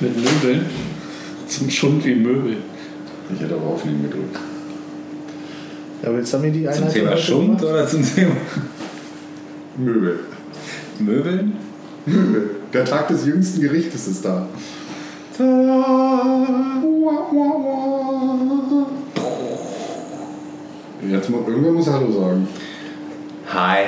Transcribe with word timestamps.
Mit 0.00 0.16
Möbeln? 0.16 0.64
Zum 1.46 1.68
Schund 1.68 2.04
wie 2.06 2.14
Möbel. 2.14 2.56
Ich 3.34 3.40
hätte 3.40 3.54
aber 3.54 3.66
aufnehmen 3.66 4.02
gedrückt. 4.04 4.38
Ja, 6.02 6.08
aber 6.08 6.18
jetzt 6.18 6.32
haben 6.32 6.42
wir 6.42 6.50
die 6.50 6.64
Zum 6.64 6.72
Einheit 6.72 6.92
Thema 6.92 7.10
heute 7.10 7.20
Schund 7.20 7.58
gemacht. 7.58 7.64
oder 7.64 7.86
zum 7.86 8.02
Thema 8.02 8.36
Möbel. 9.76 10.20
Möbeln? 10.98 11.52
Möbel. 12.06 12.50
Der 12.72 12.84
Tag 12.86 13.08
des 13.08 13.26
jüngsten 13.26 13.60
Gerichtes 13.60 14.06
ist 14.06 14.24
da. 14.24 14.46
Jetzt 21.10 21.30
muss, 21.30 21.46
irgendwer 21.46 21.72
muss 21.72 21.90
Hallo 21.90 22.10
sagen. 22.10 22.48
Hi. 23.52 23.84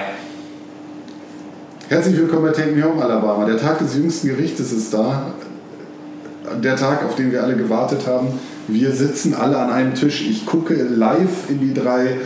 Herzlich 1.89 2.17
willkommen 2.19 2.43
bei 2.43 2.53
Take 2.53 2.73
Me 2.73 2.83
Home 2.83 3.03
Alabama. 3.03 3.47
Der 3.47 3.57
Tag 3.57 3.79
des 3.79 3.95
jüngsten 3.97 4.29
Gerichtes 4.29 4.73
ist 4.73 4.93
da. 4.93 5.33
Der 6.61 6.77
Tag, 6.77 7.05
auf 7.05 7.15
den 7.15 7.33
wir 7.33 7.43
alle 7.43 7.57
gewartet 7.57 8.07
haben. 8.07 8.29
Wir 8.69 8.93
sitzen 8.93 9.35
alle 9.35 9.59
an 9.59 9.71
einem 9.71 9.95
Tisch. 9.95 10.23
Ich 10.29 10.47
gucke 10.47 10.75
live 10.75 11.49
in 11.49 11.61
die 11.61 11.75
drei 11.75 12.19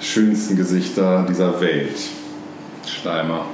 schönsten 0.00 0.56
Gesichter 0.56 1.26
dieser 1.28 1.60
Welt. 1.60 1.96
Schleimer. 2.86 3.46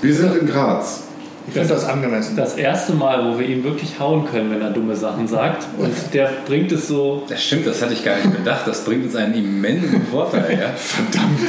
Wir 0.00 0.14
sind 0.14 0.34
in 0.36 0.46
Graz. 0.46 1.04
Ich 1.46 1.54
finde 1.54 1.68
das 1.68 1.84
angemessen. 1.84 2.36
Das 2.36 2.54
erste 2.56 2.92
Mal, 2.92 3.24
wo 3.24 3.38
wir 3.38 3.48
ihn 3.48 3.64
wirklich 3.64 3.98
hauen 3.98 4.26
können, 4.26 4.50
wenn 4.50 4.60
er 4.60 4.70
dumme 4.70 4.94
Sachen 4.94 5.26
sagt. 5.26 5.66
Und 5.78 5.92
der 6.12 6.30
bringt 6.46 6.70
es 6.72 6.86
so. 6.86 7.24
Das 7.28 7.42
stimmt, 7.42 7.66
das 7.66 7.82
hatte 7.82 7.94
ich 7.94 8.04
gar 8.04 8.16
nicht 8.16 8.32
bedacht. 8.32 8.66
Das 8.66 8.84
bringt 8.84 9.04
uns 9.04 9.16
einen 9.16 9.34
immensen 9.34 10.06
Vorteil, 10.10 10.58
ja? 10.60 10.68
Verdammt. 10.76 11.40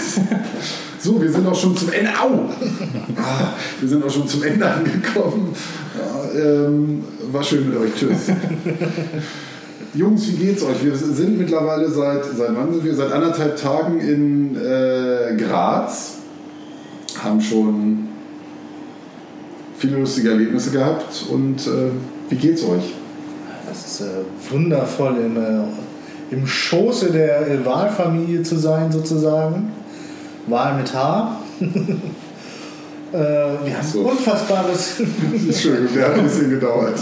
So, 1.00 1.22
wir 1.22 1.32
sind 1.32 1.48
auch 1.48 1.56
schon 1.56 1.76
zum 1.76 1.92
Ende. 1.92 2.12
Au! 2.12 2.50
Ah, 3.18 3.54
wir 3.80 3.90
sind 3.90 4.04
auch 4.04 4.10
schon 4.10 4.28
zum 4.28 4.44
Ende 4.44 4.66
angekommen. 4.66 5.54
Ja, 5.98 6.40
ähm, 6.40 7.04
war 7.32 7.44
schön 7.44 7.70
mit 7.70 7.78
euch. 7.78 7.94
Tschüss. 7.96 8.32
Jungs, 9.94 10.28
wie 10.28 10.46
geht's 10.46 10.64
euch? 10.64 10.84
Wir 10.84 10.96
sind 10.96 11.38
mittlerweile 11.38 11.90
seit, 11.90 12.24
seit 12.24 12.56
wann 12.56 12.72
sind 12.72 12.86
wir? 12.86 12.96
Seit 12.96 13.12
anderthalb 13.12 13.58
Tagen 13.58 14.00
in 14.00 14.56
äh, 14.56 15.36
Graz. 15.38 16.20
Haben 17.22 17.42
schon 17.42 18.08
viele 19.82 19.98
lustige 19.98 20.30
Erlebnisse 20.30 20.70
gehabt. 20.72 21.26
Und 21.30 21.66
äh, 21.68 21.90
wie 22.30 22.36
geht's 22.36 22.64
euch? 22.64 22.94
Das 23.68 23.86
ist 23.86 24.02
äh, 24.02 24.52
wundervoll, 24.52 25.16
im, 25.18 25.38
äh, 25.38 25.64
im 26.32 26.46
Schoße 26.46 27.12
der 27.12 27.48
äh, 27.48 27.66
Wahlfamilie 27.66 28.44
zu 28.44 28.58
sein, 28.58 28.92
sozusagen. 28.92 29.72
Wahl 30.48 30.78
mit 30.78 30.94
H. 30.94 31.42
äh, 31.60 31.66
wir 33.14 33.78
haben 33.78 33.88
So. 33.92 34.02
unfassbares. 34.02 35.00
Entschuldigung, 35.00 35.96
der 35.96 36.08
hat 36.10 36.16
ein 36.16 36.24
bisschen 36.24 36.50
gedauert. 36.52 37.00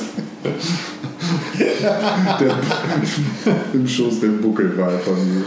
Der, 2.39 2.55
Im 3.73 3.87
Schoß 3.87 4.21
der 4.21 4.27
Buckelwahlfamilie. 4.29 5.43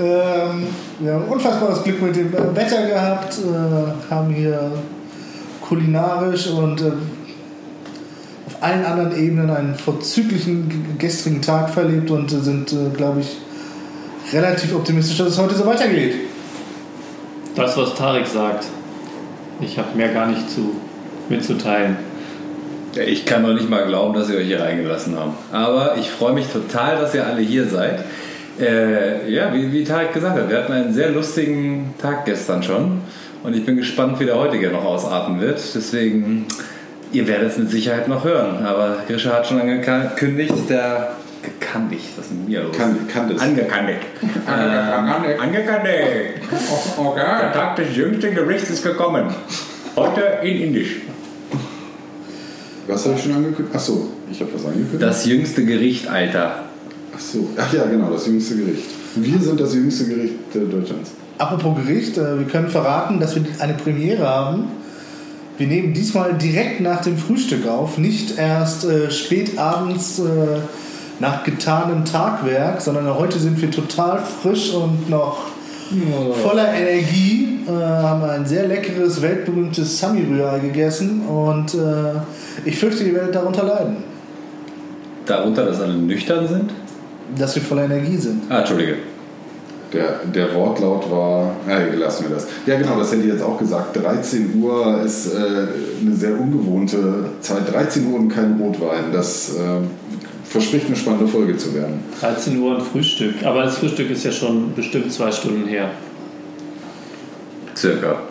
ähm, 0.00 0.66
wir 0.98 1.12
haben 1.12 1.24
unfassbares 1.24 1.82
Glück 1.82 2.00
mit 2.02 2.16
dem 2.16 2.32
äh, 2.32 2.56
Wetter 2.56 2.86
gehabt, 2.86 3.38
äh, 3.38 4.10
haben 4.12 4.30
hier 4.30 4.72
kulinarisch 5.70 6.48
und 6.48 6.80
äh, 6.80 6.86
auf 8.46 8.60
allen 8.60 8.84
anderen 8.84 9.16
Ebenen 9.16 9.50
einen 9.50 9.74
vorzüglichen 9.76 10.98
gestrigen 10.98 11.40
Tag 11.40 11.70
verlebt 11.70 12.10
und 12.10 12.32
äh, 12.32 12.40
sind, 12.40 12.72
äh, 12.72 12.90
glaube 12.94 13.20
ich, 13.20 13.38
relativ 14.32 14.74
optimistisch, 14.74 15.16
dass 15.18 15.28
es 15.28 15.38
heute 15.38 15.54
so 15.54 15.64
weitergeht. 15.64 16.14
Das, 17.54 17.76
was 17.76 17.94
Tarek 17.94 18.26
sagt. 18.26 18.66
Ich 19.60 19.78
habe 19.78 19.96
mehr 19.96 20.08
gar 20.08 20.26
nicht 20.26 20.50
zu 20.50 20.74
mitzuteilen. 21.28 21.96
Ja, 22.96 23.02
Ich 23.02 23.24
kann 23.24 23.42
noch 23.42 23.54
nicht 23.54 23.70
mal 23.70 23.86
glauben, 23.86 24.14
dass 24.14 24.28
wir 24.28 24.38
euch 24.38 24.46
hier 24.46 24.60
reingelassen 24.60 25.16
haben. 25.16 25.34
Aber 25.52 25.96
ich 25.98 26.10
freue 26.10 26.32
mich 26.32 26.46
total, 26.48 26.96
dass 26.96 27.14
ihr 27.14 27.24
alle 27.24 27.42
hier 27.42 27.68
seid. 27.68 28.04
Äh, 28.58 29.30
ja, 29.32 29.54
wie, 29.54 29.72
wie 29.72 29.84
Tarek 29.84 30.12
gesagt 30.12 30.36
hat, 30.36 30.50
wir 30.50 30.58
hatten 30.58 30.72
einen 30.72 30.92
sehr 30.92 31.10
lustigen 31.10 31.94
Tag 32.00 32.24
gestern 32.24 32.62
schon. 32.62 33.02
Und 33.42 33.54
ich 33.54 33.64
bin 33.64 33.76
gespannt, 33.76 34.20
wie 34.20 34.26
der 34.26 34.36
heutige 34.36 34.68
noch 34.68 34.84
ausarten 34.84 35.40
wird. 35.40 35.58
Deswegen, 35.74 36.46
ihr 37.12 37.26
werdet 37.26 37.52
es 37.52 37.58
mit 37.58 37.70
Sicherheit 37.70 38.06
noch 38.06 38.24
hören. 38.24 38.64
Aber 38.64 38.98
Grisha 39.06 39.30
hat 39.32 39.46
schon 39.46 39.60
angekündigt, 39.60 40.54
der 40.68 41.16
gekündigt, 41.42 42.04
was 42.16 42.26
ist 42.26 42.32
denn 42.32 42.46
hier 42.46 42.62
los? 42.64 42.76
Kann, 42.76 43.08
kann 43.08 43.28
das. 43.32 43.40
Angekündigt. 43.40 44.00
Ähm, 44.22 45.40
angekündigt. 45.40 46.42
Der 47.16 47.52
Tag 47.52 47.76
des 47.76 47.96
jüngsten 47.96 48.34
Gerichts 48.34 48.70
ist 48.70 48.82
gekommen. 48.82 49.26
Heute 49.96 50.20
in 50.42 50.62
Indisch. 50.62 50.96
Was 52.86 53.06
habe 53.06 53.14
ich 53.16 53.22
schon 53.22 53.32
angekündigt? 53.32 53.74
Achso, 53.74 54.08
ich 54.30 54.40
habe 54.40 54.52
was 54.54 54.64
angekündigt. 54.64 55.02
Das 55.02 55.24
jüngste 55.24 55.64
Gericht, 55.64 56.08
Alter. 56.08 56.64
Achso, 57.14 57.48
ach 57.56 57.72
ja, 57.72 57.84
genau, 57.86 58.10
das 58.10 58.26
jüngste 58.26 58.56
Gericht. 58.56 58.84
Wir 59.16 59.38
sind 59.38 59.60
das 59.60 59.74
jüngste 59.74 60.06
Gericht 60.06 60.34
äh, 60.54 60.58
Deutschlands. 60.58 61.12
Apropos 61.40 61.74
Gericht, 61.74 62.18
äh, 62.18 62.38
wir 62.38 62.46
können 62.46 62.68
verraten, 62.68 63.18
dass 63.18 63.34
wir 63.34 63.42
eine 63.60 63.72
Premiere 63.72 64.28
haben. 64.28 64.64
Wir 65.56 65.66
nehmen 65.66 65.94
diesmal 65.94 66.34
direkt 66.34 66.82
nach 66.82 67.00
dem 67.00 67.16
Frühstück 67.16 67.66
auf, 67.66 67.96
nicht 67.96 68.38
erst 68.38 68.84
äh, 68.84 69.10
spät 69.10 69.58
abends 69.58 70.18
äh, 70.18 70.22
nach 71.18 71.42
getanem 71.42 72.04
Tagwerk, 72.04 72.82
sondern 72.82 73.14
heute 73.14 73.38
sind 73.38 73.60
wir 73.60 73.70
total 73.70 74.20
frisch 74.20 74.74
und 74.74 75.08
noch 75.08 75.38
voller 76.42 76.74
Energie. 76.74 77.60
Äh, 77.66 77.72
haben 77.72 78.22
ein 78.22 78.44
sehr 78.44 78.68
leckeres, 78.68 79.22
weltberühmtes 79.22 79.98
Sami-Rührei 79.98 80.58
gegessen 80.58 81.22
und 81.22 81.76
ich 82.64 82.78
fürchte, 82.78 83.04
ihr 83.04 83.14
werdet 83.14 83.34
darunter 83.34 83.64
leiden, 83.64 83.96
Darunter, 85.26 85.64
dass 85.64 85.80
alle 85.80 85.94
nüchtern 85.94 86.46
sind? 86.48 86.70
dass 87.36 87.54
wir 87.54 87.62
voller 87.62 87.84
Energie 87.84 88.16
sind. 88.16 88.42
Ah, 88.48 88.58
Entschuldige. 88.58 88.96
Der, 89.92 90.20
der 90.24 90.54
Wortlaut 90.54 91.10
war, 91.10 91.56
ja, 91.68 91.78
lassen 91.94 92.28
wir 92.28 92.36
das. 92.36 92.46
Ja, 92.64 92.78
genau, 92.78 92.98
das 92.98 93.10
hätte 93.10 93.22
ich 93.22 93.32
jetzt 93.32 93.42
auch 93.42 93.58
gesagt. 93.58 93.96
13 93.96 94.62
Uhr 94.62 95.02
ist 95.04 95.34
äh, 95.34 95.38
eine 96.00 96.14
sehr 96.14 96.38
ungewohnte 96.38 97.24
Zeit. 97.40 97.72
13 97.72 98.06
Uhr 98.06 98.20
und 98.20 98.28
kein 98.28 98.54
Rotwein. 98.60 99.12
Das 99.12 99.56
äh, 99.56 99.80
verspricht 100.44 100.86
eine 100.86 100.96
spannende 100.96 101.26
Folge 101.26 101.56
zu 101.56 101.74
werden. 101.74 102.00
13 102.20 102.60
Uhr 102.60 102.76
ein 102.76 102.80
Frühstück. 102.80 103.44
Aber 103.44 103.64
das 103.64 103.78
Frühstück 103.78 104.10
ist 104.10 104.24
ja 104.24 104.30
schon 104.30 104.74
bestimmt 104.74 105.12
zwei 105.12 105.32
Stunden 105.32 105.66
her. 105.66 105.90
Circa. 107.74 108.29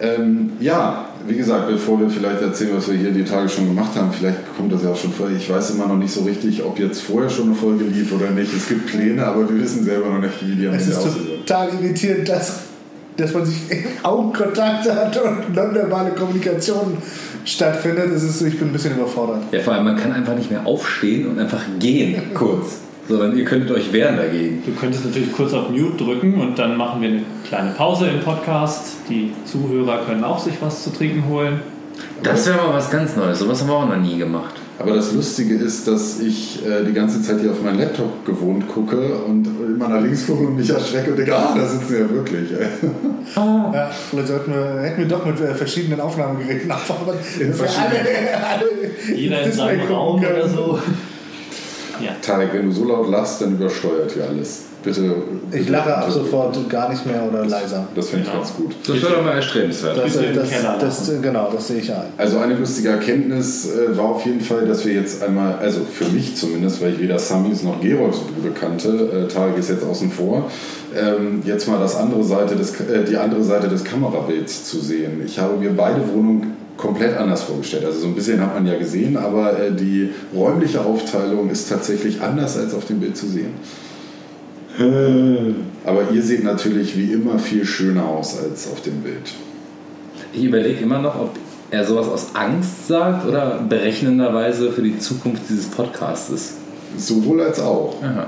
Ähm, 0.00 0.52
ja, 0.60 1.06
wie 1.26 1.36
gesagt, 1.36 1.68
bevor 1.68 1.98
wir 2.00 2.10
vielleicht 2.10 2.42
erzählen, 2.42 2.76
was 2.76 2.88
wir 2.90 2.96
hier 2.98 3.10
die 3.10 3.24
Tage 3.24 3.48
schon 3.48 3.66
gemacht 3.66 3.90
haben, 3.96 4.12
vielleicht 4.12 4.38
kommt 4.56 4.72
das 4.72 4.82
ja 4.82 4.90
auch 4.90 4.96
schon 4.96 5.12
vor. 5.12 5.28
Ich 5.30 5.48
weiß 5.48 5.70
immer 5.70 5.86
noch 5.86 5.96
nicht 5.96 6.12
so 6.12 6.22
richtig, 6.22 6.62
ob 6.62 6.78
jetzt 6.78 7.00
vorher 7.02 7.30
schon 7.30 7.46
eine 7.46 7.54
Folge 7.54 7.84
lief 7.84 8.12
oder 8.12 8.30
nicht. 8.30 8.52
Es 8.54 8.68
gibt 8.68 8.86
Pläne, 8.86 9.24
aber 9.26 9.48
wir 9.48 9.60
wissen 9.60 9.84
selber 9.84 10.10
noch 10.10 10.20
nicht, 10.20 10.34
wie 10.42 10.54
die 10.54 10.68
am 10.68 10.74
Es 10.74 10.82
Ende 10.82 10.92
ist 10.92 10.98
aussehen. 11.06 11.26
total 11.46 11.68
irritierend, 11.80 12.28
dass, 12.28 12.60
dass 13.16 13.32
man 13.32 13.46
sich 13.46 13.56
Augenkontakt 14.02 14.90
hat 14.90 15.16
und 15.22 15.54
nonverbale 15.54 16.10
Kommunikation 16.10 16.98
stattfindet. 17.44 18.10
Es 18.14 18.22
ist, 18.22 18.42
ich 18.42 18.58
bin 18.58 18.68
ein 18.68 18.72
bisschen 18.72 18.94
überfordert. 18.96 19.44
Ja, 19.52 19.60
vor 19.60 19.72
allem, 19.72 19.84
man 19.84 19.96
kann 19.96 20.12
einfach 20.12 20.34
nicht 20.36 20.50
mehr 20.50 20.66
aufstehen 20.66 21.26
und 21.28 21.38
einfach 21.38 21.62
gehen, 21.78 22.20
kurz. 22.34 22.80
Sondern 23.08 23.36
ihr 23.38 23.44
könntet 23.44 23.70
euch 23.70 23.92
wehren 23.92 24.16
dagegen. 24.16 24.62
Du 24.66 24.72
könntest 24.72 25.04
natürlich 25.04 25.32
kurz 25.32 25.52
auf 25.52 25.68
Mute 25.70 26.02
drücken 26.04 26.34
und 26.40 26.58
dann 26.58 26.76
machen 26.76 27.00
wir 27.02 27.08
eine 27.10 27.22
kleine 27.48 27.70
Pause 27.70 28.08
im 28.08 28.20
Podcast. 28.20 28.96
Die 29.08 29.32
Zuhörer 29.44 30.04
können 30.04 30.24
auch 30.24 30.38
sich 30.38 30.54
was 30.60 30.82
zu 30.82 30.90
trinken 30.90 31.24
holen. 31.28 31.60
Das 32.22 32.46
wäre 32.46 32.56
mal 32.56 32.74
was 32.74 32.90
ganz 32.90 33.14
Neues. 33.16 33.38
Sowas 33.38 33.60
haben 33.60 33.68
wir 33.68 33.74
auch 33.76 33.88
noch 33.88 33.96
nie 33.96 34.18
gemacht. 34.18 34.54
Aber 34.78 34.92
das 34.92 35.12
Lustige 35.14 35.54
ist, 35.54 35.88
dass 35.88 36.20
ich 36.20 36.60
äh, 36.66 36.84
die 36.84 36.92
ganze 36.92 37.22
Zeit 37.22 37.40
hier 37.40 37.50
auf 37.52 37.62
meinen 37.62 37.78
Laptop 37.78 38.26
gewohnt 38.26 38.68
gucke 38.68 39.14
und 39.26 39.46
immer 39.46 39.88
nach 39.88 40.02
links 40.02 40.26
gucke 40.26 40.46
und 40.48 40.56
mich 40.56 40.68
erschrecke 40.68 41.12
und 41.12 41.16
denke, 41.16 41.34
ah, 41.34 41.54
da 41.56 41.66
sitzen 41.66 41.86
sie 41.88 41.94
ja 42.00 42.10
wirklich. 42.10 42.50
Ey. 42.52 42.66
Ja, 43.34 43.90
vielleicht 44.10 44.28
sollten 44.28 44.52
wir, 44.52 44.80
hätten 44.82 44.98
wir 44.98 45.08
doch 45.08 45.24
mit 45.24 45.40
äh, 45.40 45.54
verschiedenen 45.54 46.00
Aufnahmegeräten 46.00 46.70
einfach 46.70 47.06
mal 47.06 47.14
für 47.16 47.52
verschiedenen- 47.54 48.06
alle, 48.06 48.46
alle 48.46 49.16
Jeder 49.16 49.42
in 49.42 49.52
seinem 49.52 49.86
Raum 49.86 50.20
können. 50.20 50.34
oder 50.34 50.48
so. 50.48 50.78
Ja. 52.00 52.10
Tarek, 52.22 52.52
wenn 52.52 52.66
du 52.66 52.72
so 52.72 52.84
laut 52.84 53.10
lachst, 53.10 53.40
dann 53.42 53.52
übersteuert 53.52 54.12
hier 54.12 54.24
alles. 54.28 54.62
Bitte. 54.84 55.16
Ich 55.50 55.58
bitte- 55.60 55.72
lache 55.72 55.96
ab 55.96 56.08
sofort 56.12 56.70
gar 56.70 56.90
nicht 56.90 57.04
mehr 57.06 57.20
oder 57.28 57.44
leiser. 57.44 57.88
Das 57.96 58.08
finde 58.10 58.24
ich 58.26 58.30
Genau. 58.30 58.42
ganz 58.42 58.54
gut. 58.54 58.74
Das 58.86 59.02
wäre 59.02 59.14
doch 59.14 59.24
mal 59.24 59.32
erstrebenswert. 59.34 59.98
Das, 59.98 60.12
das, 60.12 60.78
das, 60.78 61.08
äh, 61.08 61.18
genau, 61.20 61.50
das 61.52 61.66
sehe 61.66 61.78
ich 61.80 61.92
ein. 61.92 62.04
Also 62.16 62.38
eine 62.38 62.54
lustige 62.54 62.90
Erkenntnis 62.90 63.68
äh, 63.72 63.96
war 63.96 64.04
auf 64.10 64.24
jeden 64.24 64.40
Fall, 64.40 64.64
dass 64.66 64.84
wir 64.84 64.94
jetzt 64.94 65.24
einmal, 65.24 65.56
also 65.60 65.80
für 65.80 66.04
mich 66.10 66.36
zumindest, 66.36 66.80
weil 66.82 66.92
ich 66.92 67.00
weder 67.00 67.18
Samis 67.18 67.64
noch 67.64 67.80
Gerolfs 67.80 68.18
Bude 68.20 68.54
kannte, 68.54 68.88
äh, 69.26 69.32
Tarek 69.32 69.58
ist 69.58 69.70
jetzt 69.70 69.82
außen 69.84 70.10
vor, 70.10 70.48
ähm, 70.96 71.42
jetzt 71.44 71.66
mal 71.66 71.80
das 71.80 71.96
andere 71.96 72.22
Seite 72.22 72.54
des, 72.54 72.78
äh, 72.80 73.02
die 73.08 73.16
andere 73.16 73.42
Seite 73.42 73.66
des 73.68 73.82
Kamerabilds 73.82 74.66
zu 74.70 74.78
sehen. 74.78 75.20
Ich 75.26 75.38
habe 75.40 75.56
mir 75.56 75.70
beide 75.70 76.00
Wohnungen 76.14 76.55
komplett 76.76 77.16
anders 77.16 77.42
vorgestellt. 77.42 77.84
Also 77.84 78.00
so 78.00 78.06
ein 78.06 78.14
bisschen 78.14 78.40
hat 78.40 78.54
man 78.54 78.66
ja 78.66 78.78
gesehen, 78.78 79.16
aber 79.16 79.58
äh, 79.58 79.72
die 79.72 80.10
räumliche 80.34 80.80
Aufteilung 80.80 81.50
ist 81.50 81.68
tatsächlich 81.68 82.20
anders 82.20 82.56
als 82.56 82.74
auf 82.74 82.84
dem 82.86 83.00
Bild 83.00 83.16
zu 83.16 83.26
sehen. 83.26 83.54
Aber 85.84 86.10
ihr 86.12 86.22
seht 86.22 86.44
natürlich 86.44 86.98
wie 86.98 87.12
immer 87.12 87.38
viel 87.38 87.64
schöner 87.64 88.06
aus 88.06 88.38
als 88.38 88.70
auf 88.70 88.82
dem 88.82 89.00
Bild. 89.00 89.32
Ich 90.34 90.44
überlege 90.44 90.80
immer 90.80 90.98
noch, 90.98 91.18
ob 91.18 91.30
er 91.70 91.84
sowas 91.84 92.08
aus 92.08 92.26
Angst 92.34 92.86
sagt 92.86 93.26
oder 93.26 93.64
berechnenderweise 93.66 94.70
für 94.72 94.82
die 94.82 94.98
Zukunft 94.98 95.42
dieses 95.48 95.66
Podcastes? 95.66 96.56
Sowohl 96.98 97.40
als 97.42 97.58
auch. 97.60 98.02
Aha. 98.02 98.26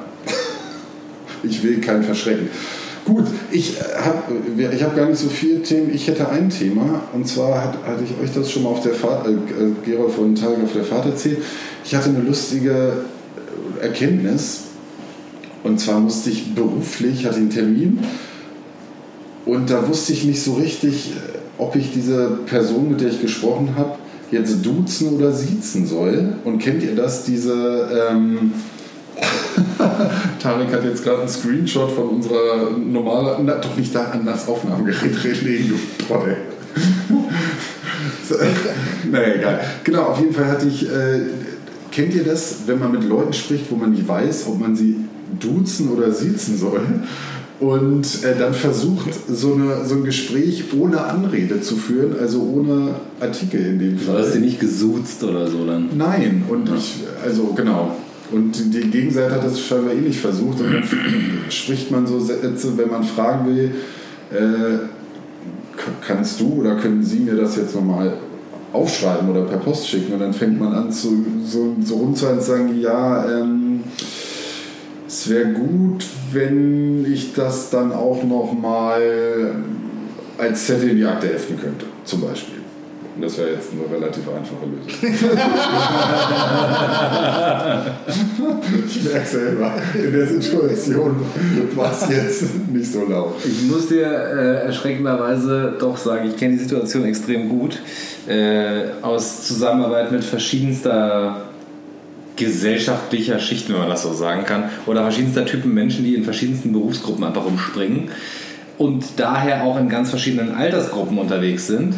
Ich 1.43 1.63
will 1.63 1.81
keinen 1.81 2.03
verschrecken. 2.03 2.49
Gut, 3.09 3.25
ich 3.51 3.79
habe 3.97 4.35
ich 4.71 4.83
hab 4.83 4.95
gar 4.95 5.07
nicht 5.07 5.19
so 5.19 5.31
viele 5.31 5.63
Themen. 5.63 5.91
Ich 5.95 6.07
hätte 6.09 6.29
ein 6.29 6.51
Thema 6.51 7.05
und 7.15 7.27
zwar 7.27 7.65
hat, 7.65 7.83
hatte 7.87 8.05
ich 8.05 8.23
euch 8.23 8.35
das 8.35 8.51
schon 8.51 8.65
mal 8.65 8.69
auf 8.69 8.83
der 8.83 8.93
Fahrt, 8.93 9.27
äh, 9.27 9.33
Gerolf 9.83 10.17
von 10.17 10.35
Tag 10.35 10.63
auf 10.63 10.75
der 10.75 10.85
Fahrt 10.85 11.07
erzählt. 11.07 11.39
Ich 11.87 11.95
hatte 11.95 12.11
eine 12.11 12.21
lustige 12.21 13.05
Erkenntnis 13.81 14.65
und 15.65 15.81
zwar 15.81 16.01
musste 16.01 16.29
ich 16.29 16.55
beruflich, 16.55 17.25
hatte 17.25 17.37
einen 17.37 17.49
Termin 17.49 18.01
und 19.47 19.71
da 19.71 19.89
wusste 19.89 20.13
ich 20.13 20.25
nicht 20.25 20.43
so 20.43 20.55
richtig, 20.55 21.13
ob 21.57 21.77
ich 21.77 21.91
diese 21.95 22.41
Person, 22.45 22.91
mit 22.91 23.01
der 23.01 23.09
ich 23.09 23.23
gesprochen 23.23 23.71
habe, 23.75 23.97
jetzt 24.31 24.67
duzen 24.67 25.15
oder 25.15 25.33
siezen 25.33 25.87
soll. 25.87 26.35
Und 26.45 26.59
kennt 26.59 26.83
ihr 26.83 26.95
das, 26.95 27.25
diese... 27.25 27.89
Ähm, 28.11 28.53
Tarek 30.43 30.73
hat 30.73 30.85
jetzt 30.85 31.03
gerade 31.03 31.21
einen 31.21 31.29
Screenshot 31.29 31.91
von 31.91 32.09
unserer 32.09 32.71
normalen, 32.71 33.47
na, 33.47 33.55
doch 33.57 33.77
nicht 33.77 33.95
da 33.95 34.05
an 34.07 34.25
das 34.25 34.49
Aufnahmegerät 34.49 35.43
legen, 35.43 35.69
du 35.71 36.05
Trottel. 36.05 36.37
naja, 39.11 39.35
egal. 39.35 39.61
Genau, 39.85 40.03
auf 40.03 40.21
jeden 40.21 40.35
Fall 40.35 40.47
hatte 40.47 40.69
ich, 40.69 40.89
äh, 40.89 41.21
kennt 41.91 42.15
ihr 42.15 42.25
das, 42.25 42.59
wenn 42.67 42.79
man 42.79 42.93
mit 42.93 43.05
Leuten 43.05 43.33
spricht, 43.33 43.71
wo 43.71 43.77
man 43.77 43.91
nicht 43.93 44.07
weiß, 44.07 44.47
ob 44.49 44.61
man 44.61 44.77
sie 44.77 44.97
duzen 45.41 45.91
oder 45.91 46.13
siezen 46.13 46.57
soll? 46.57 46.81
Und 47.61 48.23
äh, 48.23 48.39
dann 48.39 48.55
versucht, 48.55 49.09
so, 49.29 49.55
eine, 49.55 49.85
so 49.85 49.97
ein 49.97 50.05
Gespräch 50.05 50.65
ohne 50.79 51.01
Anrede 51.01 51.61
zu 51.61 51.75
führen, 51.75 52.17
also 52.21 52.41
ohne 52.41 52.95
Artikel 53.21 53.61
in 53.61 53.79
dem 53.81 53.99
Du 53.99 54.05
Fall. 54.05 54.23
hast 54.23 54.35
sie 54.35 54.39
nicht 54.39 54.61
gesuzt 54.61 55.25
oder 55.25 55.49
so 55.49 55.67
dann. 55.67 55.89
Nein, 55.97 56.45
und 56.49 56.71
ich, 56.77 57.01
also 57.25 57.53
genau. 57.57 57.97
Und 58.31 58.75
die 58.75 58.91
Gegenseite 58.91 59.35
hat 59.35 59.45
das 59.45 59.61
scheinbar 59.61 59.95
ähnlich 59.95 60.21
versucht. 60.21 60.61
Und 60.61 60.73
dann 60.73 60.85
spricht 61.49 61.91
man 61.91 62.07
so 62.07 62.21
Sätze, 62.21 62.77
wenn 62.77 62.91
man 62.91 63.05
fragen 63.05 63.47
will, 63.47 63.73
äh, 64.31 64.79
kannst 66.07 66.41
du 66.41 66.61
oder 66.61 66.77
können 66.77 67.03
Sie 67.03 67.21
mir 67.21 67.35
das 67.35 67.57
jetzt 67.57 67.75
nochmal 67.75 68.15
aufschreiben 68.73 69.31
oder 69.31 69.43
per 69.43 69.59
Post 69.59 69.89
schicken? 69.89 70.13
Und 70.13 70.21
dann 70.21 70.35
fängt 70.35 70.61
man 70.61 70.73
an 70.75 70.93
zu, 70.93 71.25
so, 71.45 71.75
so 71.83 71.97
rumzuhalten 71.97 72.41
und 72.41 72.45
zu 72.45 72.51
sagen, 72.51 72.81
ja, 72.81 73.41
ähm, 73.41 73.85
es 75.07 75.31
wäre 75.31 75.53
gut, 75.53 76.05
wenn 76.33 77.11
ich 77.11 77.33
das 77.33 77.71
dann 77.71 77.93
auch 77.93 78.23
nochmal 78.25 79.55
als 80.37 80.67
Zettel 80.67 80.91
in 80.91 80.97
die 80.99 81.05
Akte 81.05 81.29
heften 81.29 81.59
könnte, 81.59 81.87
zum 82.05 82.21
Beispiel. 82.21 82.58
Das 83.21 83.37
wäre 83.39 83.51
jetzt 83.51 83.71
eine 83.73 83.83
relativ 83.97 84.23
einfache 84.29 84.67
Lösung. 84.67 84.87
ich 88.87 89.03
merke 89.05 89.27
selber, 89.27 89.73
in 89.95 90.13
der 90.13 90.27
Situation 90.27 91.17
war 91.75 91.93
es 91.93 92.09
jetzt 92.09 92.69
nicht 92.69 92.93
so 92.93 93.05
laut. 93.05 93.35
Ich 93.45 93.63
muss 93.69 93.89
dir 93.89 94.07
äh, 94.07 94.67
erschreckenderweise 94.67 95.75
doch 95.81 95.97
sagen, 95.97 96.29
ich 96.29 96.37
kenne 96.37 96.57
die 96.57 96.63
Situation 96.63 97.05
extrem 97.07 97.49
gut. 97.49 97.81
Äh, 98.29 98.91
aus 99.03 99.49
Zusammenarbeit 99.49 100.13
mit 100.13 100.23
verschiedenster 100.23 101.49
gesellschaftlicher 102.37 103.41
Schichten, 103.41 103.73
wenn 103.73 103.81
man 103.81 103.91
das 103.91 104.05
so 104.05 104.13
sagen 104.13 104.45
kann, 104.45 104.71
oder 104.87 105.03
verschiedenster 105.03 105.45
Typen 105.45 105.75
Menschen, 105.75 106.05
die 106.05 106.15
in 106.15 106.23
verschiedensten 106.23 106.73
Berufsgruppen 106.73 107.25
einfach 107.25 107.45
rumspringen 107.45 108.11
und 108.79 109.05
daher 109.17 109.65
auch 109.65 109.79
in 109.79 109.89
ganz 109.89 110.11
verschiedenen 110.11 110.55
Altersgruppen 110.55 111.19
unterwegs 111.19 111.67
sind. 111.67 111.95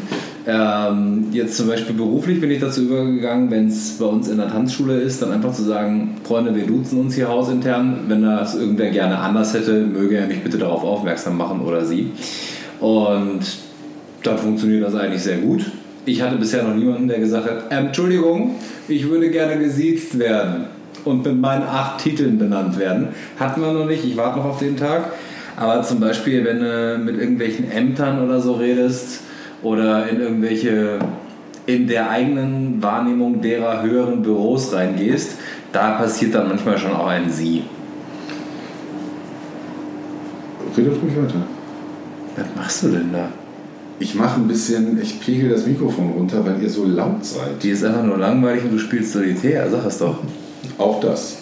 Ähm, 0.46 1.26
jetzt 1.32 1.56
zum 1.56 1.69
Beispiel 1.69 1.94
beruflich 1.94 2.40
bin 2.40 2.50
ich 2.50 2.60
dazu 2.60 2.82
übergegangen, 2.82 3.50
wenn 3.50 3.69
es 3.69 3.98
bei 3.98 4.06
uns 4.06 4.28
in 4.28 4.38
der 4.38 4.48
Tanzschule 4.48 4.98
ist, 5.00 5.20
dann 5.20 5.32
einfach 5.32 5.52
zu 5.52 5.62
sagen, 5.62 6.16
Freunde, 6.25 6.54
wir 6.54 6.66
duzen 6.66 6.98
uns 6.98 7.14
hier 7.14 7.28
hausintern. 7.28 8.04
Wenn 8.08 8.22
das 8.22 8.54
irgendwer 8.54 8.90
gerne 8.90 9.19
anders 9.19 9.52
hätte, 9.52 9.81
möge 9.81 10.16
er 10.16 10.26
mich 10.26 10.42
bitte 10.42 10.58
darauf 10.58 10.82
aufmerksam 10.82 11.37
machen 11.37 11.60
oder 11.60 11.84
sie. 11.84 12.12
Und 12.81 13.40
dann 14.22 14.38
funktioniert 14.38 14.84
das 14.84 14.94
eigentlich 14.94 15.22
sehr 15.22 15.38
gut. 15.38 15.64
Ich 16.06 16.22
hatte 16.22 16.37
bisher 16.37 16.62
noch 16.62 16.75
niemanden, 16.75 17.08
der 17.08 17.19
gesagt 17.19 17.48
hat, 17.48 17.64
ähm, 17.70 17.86
Entschuldigung, 17.86 18.54
ich 18.88 19.08
würde 19.08 19.31
gerne 19.31 19.58
gesiezt 19.58 20.19
werden 20.19 20.64
und 21.04 21.25
mit 21.25 21.38
meinen 21.38 21.62
acht 21.62 22.02
Titeln 22.02 22.38
benannt 22.38 22.78
werden. 22.78 23.08
Hatten 23.38 23.60
wir 23.60 23.72
noch 23.72 23.86
nicht, 23.86 24.04
ich 24.04 24.16
warte 24.16 24.38
noch 24.38 24.46
auf 24.46 24.58
den 24.58 24.76
Tag. 24.76 25.12
Aber 25.56 25.82
zum 25.82 26.00
Beispiel, 26.00 26.44
wenn 26.44 26.60
du 26.60 26.98
mit 27.04 27.20
irgendwelchen 27.20 27.70
Ämtern 27.70 28.25
oder 28.25 28.40
so 28.40 28.54
redest 28.54 29.20
oder 29.62 30.08
in 30.08 30.20
irgendwelche, 30.20 30.98
in 31.66 31.86
der 31.86 32.10
eigenen 32.10 32.82
Wahrnehmung 32.82 33.40
derer 33.40 33.82
höheren 33.82 34.22
Büros 34.22 34.72
reingehst, 34.72 35.38
da 35.72 35.92
passiert 35.92 36.34
dann 36.34 36.48
manchmal 36.48 36.78
schon 36.78 36.92
auch 36.92 37.06
ein 37.06 37.30
Sie. 37.30 37.64
Redet 40.76 40.94
ruhig 41.02 41.16
weiter. 41.16 41.42
Was 42.36 42.46
machst 42.56 42.82
du 42.84 42.88
denn 42.88 43.12
da? 43.12 43.28
Ich 43.98 44.14
mache 44.14 44.40
ein 44.40 44.48
bisschen, 44.48 45.00
ich 45.00 45.20
pegel 45.20 45.50
das 45.50 45.66
Mikrofon 45.66 46.12
runter, 46.12 46.44
weil 46.46 46.62
ihr 46.62 46.70
so 46.70 46.86
laut 46.86 47.24
seid. 47.24 47.62
Die 47.62 47.70
ist 47.70 47.84
einfach 47.84 48.02
nur 48.02 48.16
langweilig 48.16 48.64
und 48.64 48.72
du 48.72 48.78
spielst 48.78 49.12
Solitär, 49.12 49.68
sag 49.70 49.84
es 49.84 49.98
doch. 49.98 50.16
Auch 50.78 51.00
das. 51.00 51.36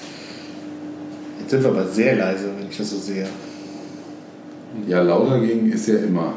Jetzt 1.39 1.51
sind 1.51 1.63
wir 1.63 1.71
aber 1.71 1.87
sehr 1.87 2.17
leise, 2.17 2.47
wenn 2.59 2.69
ich 2.69 2.77
das 2.77 2.91
so 2.91 2.97
sehe. 2.97 3.27
Ja, 4.89 5.03
lauter 5.03 5.39
gegen 5.41 5.71
ist 5.71 5.87
ja 5.87 5.99
immer. 5.99 6.35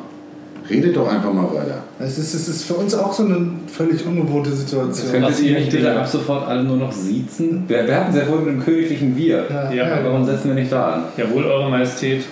Redet 0.69 0.95
doch 0.95 1.07
einfach 1.11 1.33
mal 1.33 1.49
weiter. 1.53 1.83
Es 1.99 2.17
ist, 2.17 2.33
es 2.33 2.47
ist 2.47 2.63
für 2.63 2.75
uns 2.75 2.93
auch 2.93 3.11
so 3.13 3.25
eine 3.25 3.45
völlig 3.67 4.05
ungewohnte 4.05 4.51
Situation. 4.51 5.11
Könntet 5.11 5.39
ihr 5.41 5.57
nicht 5.59 5.71
bitte 5.71 5.99
ab 5.99 6.07
sofort 6.07 6.47
alle 6.47 6.63
nur 6.63 6.77
noch 6.77 6.91
siezen? 6.91 7.63
Wir, 7.67 7.87
wir 7.87 7.95
hatten 7.95 8.15
ja 8.15 8.23
vorhin 8.25 8.45
mit 8.45 8.55
dem 8.55 8.63
königlichen 8.63 9.17
Wir. 9.17 9.45
Ja, 9.49 9.71
Ja, 9.71 9.99
Warum 10.03 10.25
setzen 10.25 10.49
wir 10.49 10.55
nicht 10.55 10.71
da 10.71 10.91
an? 10.93 11.03
Jawohl, 11.17 11.45
Eure 11.45 11.69
Majestät. 11.69 12.23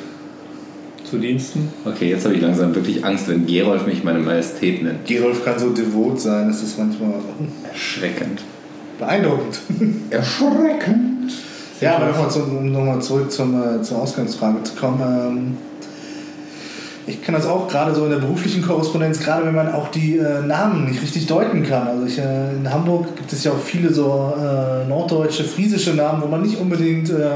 Zu 1.10 1.18
Diensten. 1.18 1.70
Okay, 1.86 2.10
jetzt 2.12 2.26
habe 2.26 2.36
ich 2.36 2.42
langsam 2.42 2.76
wirklich 2.76 3.04
Angst, 3.04 3.28
wenn 3.30 3.48
Gerolf 3.48 3.88
mich 3.88 4.04
meine 4.04 4.20
Majestät 4.20 4.84
nennt. 4.84 5.06
Gerolf 5.08 5.44
kann 5.44 5.58
so 5.58 5.72
devot 5.72 6.20
sein, 6.22 6.48
das 6.50 6.62
ist 6.62 6.78
manchmal 6.78 7.14
Erschreckend. 7.68 8.44
beeindruckend. 9.00 9.60
Erschreckend. 10.12 11.32
Ja, 11.82 11.96
aber 11.96 12.14
um 12.36 12.72
nochmal 12.72 13.02
zurück 13.02 13.32
zum, 13.32 13.60
äh, 13.60 13.82
zur 13.82 14.00
Ausgangsfrage 14.04 14.62
zu 14.64 14.76
kommen. 14.76 15.02
Ähm, 15.02 15.58
ich 17.10 17.24
kann 17.24 17.34
das 17.34 17.48
auch 17.48 17.68
gerade 17.68 17.94
so 17.96 18.06
in 18.06 18.12
der 18.12 18.20
beruflichen 18.20 18.62
Korrespondenz, 18.62 19.20
gerade 19.20 19.46
wenn 19.46 19.56
man 19.56 19.74
auch 19.74 19.90
die 19.90 20.18
äh, 20.18 20.42
Namen 20.42 20.86
nicht 20.86 21.02
richtig 21.02 21.26
deuten 21.26 21.64
kann. 21.64 21.88
Also 21.88 22.06
ich, 22.06 22.20
äh, 22.20 22.52
in 22.52 22.72
Hamburg 22.72 23.16
gibt 23.16 23.34
es 23.34 23.44
ja 23.44 23.52
auch 23.52 23.60
viele 23.60 23.92
so 23.92 24.34
äh, 24.38 24.88
norddeutsche, 24.88 25.44
friesische 25.44 25.96
Namen, 25.96 26.22
wo 26.22 26.28
man 26.28 26.44
nicht 26.44 26.60
unbedingt 26.60 27.10
äh, 27.10 27.30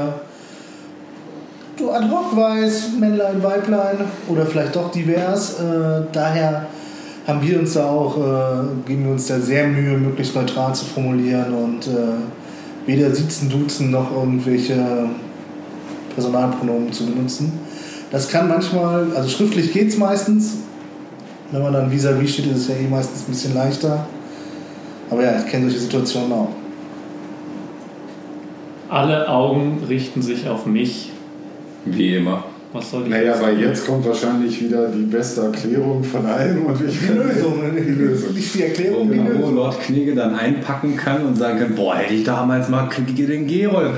so 1.76 1.92
ad 1.92 2.06
hoc 2.08 2.36
weiß, 2.36 2.90
Männlein, 3.00 3.42
Weiblein 3.42 3.96
oder 4.28 4.46
vielleicht 4.46 4.76
doch 4.76 4.92
divers. 4.92 5.58
Äh, 5.58 6.02
daher 6.12 6.66
haben 7.26 7.42
wir 7.42 7.58
uns 7.58 7.74
da 7.74 7.86
auch, 7.86 8.16
äh, 8.16 8.86
geben 8.86 9.06
wir 9.06 9.12
uns 9.12 9.26
da 9.26 9.40
sehr 9.40 9.66
Mühe, 9.66 9.98
möglichst 9.98 10.36
neutral 10.36 10.72
zu 10.74 10.84
formulieren 10.84 11.52
und 11.52 11.88
äh, 11.88 12.86
weder 12.86 13.12
Siezen, 13.12 13.50
Duzen 13.50 13.90
noch 13.90 14.14
irgendwelche 14.14 14.76
Personalpronomen 16.14 16.92
zu 16.92 17.06
benutzen. 17.06 17.63
Das 18.14 18.28
kann 18.28 18.46
manchmal, 18.46 19.08
also 19.16 19.28
schriftlich 19.28 19.72
geht 19.72 19.88
es 19.88 19.98
meistens. 19.98 20.58
Wenn 21.50 21.62
man 21.62 21.72
dann 21.72 21.90
vis-à-vis 21.90 22.34
steht, 22.34 22.46
ist 22.46 22.58
es 22.58 22.68
ja 22.68 22.76
eh 22.76 22.86
meistens 22.86 23.22
ein 23.22 23.32
bisschen 23.32 23.54
leichter. 23.54 24.06
Aber 25.10 25.24
ja, 25.24 25.36
ich 25.40 25.46
kenne 25.50 25.64
solche 25.64 25.80
Situationen 25.80 26.30
auch. 26.30 26.50
Alle 28.88 29.28
Augen 29.28 29.82
richten 29.88 30.22
sich 30.22 30.48
auf 30.48 30.64
mich. 30.64 31.10
Wie 31.86 32.14
immer. 32.14 32.44
Was 32.74 32.90
soll 32.90 33.04
ich 33.04 33.08
Naja, 33.10 33.30
jetzt 33.30 33.42
weil 33.42 33.60
jetzt 33.60 33.86
kommt 33.86 34.04
wahrscheinlich 34.04 34.60
wieder 34.60 34.88
die 34.88 35.04
beste 35.04 35.42
Erklärung 35.42 36.02
von 36.02 36.26
allem 36.26 36.66
und 36.66 36.80
ich 36.84 36.98
Die 36.98 37.06
Lösung, 37.12 37.62
Die 37.72 37.92
Lösung. 37.92 38.34
nicht 38.34 38.52
die 38.52 38.62
Erklärung, 38.64 39.12
die 39.12 39.20
Wo 39.20 39.28
Lösung. 39.28 39.54
Lord 39.54 39.80
Knigge 39.80 40.12
dann 40.16 40.34
einpacken 40.34 40.96
kann 40.96 41.24
und 41.24 41.36
sagen 41.36 41.60
kann, 41.60 41.76
boah, 41.76 41.94
hätte 41.94 42.14
ich 42.14 42.24
damals 42.24 42.68
mal 42.68 42.88
Knigge 42.88 43.26
den 43.28 43.46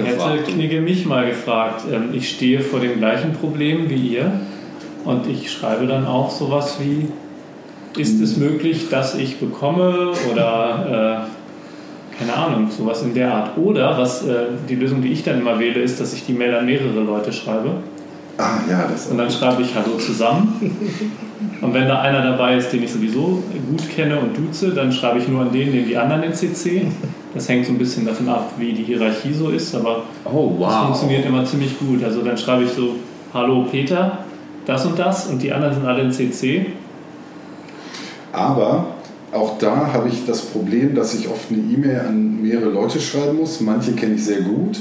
Hätte 0.05 0.17
gefragt. 0.17 0.49
Knigge 0.49 0.83
mich 0.83 1.07
mal 1.07 1.27
gefragt. 1.27 1.85
Ähm, 1.91 2.11
Ich 2.13 2.29
stehe 2.29 2.61
vor 2.61 2.81
dem 2.81 2.99
gleichen 2.99 3.33
Problem 3.33 3.89
wie 3.89 4.09
ihr 4.17 4.31
und 5.07 5.27
ich 5.27 5.51
schreibe 5.51 5.87
dann 5.87 6.05
auch 6.05 6.31
sowas 6.31 6.77
wie, 6.79 7.07
ist 7.99 8.21
es 8.21 8.37
möglich, 8.37 8.91
dass 8.91 9.15
ich 9.15 9.39
bekomme 9.39 10.13
oder 10.31 11.25
äh, 11.25 12.19
keine 12.19 12.35
Ahnung, 12.35 12.71
sowas 12.71 13.03
in 13.03 13.15
der 13.15 13.33
Art. 13.33 13.57
Oder 13.57 13.97
was 13.97 14.27
äh, 14.27 14.49
die 14.69 14.75
Lösung, 14.75 15.01
die 15.01 15.13
ich 15.13 15.23
dann 15.25 15.41
immer 15.41 15.59
wähle, 15.59 15.81
ist, 15.81 15.99
dass 15.99 16.13
ich 16.13 16.27
die 16.27 16.35
Mail 16.35 16.55
an 16.55 16.67
mehrere 16.67 17.01
Leute 17.01 17.33
schreibe 17.33 17.71
Ah 18.39 18.59
ja, 18.69 18.87
das 18.91 19.07
und 19.07 19.17
dann 19.19 19.31
schreibe 19.31 19.63
ich 19.63 19.75
Hallo 19.75 19.97
zusammen. 19.97 20.61
Und 21.61 21.73
wenn 21.73 21.89
da 21.89 22.01
einer 22.03 22.23
dabei 22.23 22.57
ist, 22.57 22.71
den 22.71 22.83
ich 22.83 22.93
sowieso 22.93 23.43
gut 23.71 23.89
kenne 23.95 24.19
und 24.21 24.37
duze, 24.37 24.71
dann 24.71 24.93
schreibe 24.93 25.19
ich 25.19 25.29
nur 25.29 25.41
an 25.43 25.53
den, 25.53 25.73
den 25.73 25.87
die 25.87 25.97
anderen 25.97 26.23
in 26.23 26.35
CC. 26.35 26.87
Das 27.35 27.49
hängt 27.49 27.67
so 27.67 27.73
ein 27.73 27.79
bisschen 27.79 28.05
davon 28.05 28.29
ab, 28.29 28.53
wie 28.59 28.73
die 28.73 28.83
Hierarchie 28.83 29.33
so 29.33 29.49
ist, 29.51 29.75
aber 29.75 30.03
Oh, 30.25 30.55
das 30.61 30.69
wow. 30.69 30.85
funktioniert 30.87 31.25
immer 31.27 31.45
ziemlich 31.47 31.79
gut. 31.79 32.03
Also 32.05 32.23
dann 32.23 32.37
schreibe 32.37 32.65
ich 32.65 32.71
so, 32.71 32.97
hallo 33.33 33.67
Peter, 33.71 34.19
das 34.67 34.85
und 34.85 34.99
das 34.99 35.27
und 35.29 35.43
die 35.43 35.53
anderen 35.53 35.75
sind 35.75 35.87
alle 35.87 36.03
in 36.03 36.13
CC. 36.13 36.67
Aber 38.33 38.87
auch 39.33 39.59
da 39.59 39.93
habe 39.93 40.09
ich 40.09 40.27
das 40.27 40.43
Problem, 40.43 40.95
dass 40.95 41.15
ich 41.15 41.29
oft 41.29 41.51
eine 41.51 41.61
E-Mail 41.61 42.01
an 42.09 42.43
mehrere 42.43 42.71
Leute 42.71 43.01
schreiben 43.01 43.39
muss. 43.39 43.61
Manche 43.61 43.93
kenne 43.93 44.15
ich 44.15 44.25
sehr 44.25 44.43
gut. 44.43 44.81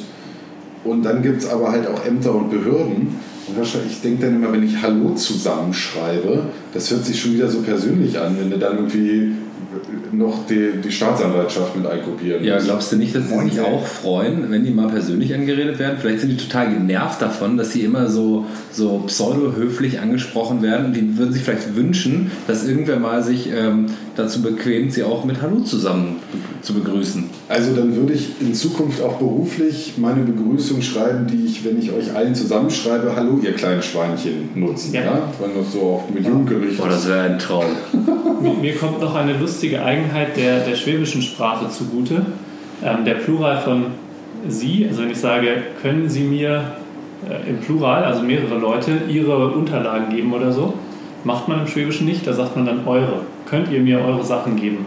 Und 0.84 1.04
dann 1.04 1.22
gibt 1.22 1.42
es 1.42 1.50
aber 1.50 1.72
halt 1.72 1.88
auch 1.88 2.06
Ämter 2.06 2.36
und 2.36 2.50
Behörden. 2.52 3.16
Ich 3.48 4.02
denke 4.02 4.26
dann 4.26 4.36
immer, 4.36 4.52
wenn 4.52 4.64
ich 4.64 4.82
Hallo 4.82 5.14
zusammenschreibe, 5.14 6.50
das 6.74 6.90
hört 6.90 7.06
sich 7.06 7.22
schon 7.22 7.34
wieder 7.34 7.48
so 7.48 7.62
persönlich 7.62 8.18
an, 8.20 8.36
wenn 8.40 8.50
du 8.50 8.58
dann 8.58 8.78
irgendwie 8.78 9.34
noch 10.12 10.46
die, 10.48 10.72
die 10.84 10.92
Staatsanwaltschaft 10.92 11.76
mit 11.76 11.86
einkopieren 11.86 12.44
Ja, 12.44 12.60
glaubst 12.60 12.92
du 12.92 12.96
nicht, 12.96 13.16
dass 13.16 13.30
sie 13.30 13.50
sich 13.50 13.60
auch 13.62 13.86
freuen, 13.86 14.50
wenn 14.50 14.64
die 14.64 14.72
mal 14.72 14.88
persönlich 14.88 15.34
angeredet 15.34 15.80
werden? 15.80 15.98
Vielleicht 16.00 16.22
sind 16.22 16.30
die 16.30 16.38
total 16.38 16.74
genervt 16.74 17.22
davon, 17.22 17.58
dass 17.58 17.72
sie 17.72 17.82
immer 17.82 18.10
so, 18.10 18.46
so 18.72 19.04
pseudo-höflich 19.06 20.00
angesprochen 20.00 20.62
werden 20.62 20.94
die 20.94 21.18
würden 21.18 21.34
sich 21.34 21.44
vielleicht 21.44 21.76
wünschen, 21.76 22.32
dass 22.48 22.68
irgendwer 22.68 23.00
mal 23.00 23.24
sich 23.24 23.50
ähm, 23.52 23.88
dazu 24.16 24.42
bequemt, 24.42 24.94
sie 24.94 25.04
auch 25.04 25.26
mit 25.26 25.42
Hallo 25.42 25.60
zusammen 25.60 26.18
zu 26.62 26.74
begrüßen. 26.74 27.30
Also 27.48 27.76
dann 27.76 27.96
würde 27.96 28.14
ich 28.14 28.42
in 28.42 28.54
Zukunft 28.54 29.02
auch 29.02 29.18
beruflich 29.18 29.94
meine 29.98 30.24
Begrüßung 30.24 30.82
schreiben, 30.82 31.28
die 31.28 31.46
ich, 31.46 31.64
wenn 31.66 31.80
ich 31.80 31.92
euch 31.92 32.14
allen 32.16 32.34
zusammenschreibe, 32.34 33.16
Hallo 33.16 33.40
ihr 33.44 33.54
kleinen 33.54 33.82
Schweinchen 33.82 34.50
nutzen. 34.56 34.94
Ja. 34.94 35.02
Ja. 35.02 35.34
Wenn 35.40 35.62
das 35.62 35.74
so 35.74 35.82
auch 35.82 36.10
mit 36.14 36.26
Jugendgericht 36.26 36.78
Boah, 36.78 36.90
das 36.90 37.08
wäre 37.08 37.22
ein 37.22 37.40
Traum. 37.40 37.66
Mir, 38.42 38.54
mir 38.54 38.76
kommt 38.76 39.00
noch 39.00 39.16
eine 39.16 39.38
lustige 39.38 39.75
Eigenheit 39.84 40.38
der, 40.38 40.60
der 40.60 40.76
schwäbischen 40.76 41.22
Sprache 41.22 41.70
zugute. 41.70 42.26
Ähm, 42.84 43.06
der 43.06 43.16
Plural 43.16 43.58
von 43.62 43.86
Sie, 44.48 44.86
also 44.88 45.02
wenn 45.02 45.12
ich 45.12 45.20
sage, 45.20 45.64
können 45.82 46.10
Sie 46.10 46.24
mir 46.24 46.76
äh, 47.30 47.50
im 47.50 47.60
Plural, 47.60 48.04
also 48.04 48.22
mehrere 48.22 48.58
Leute, 48.58 48.92
Ihre 49.08 49.52
Unterlagen 49.52 50.16
geben 50.16 50.34
oder 50.34 50.52
so, 50.52 50.74
macht 51.24 51.48
man 51.48 51.62
im 51.62 51.68
Schwäbischen 51.68 52.06
nicht, 52.06 52.26
da 52.28 52.34
sagt 52.34 52.56
man 52.56 52.66
dann 52.66 52.88
eure. 52.88 53.22
Könnt 53.50 53.72
ihr 53.72 53.80
mir 53.80 54.00
eure 54.00 54.24
Sachen 54.24 54.56
geben? 54.56 54.86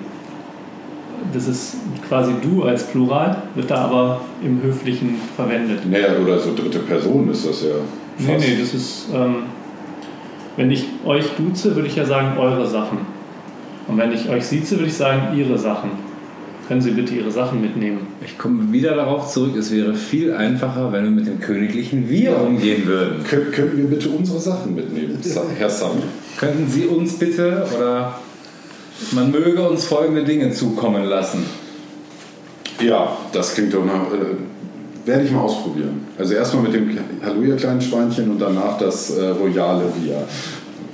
Das 1.32 1.48
ist 1.48 1.76
quasi 2.08 2.32
du 2.42 2.62
als 2.62 2.86
Plural, 2.86 3.42
wird 3.54 3.70
da 3.70 3.76
aber 3.76 4.20
im 4.42 4.62
Höflichen 4.62 5.16
verwendet. 5.36 5.80
Naja, 5.90 6.16
oder 6.22 6.38
so 6.38 6.54
dritte 6.54 6.78
Person 6.80 7.28
ist 7.30 7.46
das 7.46 7.62
ja. 7.62 7.68
Nee, 8.18 8.34
fast. 8.34 8.48
nee, 8.48 8.56
das 8.58 8.74
ist, 8.74 9.08
ähm, 9.14 9.44
wenn 10.56 10.70
ich 10.70 10.86
euch 11.04 11.24
duze, 11.36 11.74
würde 11.74 11.88
ich 11.88 11.96
ja 11.96 12.04
sagen 12.04 12.38
eure 12.38 12.66
Sachen. 12.66 12.98
Und 13.88 13.98
wenn 13.98 14.12
ich 14.12 14.28
euch 14.28 14.44
sieze, 14.44 14.76
würde 14.76 14.86
ich 14.86 14.94
sagen 14.94 15.36
ihre 15.36 15.58
Sachen. 15.58 15.90
Können 16.68 16.82
Sie 16.82 16.90
bitte 16.90 17.14
Ihre 17.14 17.30
Sachen 17.30 17.62
mitnehmen? 17.62 18.08
Ich 18.22 18.36
komme 18.36 18.70
wieder 18.70 18.94
darauf 18.94 19.32
zurück, 19.32 19.56
es 19.56 19.70
wäre 19.70 19.94
viel 19.94 20.34
einfacher, 20.34 20.92
wenn 20.92 21.04
wir 21.04 21.10
mit 21.10 21.26
dem 21.26 21.40
königlichen 21.40 22.10
Wir 22.10 22.38
umgehen 22.38 22.86
würden. 22.86 23.24
Kön 23.24 23.50
können 23.50 23.78
wir 23.78 23.86
bitte 23.86 24.10
unsere 24.10 24.38
Sachen 24.38 24.74
mitnehmen, 24.74 25.18
Herr 25.56 25.70
Sam? 25.70 25.92
Könnten 26.36 26.68
Sie 26.68 26.84
uns 26.84 27.18
bitte 27.18 27.66
oder 27.74 28.18
man 29.12 29.30
möge 29.30 29.66
uns 29.66 29.86
folgende 29.86 30.24
Dinge 30.24 30.50
zukommen 30.52 31.04
lassen. 31.04 31.46
Ja, 32.82 33.16
das 33.32 33.54
klingt 33.54 33.72
doch 33.72 33.86
nach. 33.86 34.12
Äh, 34.12 35.06
werde 35.06 35.24
ich 35.24 35.30
mal 35.30 35.40
ausprobieren. 35.40 36.06
Also 36.18 36.34
erstmal 36.34 36.64
mit 36.64 36.74
dem 36.74 36.90
Hallo 37.24 37.40
ihr 37.42 37.56
kleinen 37.56 37.80
Schweinchen 37.80 38.30
und 38.30 38.38
danach 38.38 38.76
das 38.76 39.16
äh, 39.16 39.28
royale 39.28 39.84
Wir. 40.02 40.22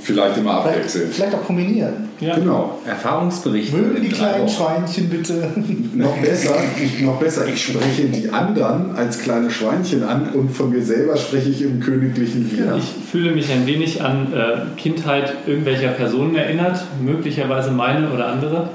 Vielleicht 0.04 0.37
immer 0.37 0.61
Vielleicht, 0.61 0.76
abwechselnd. 0.76 1.14
vielleicht 1.14 1.34
auch 1.34 1.44
kombinieren. 1.44 1.94
Ja. 2.20 2.34
Genau. 2.34 2.78
Erfahrungsberichte. 2.87 3.75
Mögen 3.75 4.02
die 4.02 4.08
kleinen. 4.11 4.46
Schweinchen 4.46 5.08
bitte. 5.08 5.50
Noch 5.94 6.16
besser, 6.18 6.56
ich, 6.82 7.00
noch 7.00 7.18
besser, 7.18 7.46
ich 7.49 7.64
spreche 7.64 8.04
die 8.04 8.28
anderen 8.28 8.94
als 8.96 9.20
kleine 9.20 9.50
Schweinchen 9.50 10.02
an 10.02 10.28
und 10.34 10.50
von 10.50 10.70
mir 10.70 10.82
selber 10.82 11.16
spreche 11.16 11.49
ich 11.49 11.62
im 11.62 11.80
königlichen 11.80 12.50
Wir. 12.50 12.76
Ich 12.76 13.11
fühle 13.11 13.30
mich 13.30 13.50
ein 13.50 13.66
wenig 13.66 14.02
an 14.02 14.32
äh, 14.32 14.78
Kindheit 14.78 15.32
irgendwelcher 15.46 15.88
Personen 15.88 16.34
erinnert, 16.34 16.84
möglicherweise 17.02 17.70
meine 17.70 18.11
oder 18.11 18.26
andere. 18.28 18.68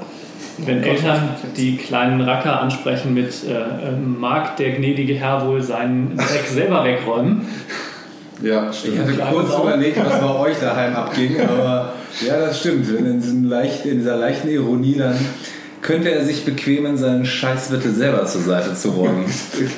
Wenn 0.58 0.82
Eltern 0.82 1.30
die 1.56 1.76
kleinen 1.76 2.20
Racker 2.20 2.60
ansprechen 2.60 3.14
mit 3.14 3.32
äh, 3.48 3.52
äh, 3.52 3.92
mag 3.96 4.56
der 4.56 4.72
gnädige 4.72 5.14
Herr 5.14 5.46
wohl 5.46 5.62
seinen 5.62 6.16
Dreck 6.16 6.46
selber 6.48 6.84
wegräumen. 6.84 7.42
Ja, 8.42 8.70
Ich 8.70 8.78
stimmt. 8.78 8.98
hatte 8.98 9.12
Kleine 9.12 9.36
kurz 9.36 9.54
überlegt, 9.54 9.98
was 9.98 10.20
bei 10.20 10.38
euch 10.38 10.58
daheim 10.58 10.94
abging, 10.94 11.40
aber 11.40 11.92
ja, 12.26 12.38
das 12.38 12.60
stimmt. 12.60 12.88
In, 12.88 13.20
diesem 13.20 13.48
leicht, 13.48 13.84
in 13.86 13.98
dieser 13.98 14.16
leichten 14.16 14.48
Ironie 14.48 14.96
dann 14.96 15.16
könnte 15.82 16.10
er 16.10 16.24
sich 16.24 16.44
bequemen, 16.44 16.96
seinen 16.96 17.24
Scheißwitte 17.24 17.90
selber 17.90 18.26
zur 18.26 18.42
Seite 18.42 18.74
zu 18.74 18.90
räumen. 18.90 19.24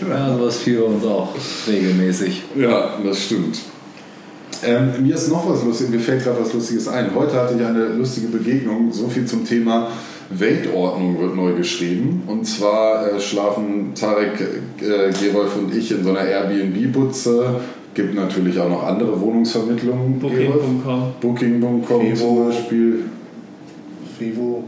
Ja, 0.08 0.36
sowas 0.36 0.58
fiel 0.58 0.78
bei 0.78 0.84
uns 0.86 1.04
auch 1.04 1.28
regelmäßig. 1.68 2.42
Ja, 2.56 2.90
das 3.04 3.22
stimmt. 3.22 3.58
Ähm, 4.64 4.90
mir 5.02 5.14
ist 5.16 5.28
noch 5.28 5.48
was 5.48 5.64
Lustiges, 5.64 5.90
mir 5.92 6.00
fällt 6.00 6.22
gerade 6.22 6.40
was 6.40 6.52
Lustiges 6.52 6.86
ein. 6.88 7.10
Heute 7.14 7.34
hatte 7.34 7.54
ich 7.58 7.64
eine 7.64 7.86
lustige 7.86 8.28
Begegnung, 8.28 8.92
so 8.92 9.08
viel 9.08 9.24
zum 9.26 9.44
Thema 9.44 9.88
Weltordnung 10.30 11.20
wird 11.20 11.34
neu 11.36 11.52
geschrieben. 11.54 12.22
Und 12.26 12.46
zwar 12.46 13.12
äh, 13.12 13.20
schlafen 13.20 13.92
Tarek, 13.94 14.40
äh, 14.80 15.10
Gerolf 15.20 15.56
und 15.56 15.74
ich 15.74 15.90
in 15.90 16.04
so 16.04 16.10
einer 16.10 16.20
Airbnb-Butze. 16.24 17.60
Gibt 17.94 18.14
natürlich 18.14 18.58
auch 18.58 18.68
noch 18.68 18.84
andere 18.84 19.20
Wohnungsvermittlungen. 19.20 20.18
Booking.com. 20.18 21.12
Booking.com 21.20 22.16
zum. 22.16 22.48
Beispiel. 22.48 23.04
Fevo. 24.18 24.64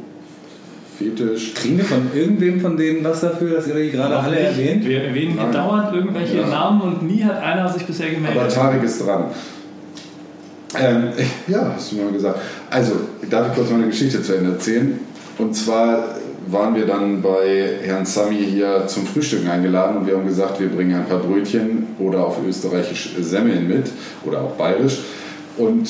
Fetisch. 0.98 1.54
Kriegen 1.54 1.78
wir 1.78 1.84
von 1.84 2.08
irgendwem 2.14 2.60
von 2.60 2.76
denen 2.76 3.02
was 3.02 3.20
dafür, 3.20 3.56
dass 3.56 3.66
ihr 3.66 3.74
die 3.74 3.90
gerade 3.90 4.16
alle 4.16 4.38
erwähnt? 4.38 4.84
Wir 4.86 5.04
erwähnen 5.04 5.36
Nein. 5.36 5.50
dauernd 5.52 5.94
irgendwelche 5.94 6.38
Ja. 6.38 6.46
Namen 6.46 6.80
und 6.82 7.02
nie 7.02 7.24
hat 7.24 7.42
einer 7.42 7.68
sich 7.72 7.84
bisher 7.84 8.10
gemeldet. 8.10 8.40
Aber 8.40 8.48
Tarek 8.48 8.82
ist 8.84 9.04
dran. 9.04 9.24
Ähm, 10.78 11.08
ja, 11.48 11.72
hast 11.74 11.92
du 11.92 11.96
mal 11.96 12.12
gesagt. 12.12 12.38
Also, 12.70 12.92
darf 13.30 13.48
ich 13.48 13.54
kurz 13.54 13.70
meine 13.70 13.86
Geschichte 13.86 14.22
zu 14.22 14.36
Ende 14.36 14.50
erzählen? 14.52 14.98
Und 15.38 15.54
zwar 15.54 16.16
waren 16.46 16.74
wir 16.74 16.86
dann 16.86 17.22
bei 17.22 17.78
Herrn 17.82 18.06
Sami 18.06 18.44
hier 18.44 18.86
zum 18.86 19.06
Frühstücken 19.06 19.48
eingeladen 19.48 19.98
und 19.98 20.06
wir 20.06 20.16
haben 20.16 20.26
gesagt, 20.26 20.60
wir 20.60 20.68
bringen 20.68 20.94
ein 20.94 21.06
paar 21.06 21.18
Brötchen 21.18 21.88
oder 21.98 22.26
auf 22.26 22.38
Österreichisch 22.46 23.14
Semmeln 23.20 23.68
mit 23.68 23.90
oder 24.24 24.42
auch 24.42 24.52
bayerisch 24.52 25.02
und 25.56 25.88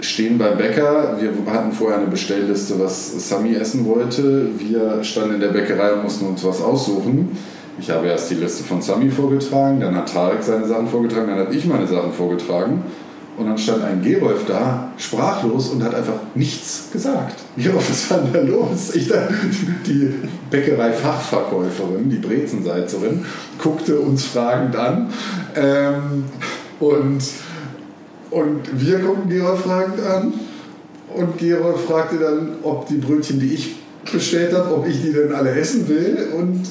stehen 0.00 0.38
beim 0.38 0.56
Bäcker. 0.56 1.16
Wir 1.20 1.32
hatten 1.52 1.72
vorher 1.72 1.98
eine 1.98 2.08
Bestellliste, 2.08 2.78
was 2.78 3.28
Sami 3.28 3.54
essen 3.54 3.86
wollte. 3.86 4.48
Wir 4.58 5.02
standen 5.02 5.34
in 5.34 5.40
der 5.40 5.48
Bäckerei 5.48 5.92
und 5.92 6.04
mussten 6.04 6.26
uns 6.26 6.44
was 6.44 6.60
aussuchen. 6.60 7.36
Ich 7.78 7.90
habe 7.90 8.06
erst 8.06 8.30
die 8.30 8.36
Liste 8.36 8.64
von 8.64 8.80
Sami 8.80 9.10
vorgetragen, 9.10 9.80
dann 9.80 9.94
hat 9.94 10.12
Tarek 10.12 10.42
seine 10.42 10.66
Sachen 10.66 10.86
vorgetragen, 10.86 11.28
dann 11.28 11.40
habe 11.40 11.54
ich 11.54 11.66
meine 11.66 11.86
Sachen 11.86 12.12
vorgetragen. 12.12 12.82
Und 13.36 13.46
dann 13.46 13.58
stand 13.58 13.84
ein 13.84 14.02
Gerolf 14.02 14.46
da, 14.46 14.92
sprachlos 14.96 15.68
und 15.68 15.84
hat 15.84 15.94
einfach 15.94 16.20
nichts 16.34 16.88
gesagt. 16.90 17.40
Gerolf, 17.56 17.90
was 17.90 18.10
war 18.10 18.18
denn 18.20 18.32
da 18.32 18.40
los? 18.40 18.94
Ich 18.94 19.08
da, 19.08 19.28
die 19.86 20.14
Bäckerei-Fachverkäuferin, 20.50 22.08
die 22.08 22.16
Brezensalzerin, 22.16 23.26
guckte 23.62 24.00
uns 24.00 24.24
fragend 24.24 24.74
an. 24.76 25.10
Ähm, 25.54 26.24
und, 26.80 27.22
und 28.30 28.60
wir 28.72 28.98
guckten 29.00 29.28
Gerolf 29.28 29.60
fragend 29.60 30.00
an. 30.00 30.32
Und 31.14 31.38
Gerolf 31.38 31.84
fragte 31.84 32.16
dann, 32.18 32.56
ob 32.62 32.86
die 32.88 32.96
Brötchen, 32.96 33.38
die 33.38 33.54
ich 33.54 33.76
bestellt 34.12 34.52
habe, 34.52 34.74
ob 34.74 34.86
ich 34.86 35.02
die 35.02 35.12
denn 35.12 35.32
alle 35.34 35.50
essen 35.50 35.88
will. 35.88 36.28
Und 36.36 36.62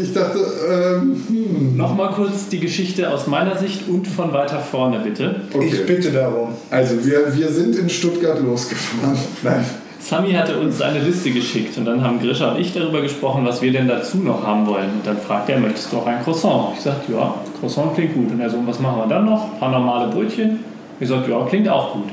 ich 0.00 0.12
dachte, 0.12 0.38
ähm, 0.70 1.16
hm, 1.28 1.76
Nochmal 1.76 2.10
kurz 2.12 2.48
die 2.48 2.60
Geschichte 2.60 3.10
aus 3.10 3.26
meiner 3.26 3.56
Sicht 3.56 3.88
und 3.88 4.06
von 4.06 4.32
weiter 4.32 4.58
vorne, 4.58 5.00
bitte. 5.00 5.42
okay. 5.52 5.66
Ich 5.66 5.86
bitte 5.86 6.10
darum. 6.10 6.50
Also 6.70 7.04
wir, 7.04 7.34
wir 7.36 7.48
sind 7.48 7.76
in 7.76 7.88
Stuttgart 7.88 8.40
losgefahren. 8.40 9.16
Nein. 9.42 9.64
Sami 10.00 10.32
hatte 10.32 10.58
uns 10.58 10.82
eine 10.82 10.98
Liste 10.98 11.30
geschickt 11.30 11.78
und 11.78 11.86
dann 11.86 12.04
haben 12.04 12.20
Grisha 12.20 12.52
und 12.52 12.60
ich 12.60 12.74
darüber 12.74 13.00
gesprochen, 13.00 13.46
was 13.46 13.62
wir 13.62 13.72
denn 13.72 13.88
dazu 13.88 14.18
noch 14.18 14.46
haben 14.46 14.66
wollen. 14.66 14.90
Und 14.90 15.06
dann 15.06 15.16
fragt 15.16 15.48
er, 15.48 15.58
möchtest 15.58 15.92
du 15.92 15.96
auch 15.96 16.06
ein 16.06 16.22
Croissant? 16.22 16.74
Ich 16.76 16.82
sagte, 16.82 17.12
ja, 17.12 17.34
Croissant 17.58 17.94
klingt 17.94 18.12
gut. 18.14 18.30
Und 18.30 18.38
er 18.40 18.50
so, 18.50 18.58
was 18.66 18.78
machen 18.80 18.98
wir 18.98 19.06
dann 19.06 19.24
noch? 19.24 19.54
Ein 19.54 19.58
paar 19.58 19.70
normale 19.70 20.12
Brötchen? 20.12 20.58
Ich 21.00 21.08
sagte, 21.08 21.30
ja, 21.30 21.46
klingt 21.46 21.68
auch 21.70 21.94
gut. 21.94 22.08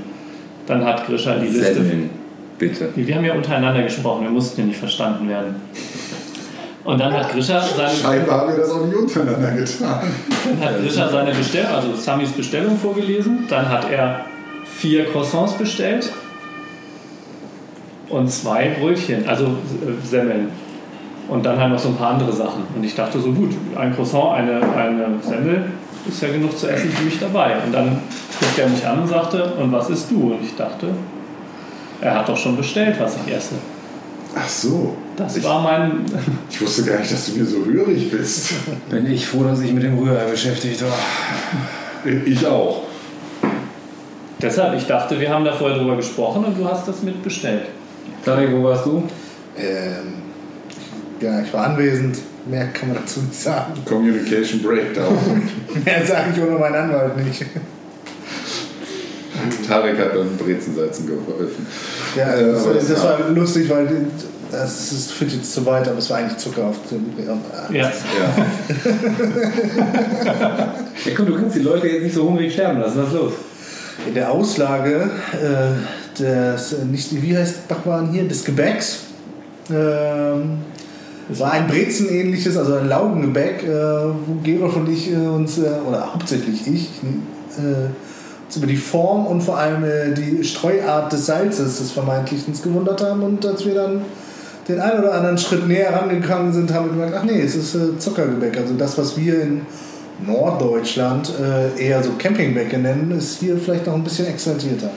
Dann 0.67 0.85
hat 0.85 1.05
Grisha 1.05 1.35
die 1.35 1.47
Liste. 1.47 1.73
Semmeln, 1.73 2.09
bitte. 2.61 2.89
Wir 2.95 3.15
haben 3.15 3.25
ja 3.25 3.33
untereinander 3.33 3.81
gesprochen, 3.81 4.23
wir 4.23 4.29
mussten 4.29 4.61
ja 4.61 4.67
nicht 4.67 4.79
verstanden 4.79 5.27
werden. 5.27 5.55
Und 6.83 6.99
dann 6.99 7.11
hat 7.13 7.31
Grisha 7.31 7.59
seine, 7.61 7.89
Scheinbar 7.89 8.41
haben 8.41 8.51
wir 8.51 8.57
das 8.57 8.71
auch 8.71 8.85
nicht 8.85 8.95
untereinander 8.95 9.51
getan. 9.51 9.99
dann 10.45 10.69
hat 10.69 10.79
Grisha 10.79 11.09
seine 11.09 11.31
Bestellung, 11.31 11.71
also 11.71 11.95
Samis 11.95 12.31
Bestellung 12.31 12.77
vorgelesen. 12.77 13.45
Dann 13.49 13.67
hat 13.67 13.91
er 13.91 14.25
vier 14.63 15.05
Croissants 15.05 15.53
bestellt 15.53 16.11
und 18.09 18.31
zwei 18.31 18.75
Brötchen, 18.79 19.27
also 19.27 19.45
äh, 19.45 20.07
Semmeln. 20.07 20.49
Und 21.27 21.45
dann 21.45 21.59
halt 21.59 21.71
noch 21.71 21.79
so 21.79 21.89
ein 21.89 21.95
paar 21.95 22.11
andere 22.11 22.31
Sachen. 22.31 22.63
Und 22.75 22.83
ich 22.83 22.93
dachte 22.95 23.19
so, 23.19 23.31
gut, 23.31 23.51
ein 23.75 23.95
Croissant, 23.95 24.33
eine, 24.33 24.61
eine 24.75 25.07
Semmel 25.21 25.65
ist 26.07 26.21
ja 26.21 26.29
genug 26.29 26.57
zu 26.57 26.67
essen, 26.67 26.91
bin 26.91 27.07
ich 27.07 27.19
dabei. 27.19 27.55
Und 27.65 27.73
dann 27.73 27.99
guckte 28.39 28.61
er 28.63 28.69
mich 28.69 28.85
an 28.85 29.01
und 29.01 29.07
sagte, 29.07 29.53
und 29.59 29.71
was 29.71 29.89
isst 29.89 30.11
du? 30.11 30.33
Und 30.33 30.43
ich 30.43 30.55
dachte, 30.55 30.87
er 32.01 32.15
hat 32.15 32.27
doch 32.27 32.37
schon 32.37 32.57
bestellt, 32.57 32.99
was 32.99 33.15
ich 33.25 33.33
esse. 33.33 33.55
Ach 34.35 34.47
so. 34.47 34.95
Das 35.15 35.37
ich, 35.37 35.43
war 35.43 35.61
mein. 35.61 36.05
ich 36.49 36.61
wusste 36.61 36.83
gar 36.83 36.99
nicht, 36.99 37.11
dass 37.11 37.27
du 37.27 37.39
mir 37.39 37.45
so 37.45 37.65
hörig 37.65 38.09
bist. 38.09 38.53
Bin 38.89 39.11
ich 39.11 39.27
froh, 39.27 39.43
dass 39.43 39.59
ich 39.61 39.71
mit 39.71 39.83
dem 39.83 39.97
Rührei 39.99 40.25
beschäftigt 40.25 40.81
war. 40.81 40.97
Ich 42.25 42.45
auch. 42.47 42.83
Deshalb, 44.41 44.75
ich 44.75 44.87
dachte, 44.87 45.19
wir 45.19 45.29
haben 45.29 45.45
da 45.45 45.53
vorher 45.53 45.77
drüber 45.77 45.95
gesprochen 45.95 46.45
und 46.45 46.57
du 46.57 46.65
hast 46.65 46.87
das 46.87 47.03
mit 47.03 47.21
bestellt. 47.21 47.63
Tarek, 48.25 48.51
wo 48.51 48.63
warst 48.63 48.85
du? 48.85 49.03
Ähm, 49.57 50.13
ja, 51.19 51.41
ich 51.41 51.53
war 51.53 51.67
anwesend. 51.67 52.17
Mehr 52.49 52.67
kann 52.67 52.89
man 52.89 52.97
dazu 52.97 53.19
nicht 53.19 53.39
sagen. 53.39 53.73
Communication 53.85 54.63
Breakdown. 54.63 55.15
Mehr 55.85 56.03
sage 56.03 56.31
ich 56.35 56.41
ohne 56.41 56.57
meinen 56.57 56.75
Anwalt 56.75 57.17
nicht. 57.17 57.45
Tarek 59.67 59.97
hat 59.99 60.13
beim 60.13 60.37
Brezensalzen 60.37 61.07
geholfen. 61.07 61.65
Ja, 62.17 62.33
Äh, 62.35 62.51
das, 62.51 62.63
aber 62.65 62.73
das 62.75 62.87
das- 62.87 63.03
war 63.03 63.29
lustig, 63.29 63.69
weil 63.69 63.87
das 64.51 64.91
ist, 64.91 65.11
führt 65.13 65.31
jetzt 65.31 65.53
zu 65.53 65.65
weit, 65.65 65.87
aber 65.87 65.97
es 65.99 66.09
war 66.09 66.17
eigentlich 66.17 66.37
Zucker 66.37 66.65
auf 66.65 66.75
dem. 66.91 67.05
Ja. 67.25 67.37
Ja. 67.73 67.91
Ja, 71.05 71.11
komm, 71.15 71.25
du 71.27 71.35
kannst 71.35 71.55
die 71.55 71.61
Leute 71.61 71.87
jetzt 71.87 72.03
nicht 72.03 72.15
so 72.15 72.23
hungrig 72.27 72.53
sterben 72.53 72.79
lassen. 72.79 72.99
Was 72.99 73.07
ist 73.07 73.13
los? 73.13 73.33
In 74.07 74.13
der 74.13 74.31
Auslage 74.31 75.09
äh, 75.33 76.19
des, 76.19 76.73
äh, 76.73 76.85
nicht, 76.85 77.21
wie 77.21 77.35
heißt 77.37 77.67
Backwaren 77.67 78.11
hier, 78.11 78.27
des 78.27 78.43
Gebäcks, 78.43 78.99
ähm, 79.69 80.59
war 81.29 81.51
ein 81.53 81.67
Brezenähnliches, 81.67 82.57
also 82.57 82.75
ein 82.75 82.87
Laugengebäck, 82.87 83.63
äh, 83.63 83.67
wo 83.69 84.35
Gerolf 84.43 84.75
und 84.75 84.89
ich 84.89 85.11
äh, 85.11 85.15
uns, 85.15 85.57
äh, 85.59 85.61
oder 85.87 86.13
hauptsächlich 86.13 86.67
ich, 86.67 86.89
äh, 87.57 87.89
über 88.57 88.67
die 88.67 88.77
Form 88.77 89.25
und 89.25 89.41
vor 89.41 89.57
allem 89.57 89.83
äh, 89.83 90.13
die 90.13 90.43
Streuart 90.43 91.11
des 91.11 91.25
Salzes 91.25 91.79
des 91.79 91.91
Vermeintlichen 91.91 92.53
gewundert 92.61 93.01
haben 93.03 93.23
und 93.23 93.45
als 93.45 93.65
wir 93.65 93.75
dann 93.75 94.01
den 94.67 94.79
einen 94.79 94.99
oder 94.99 95.13
anderen 95.13 95.37
Schritt 95.37 95.67
näher 95.67 95.93
rangegangen 95.93 96.53
sind, 96.53 96.71
haben 96.73 96.85
wir 96.85 96.91
gemerkt, 96.93 97.15
ach 97.17 97.23
nee, 97.23 97.41
es 97.41 97.55
ist 97.55 97.75
äh, 97.75 97.97
Zuckergebäck. 97.97 98.57
Also 98.57 98.75
das, 98.75 98.97
was 98.97 99.17
wir 99.17 99.41
in 99.41 99.61
Norddeutschland 100.25 101.31
äh, 101.39 101.83
eher 101.83 102.03
so 102.03 102.11
Campingbäcke 102.17 102.77
nennen, 102.77 103.11
ist 103.11 103.39
hier 103.39 103.57
vielleicht 103.57 103.87
noch 103.87 103.95
ein 103.95 104.03
bisschen 104.03 104.27
exaltierter. 104.27 104.91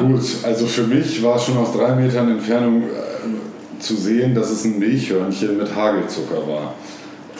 Gut, 0.00 0.22
also 0.42 0.66
für 0.66 0.84
mich 0.84 1.22
war 1.22 1.38
schon 1.38 1.56
aus 1.58 1.72
drei 1.72 1.94
Metern 1.94 2.30
Entfernung 2.30 2.82
äh, 2.82 3.80
zu 3.80 3.96
sehen, 3.96 4.34
dass 4.34 4.50
es 4.50 4.64
ein 4.64 4.78
Milchhörnchen 4.78 5.56
mit 5.56 5.74
Hagelzucker 5.74 6.46
war. 6.48 6.74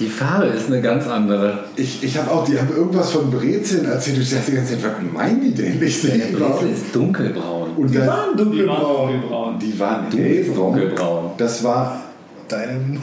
Die 0.00 0.06
Farbe 0.06 0.46
ist 0.46 0.68
eine 0.68 0.80
ganz 0.80 1.06
andere. 1.08 1.64
Ich, 1.74 2.04
ich 2.04 2.16
habe 2.16 2.30
auch, 2.30 2.44
die 2.44 2.56
haben 2.58 2.68
irgendwas 2.74 3.10
von 3.10 3.30
Brezeln 3.30 3.84
erzählt. 3.86 4.18
Ich 4.18 4.30
dachte 4.30 4.50
die 4.52 4.56
ganze 4.56 4.74
Zeit, 4.80 4.84
was 4.84 5.12
meinen 5.12 5.40
die 5.40 5.52
denn? 5.54 5.82
Ich 5.82 6.00
sehe 6.00 6.16
Der 6.18 6.26
Brezel 6.36 6.70
ist 6.72 6.94
dunkelbraun. 6.94 7.70
Und 7.76 7.90
Die 7.92 7.98
das, 7.98 8.06
waren 8.06 8.36
Die 8.36 8.38
waren 8.38 8.50
dunkelbraun. 8.50 9.10
dunkelbraun. 9.12 9.58
die 9.58 9.78
waren 9.80 10.04
Dunkel- 10.10 10.24
hellbraun. 10.24 10.72
dunkelbraun. 10.78 11.30
Das 11.36 11.64
war 11.64 12.00
Deinem 12.48 13.02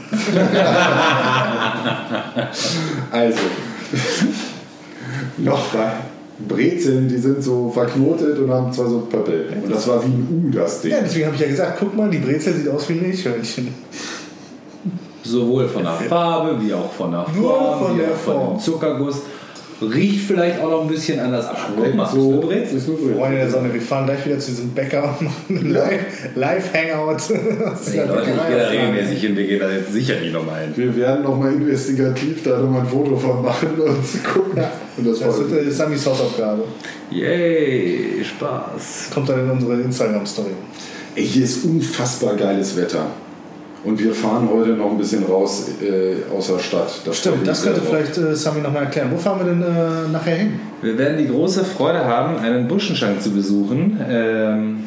also 3.12 3.38
noch 5.38 5.66
bei 5.68 5.92
Brezeln, 6.48 7.08
die 7.08 7.16
sind 7.18 7.42
so 7.42 7.70
verknotet 7.70 8.38
und 8.38 8.50
haben 8.50 8.72
zwar 8.72 8.88
so 8.88 9.00
Pöppel. 9.00 9.46
Und 9.64 9.72
das 9.72 9.86
war 9.88 10.02
wie 10.04 10.08
ein 10.08 10.28
U, 10.48 10.50
das 10.50 10.80
Ding. 10.82 10.90
ja, 10.92 10.98
deswegen 11.02 11.26
habe 11.26 11.36
ich 11.36 11.42
ja 11.42 11.48
gesagt, 11.48 11.76
guck 11.78 11.96
mal, 11.96 12.10
die 12.10 12.18
Brezel 12.18 12.54
sieht 12.54 12.68
aus 12.68 12.88
wie 12.88 12.94
ein 12.94 13.02
Milchhörnchen. 13.02 13.68
Sowohl 15.26 15.68
von 15.68 15.82
der 15.82 15.92
Farbe 16.08 16.56
wie 16.62 16.72
auch 16.72 16.92
von 16.92 17.10
der 17.10 17.26
Nur 17.34 17.54
Form, 17.54 17.78
von 17.86 17.94
wie 17.96 18.00
der 18.00 18.10
auch 18.10 18.16
von 18.16 18.34
Form. 18.34 18.54
dem 18.56 18.60
Zuckerguss. 18.60 19.22
Riecht 19.78 20.26
vielleicht 20.26 20.58
auch 20.62 20.70
noch 20.70 20.82
ein 20.82 20.88
bisschen 20.88 21.20
anders. 21.20 21.44
Aber 21.48 21.58
guck 21.76 21.94
mal, 21.94 22.08
so, 22.08 22.32
ist 22.40 22.40
Brezel. 22.46 22.78
ist 22.78 22.88
nur. 22.88 22.96
Freunde 23.14 23.36
der 23.36 23.50
Sonne, 23.50 23.74
wir 23.74 23.82
fahren 23.82 24.06
gleich 24.06 24.24
wieder 24.24 24.38
zu 24.38 24.50
diesem 24.52 24.70
Bäcker 24.70 25.02
und 25.20 25.26
machen 25.26 25.44
einen 25.50 25.70
Live- 25.70 26.28
Live-Hangout. 26.34 27.12
aus 27.16 27.28
Nee, 27.28 27.38
dieser 27.92 28.06
Leute, 28.06 28.30
ich 28.30 28.46
gehe 28.48 28.56
da 28.58 28.68
regelmäßig 28.68 29.20
hin, 29.20 29.36
wir 29.36 29.46
gehen 29.46 29.60
da 29.60 29.70
jetzt 29.70 29.92
sicher 29.92 30.18
nicht 30.18 30.32
nochmal 30.32 30.62
hin. 30.62 30.72
Wir 30.76 30.96
werden 30.96 31.24
nochmal 31.24 31.52
investigativ 31.52 32.42
da 32.42 32.58
nochmal 32.58 32.80
ein 32.80 32.86
Foto 32.86 33.16
von 33.18 33.42
machen 33.42 33.68
und 33.76 34.24
gucken. 34.32 34.56
Ja. 34.56 34.70
Und 34.96 35.06
das, 35.08 35.18
Das 35.18 35.28
war 35.40 35.50
wird 35.50 35.66
äh, 35.66 35.70
Samis 35.70 36.06
Hausaufgabe. 36.06 36.64
Yay, 37.10 38.24
Spaß. 38.24 39.10
Kommt 39.12 39.28
dann 39.28 39.40
in 39.40 39.50
unsere 39.50 39.74
Instagram-Story. 39.74 40.52
Ey, 41.16 41.26
hier 41.26 41.44
ist 41.44 41.64
unfassbar 41.66 42.34
geiles 42.34 42.74
Wetter. 42.78 43.06
Und 43.86 44.02
wir 44.02 44.12
fahren 44.12 44.48
heute 44.52 44.70
noch 44.70 44.90
ein 44.90 44.98
bisschen 44.98 45.22
raus 45.22 45.68
äh, 45.80 46.16
aus 46.36 46.48
der 46.48 46.58
Stadt. 46.58 46.88
Da 47.04 47.12
freue 47.12 47.12
ich 47.12 47.18
Stimmt, 47.18 47.46
das 47.46 47.62
könnte 47.62 47.80
vielleicht 47.82 48.18
äh, 48.18 48.34
Sami 48.34 48.60
nochmal 48.60 48.82
erklären. 48.82 49.10
Wo 49.12 49.16
fahren 49.16 49.38
wir 49.38 49.46
denn 49.46 49.62
äh, 49.62 50.10
nachher 50.12 50.34
hin? 50.34 50.60
Wir 50.82 50.98
werden 50.98 51.18
die 51.18 51.28
große 51.28 51.64
Freude 51.64 52.04
haben, 52.04 52.36
einen 52.38 52.66
Buschenschank 52.66 53.22
zu 53.22 53.30
besuchen. 53.30 54.00
Ähm, 54.10 54.78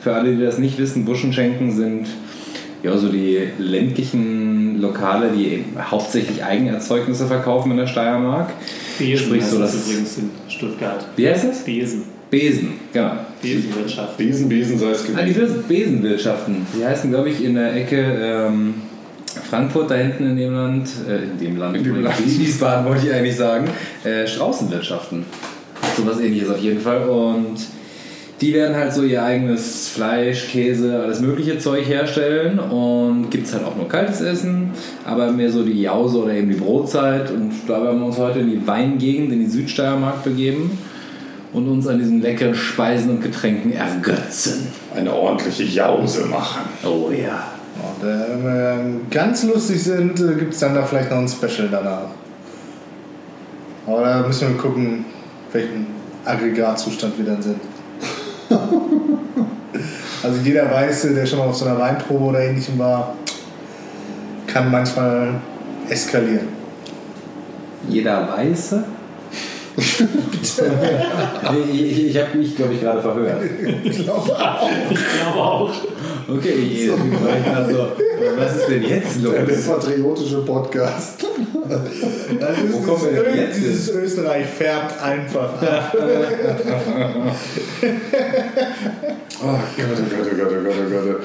für 0.00 0.12
alle, 0.12 0.34
die 0.34 0.42
das 0.42 0.58
nicht 0.58 0.76
wissen, 0.76 1.04
Buschenschenken 1.04 1.70
sind 1.70 2.08
ja 2.82 2.96
so 2.98 3.08
die 3.08 3.48
ländlichen 3.58 4.80
Lokale, 4.80 5.30
die 5.36 5.48
eben 5.48 5.76
hauptsächlich 5.78 6.42
Eigenerzeugnisse 6.42 7.28
verkaufen 7.28 7.70
in 7.70 7.76
der 7.76 7.86
Steiermark. 7.86 8.50
Besen 8.98 9.26
Sprich 9.26 9.44
so, 9.44 9.60
das 9.60 9.74
übrigens 9.74 10.18
in 10.18 10.30
Stuttgart. 10.48 11.06
Wie 11.14 11.28
heißt 11.28 11.44
das? 11.44 11.64
Besen. 11.64 12.17
Besen, 12.30 12.74
genau. 12.92 13.12
Besenwirtschaft. 13.40 14.16
Besen, 14.18 14.48
Besen 14.48 14.78
sei 14.78 14.90
es 14.90 15.04
Ah, 15.16 15.22
die 15.22 15.32
gewesen. 15.32 15.64
Besenwirtschaften. 15.66 16.66
Die 16.78 16.84
heißen, 16.84 17.10
glaube 17.10 17.30
ich, 17.30 17.42
in 17.42 17.54
der 17.54 17.74
Ecke 17.74 17.96
ähm, 18.20 18.74
Frankfurt, 19.48 19.90
da 19.90 19.94
hinten 19.94 20.30
in 20.30 20.36
dem 20.36 20.52
Land, 20.52 20.88
äh, 21.08 21.24
in 21.24 21.38
dem 21.38 21.56
Land, 21.56 21.76
In 21.76 21.84
dem 21.84 22.02
Land. 22.02 22.16
Wiesbaden 22.26 22.84
wollte 22.86 23.06
ich 23.06 23.12
eigentlich 23.12 23.36
sagen, 23.36 23.68
äh, 24.04 24.26
Straußenwirtschaften. 24.26 25.24
Sowas 25.96 26.20
ähnliches 26.20 26.50
auf 26.50 26.58
jeden 26.58 26.80
Fall. 26.80 27.08
Und 27.08 27.56
die 28.40 28.52
werden 28.52 28.76
halt 28.76 28.92
so 28.92 29.02
ihr 29.02 29.22
eigenes 29.22 29.88
Fleisch, 29.88 30.48
Käse, 30.48 31.00
alles 31.00 31.20
mögliche 31.20 31.58
Zeug 31.58 31.88
herstellen. 31.88 32.58
Und 32.58 33.30
gibt 33.30 33.46
es 33.46 33.54
halt 33.54 33.64
auch 33.64 33.74
nur 33.76 33.88
kaltes 33.88 34.20
Essen, 34.20 34.70
aber 35.06 35.32
mehr 35.32 35.50
so 35.50 35.64
die 35.64 35.80
Jause 35.82 36.18
oder 36.18 36.34
eben 36.34 36.50
die 36.50 36.56
Brotzeit. 36.56 37.30
Und 37.30 37.52
da 37.66 37.82
werden 37.82 38.00
wir 38.00 38.06
uns 38.06 38.18
heute 38.18 38.40
in 38.40 38.50
die 38.50 38.66
Weingegend, 38.66 39.32
in 39.32 39.40
die 39.40 39.46
Südsteiermark 39.50 40.24
begeben 40.24 40.78
und 41.52 41.68
uns 41.68 41.86
an 41.86 41.98
diesen 41.98 42.20
leckeren 42.20 42.54
Speisen 42.54 43.10
und 43.10 43.22
Getränken 43.22 43.72
ergötzen. 43.72 44.68
Eine 44.94 45.12
ordentliche 45.12 45.64
Jause 45.64 46.26
machen. 46.26 46.62
Oh 46.84 47.10
ja. 47.10 47.52
Und 47.76 48.06
äh, 48.06 48.28
wenn 48.28 48.44
wir 48.44 49.00
ganz 49.10 49.44
lustig 49.44 49.82
sind, 49.82 50.20
äh, 50.20 50.34
gibt 50.34 50.54
es 50.54 50.60
dann 50.60 50.74
da 50.74 50.82
vielleicht 50.82 51.10
noch 51.10 51.18
ein 51.18 51.28
Special 51.28 51.68
danach. 51.70 52.08
Aber 53.86 54.02
da 54.02 54.26
müssen 54.26 54.48
wir 54.48 54.58
gucken, 54.58 55.04
welchen 55.52 55.86
Aggregatzustand 56.24 57.16
wir 57.18 57.24
dann 57.24 57.40
sind. 57.40 57.60
also 60.22 60.40
jeder 60.42 60.70
weiß, 60.70 61.02
der 61.14 61.24
schon 61.24 61.38
mal 61.38 61.46
auf 61.46 61.56
so 61.56 61.64
einer 61.64 61.78
Weinprobe 61.78 62.24
oder 62.24 62.40
ähnlichem 62.40 62.78
war, 62.78 63.14
kann 64.46 64.70
manchmal 64.70 65.34
eskalieren. 65.88 66.48
Jeder 67.88 68.28
Weiße? 68.28 68.84
Ich 69.78 70.04
ich, 72.08 72.18
habe 72.18 72.38
mich, 72.38 72.56
glaube 72.56 72.74
ich, 72.74 72.80
gerade 72.80 73.00
verhört. 73.00 73.40
Ich 73.84 74.02
glaube 74.02 74.36
auch. 74.36 74.68
Ich 74.90 74.98
glaube 74.98 75.38
auch. 75.38 75.70
Okay, 76.30 76.86
so, 76.86 76.92
was 78.36 78.56
ist 78.56 78.68
denn 78.68 78.82
jetzt 78.82 79.16
Der 79.24 79.46
los? 79.46 79.66
patriotische 79.66 80.44
Podcast. 80.44 81.24
Das 81.68 82.58
ist 82.58 82.72
Wo 82.72 82.78
kommen 82.80 83.14
wir 83.14 83.22
denn 83.22 83.32
dieses, 83.34 83.46
jetzt 83.46 83.58
dieses 83.58 83.88
Österreich 83.94 84.46
färbt 84.46 85.02
einfach 85.02 85.54
ab. 85.62 85.96
Oh 89.40 89.46
Gott, 89.46 89.86
oh 89.86 90.02
Gott, 90.10 90.26
oh 90.32 90.36
Gott, 90.36 90.50
oh 90.50 90.62
Gott, 90.64 90.74
oh 90.84 91.12
Gott. 91.12 91.20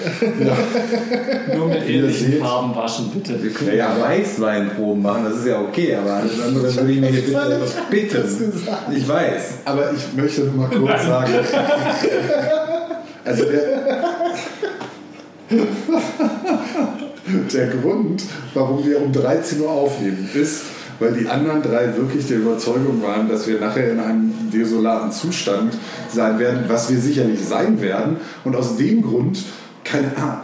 Ja, 0.46 1.56
Nur 1.56 1.68
mit 1.68 1.90
ähnlichen. 1.90 2.34
Farben 2.40 2.76
waschen, 2.76 3.10
bitte. 3.10 3.42
Wir 3.42 3.50
können 3.52 3.76
ja 3.76 3.98
Weißweinproben 4.00 5.02
machen, 5.02 5.24
das 5.30 5.38
ist 5.40 5.48
ja 5.48 5.60
okay, 5.60 5.96
aber 5.96 6.14
alles 6.14 6.40
andere 6.40 6.76
würde 6.76 6.92
ich 6.92 7.02
mir 7.02 7.08
hier 7.08 7.22
bitte 7.24 7.60
bitten. 7.90 8.54
Ich 8.96 9.08
weiß. 9.10 9.42
aber 9.66 9.92
ich 9.94 10.14
möchte 10.16 10.42
nur 10.42 10.54
mal 10.54 10.70
kurz 10.70 11.04
sagen. 11.08 11.34
Also 13.26 13.46
der, 13.46 13.62
der 17.54 17.68
Grund, 17.68 18.24
warum 18.54 18.86
wir 18.86 19.02
um 19.02 19.12
13 19.12 19.62
Uhr 19.62 19.72
aufnehmen, 19.72 20.30
ist, 20.34 20.64
weil 21.00 21.14
die 21.14 21.28
anderen 21.28 21.62
drei 21.62 21.96
wirklich 21.98 22.28
der 22.28 22.38
Überzeugung 22.38 23.02
waren, 23.02 23.28
dass 23.28 23.48
wir 23.48 23.60
nachher 23.60 23.92
in 23.92 24.00
einem 24.00 24.34
desolaten 24.52 25.12
Zustand 25.12 25.78
sein 26.10 26.40
werden, 26.40 26.66
was 26.68 26.90
wir 26.92 27.00
sicherlich 27.00 27.44
sein 27.44 27.82
werden. 27.82 28.18
Und 28.44 28.56
aus 28.56 28.78
dem 28.78 29.02
Grund 29.02 29.44
keine, 29.84 30.12
ah, 30.18 30.44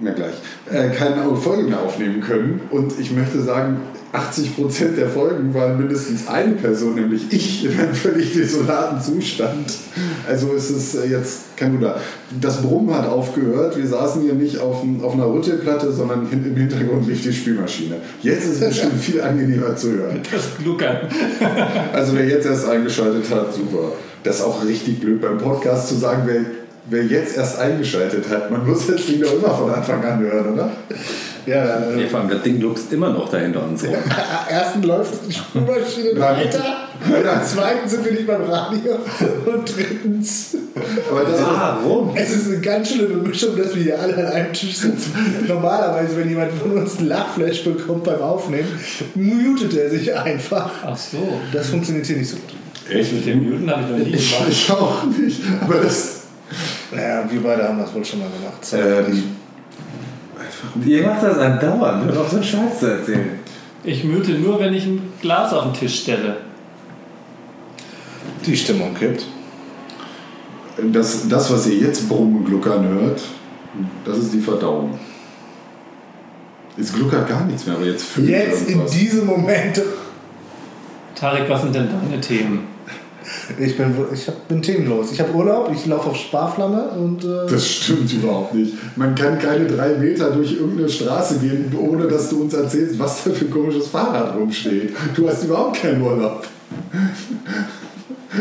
na 0.00 0.12
gleich, 0.12 0.34
äh, 0.70 0.90
keine 0.90 1.34
Folge 1.36 1.64
mehr 1.64 1.80
aufnehmen 1.80 2.20
können. 2.20 2.60
Und 2.70 2.98
ich 2.98 3.12
möchte 3.12 3.40
sagen, 3.40 3.80
80% 4.16 4.94
der 4.96 5.08
Folgen 5.08 5.52
waren 5.52 5.76
mindestens 5.78 6.26
eine 6.26 6.52
Person, 6.52 6.94
nämlich 6.94 7.30
ich, 7.30 7.64
in 7.64 7.78
einem 7.78 7.94
völlig 7.94 8.32
desolaten 8.32 9.00
Zustand. 9.00 9.72
Also 10.26 10.54
es 10.54 10.70
ist 10.70 10.94
äh, 10.94 11.06
jetzt 11.06 11.56
kein 11.56 11.74
Wunder. 11.74 12.00
Das 12.40 12.62
Brummen 12.62 12.94
hat 12.94 13.06
aufgehört. 13.06 13.76
Wir 13.76 13.86
saßen 13.86 14.22
hier 14.22 14.34
nicht 14.34 14.58
auf, 14.58 14.82
auf 15.02 15.14
einer 15.14 15.26
Rüttelplatte, 15.26 15.92
sondern 15.92 16.28
im 16.32 16.56
Hintergrund 16.56 17.06
lief 17.06 17.22
die 17.22 17.32
Spülmaschine. 17.32 17.96
Jetzt 18.22 18.44
ist 18.46 18.62
es 18.62 18.68
bestimmt 18.68 19.00
viel 19.00 19.20
angenehmer 19.20 19.76
zu 19.76 19.92
hören. 19.92 20.20
Das 20.32 20.56
Gluckern. 20.62 20.98
Also 21.92 22.14
wer 22.16 22.26
jetzt 22.26 22.46
erst 22.46 22.68
eingeschaltet 22.68 23.30
hat, 23.30 23.54
super. 23.54 23.92
Das 24.22 24.36
ist 24.36 24.42
auch 24.42 24.64
richtig 24.64 25.00
blöd 25.00 25.20
beim 25.20 25.38
Podcast 25.38 25.88
zu 25.88 25.94
sagen, 25.96 26.22
wer, 26.26 26.40
wer 26.88 27.04
jetzt 27.04 27.36
erst 27.36 27.58
eingeschaltet 27.58 28.28
hat. 28.28 28.50
Man 28.50 28.66
muss 28.66 28.86
das 28.86 29.06
Ding 29.06 29.20
doch 29.20 29.34
immer 29.34 29.54
von 29.54 29.70
Anfang 29.70 30.04
an 30.04 30.20
hören, 30.20 30.54
oder? 30.54 30.70
Ja, 31.46 31.64
Ja, 31.96 32.08
vor 32.10 32.20
allem, 32.20 32.28
das 32.30 32.42
Ding 32.42 32.60
luchst 32.60 32.92
immer 32.92 33.10
noch 33.10 33.28
dahinter 33.28 33.62
uns 33.62 33.84
rum. 33.86 33.94
erstens 34.50 34.84
läuft 34.84 35.12
die 35.28 35.32
Spülmaschine 35.32 36.20
weiter. 36.20 36.64
Zweitens 37.44 37.90
sind 37.92 38.04
wir 38.04 38.12
nicht 38.12 38.26
beim 38.26 38.42
Radio. 38.42 38.94
Und 39.46 39.76
drittens 39.76 40.56
Aber 41.10 41.22
das 41.24 41.40
Warum? 41.40 42.10
Es 42.16 42.30
ist 42.34 42.48
eine 42.48 42.58
ganz 42.60 42.90
schlimme 42.90 43.16
Mischung, 43.16 43.56
dass 43.56 43.74
wir 43.74 43.82
hier 43.82 44.00
alle 44.00 44.16
an 44.16 44.26
einem 44.26 44.52
Tisch 44.52 44.76
sitzen. 44.78 45.12
Normalerweise, 45.46 46.16
wenn 46.16 46.28
jemand 46.28 46.52
von 46.52 46.72
uns 46.72 46.98
ein 46.98 47.06
Lachflash 47.06 47.64
bekommt 47.64 48.04
beim 48.04 48.20
Aufnehmen, 48.20 48.68
mutet 49.14 49.76
er 49.76 49.90
sich 49.90 50.12
einfach. 50.14 50.70
Ach 50.84 50.96
so. 50.96 51.40
Das 51.52 51.68
funktioniert 51.68 52.06
hier 52.06 52.16
nicht 52.16 52.30
so 52.30 52.36
gut. 52.36 52.54
Echt? 52.90 53.12
Mit 53.12 53.26
dem 53.26 53.42
Newton 53.44 53.70
habe 53.70 53.82
ich 53.82 53.88
noch 53.90 53.98
nie 53.98 54.14
ich, 54.14 54.32
gemacht. 54.32 54.48
ich 54.50 54.70
auch 54.70 55.04
nicht. 55.04 55.40
Aber 55.60 55.74
das. 55.80 56.12
Naja, 56.92 57.24
wir 57.28 57.42
beide 57.42 57.68
haben 57.68 57.78
das 57.78 57.92
wohl 57.94 58.04
schon 58.04 58.20
mal 58.20 58.28
gemacht. 58.28 59.08
Ähm, 59.12 59.36
Ihr 60.84 61.06
macht 61.06 61.22
das 61.22 61.38
andauernd, 61.38 62.06
nur 62.06 62.14
noch 62.14 62.28
so 62.28 62.36
einen 62.36 62.44
Scheiß 62.44 62.80
zu 62.80 62.86
erzählen. 62.86 63.38
Ich 63.84 64.04
müte 64.04 64.32
nur, 64.32 64.58
wenn 64.60 64.74
ich 64.74 64.86
ein 64.86 65.12
Glas 65.20 65.52
auf 65.52 65.64
den 65.64 65.74
Tisch 65.74 66.00
stelle. 66.02 66.38
Die 68.44 68.56
Stimmung 68.56 68.94
kippt. 68.94 69.26
das, 70.92 71.28
das, 71.28 71.52
was 71.52 71.66
ihr 71.66 71.78
jetzt 71.78 72.08
brummen 72.08 72.44
gluckern 72.44 72.86
hört, 72.88 73.20
das 74.04 74.18
ist 74.18 74.32
die 74.32 74.40
Verdauung. 74.40 74.98
Jetzt 76.76 76.94
gluckert 76.94 77.28
gar 77.28 77.44
nichts 77.44 77.66
mehr, 77.66 77.76
aber 77.76 77.86
jetzt 77.86 78.04
füllt 78.04 78.28
Jetzt 78.28 78.62
in 78.62 78.68
irgendwas. 78.68 78.90
diesem 78.92 79.26
Moment. 79.26 79.82
Tarek, 81.14 81.48
was 81.48 81.62
sind 81.62 81.74
denn 81.74 81.88
deine 81.88 82.20
Themen? 82.20 82.75
Ich 83.58 83.76
bin, 83.76 83.94
ich 84.12 84.26
hab, 84.26 84.48
bin 84.48 84.60
themenlos. 84.60 85.12
Ich 85.12 85.20
habe 85.20 85.32
Urlaub, 85.32 85.70
ich 85.72 85.86
laufe 85.86 86.10
auf 86.10 86.16
Sparflamme 86.16 86.88
und. 86.90 87.24
Äh, 87.24 87.50
Das 87.50 87.66
stimmt 87.66 88.12
überhaupt 88.12 88.54
nicht. 88.54 88.74
Man 88.96 89.14
kann 89.14 89.38
keine 89.38 89.66
drei 89.66 89.94
Meter 89.94 90.30
durch 90.30 90.52
irgendeine 90.52 90.88
Straße 90.88 91.38
gehen, 91.38 91.72
ohne 91.78 92.08
dass 92.08 92.28
du 92.30 92.42
uns 92.42 92.54
erzählst, 92.54 92.98
was 92.98 93.24
da 93.24 93.30
für 93.30 93.44
ein 93.44 93.50
komisches 93.50 93.88
Fahrrad 93.88 94.36
rumsteht. 94.36 94.92
Du 95.14 95.28
hast 95.28 95.44
überhaupt 95.44 95.80
keinen 95.80 96.02
Urlaub. 96.02 96.44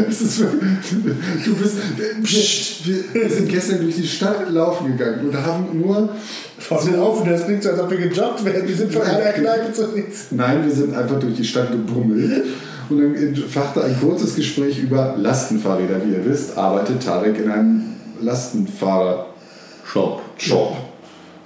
Ist, 0.10 0.42
du 0.42 1.56
bist. 1.56 1.78
Psst, 2.24 2.88
wir, 2.88 3.30
sind 3.30 3.48
gestern 3.48 3.82
durch 3.82 3.96
die 3.96 4.08
Stadt 4.08 4.50
laufen 4.52 4.98
gegangen 4.98 5.30
und 5.30 5.38
haben 5.38 5.80
nur. 5.80 6.10
Fahren 6.58 7.00
auf, 7.00 7.24
das 7.24 7.46
klingt 7.46 7.62
so, 7.64 7.70
als 7.70 7.80
ob 7.80 7.92
wir 7.92 7.98
gejoggt 7.98 8.44
werden. 8.44 8.68
Wir 8.68 8.76
sind 8.76 8.92
von 8.92 9.04
einer 9.04 9.32
Kneipe 9.32 9.72
zur 9.72 9.90
nächsten. 9.90 10.38
Nein, 10.38 10.66
wir 10.66 10.74
sind 10.74 10.96
einfach 10.96 11.20
durch 11.20 11.36
die 11.36 11.44
Stadt 11.44 11.72
gebummelt. 11.72 12.44
Und 12.90 13.00
dann 13.00 13.16
entfachte 13.16 13.84
ein 13.84 14.00
kurzes 14.00 14.36
Gespräch 14.36 14.80
über 14.80 15.16
Lastenfahrräder. 15.18 16.06
Wie 16.06 16.14
ihr 16.14 16.26
wisst, 16.26 16.58
arbeitet 16.58 17.04
Tarek 17.04 17.40
in 17.40 17.52
einem 17.52 17.84
Lastenfahrer-Shop. 18.22 20.22
Shop. 20.38 20.78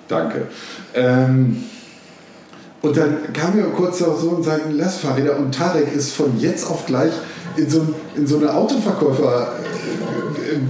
Danke. 0.08 0.48
Ähm, 0.94 1.64
und 2.82 2.96
dann 2.96 3.34
kamen 3.34 3.58
wir 3.58 3.66
kurz 3.66 4.02
auch 4.02 4.20
so 4.20 4.30
und 4.30 4.44
sagten 4.44 4.78
Lastfahrräder 4.78 5.38
und 5.38 5.54
Tarek 5.54 5.94
ist 5.94 6.14
von 6.14 6.40
jetzt 6.40 6.70
auf 6.70 6.86
gleich 6.86 7.12
in 7.58 7.70
so, 7.70 7.86
in 8.16 8.26
so 8.26 8.38
eine 8.38 8.54
Autoverkäufer. 8.54 9.54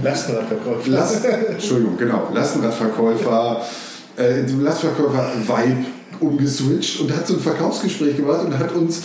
Lastenradverkäufer. 0.02 0.90
Last, 0.90 1.24
Entschuldigung, 1.24 1.96
genau, 1.96 2.28
Lastenradverkäufer, 2.34 3.62
äh, 4.18 4.40
in 4.40 4.48
so 4.48 4.54
einem 4.54 4.64
Lastverkäufer-Vibe 4.64 5.84
umgeswitcht 6.20 7.00
und 7.00 7.16
hat 7.16 7.26
so 7.26 7.34
ein 7.34 7.40
Verkaufsgespräch 7.40 8.16
gemacht 8.16 8.44
und 8.44 8.58
hat 8.58 8.74
uns 8.74 9.02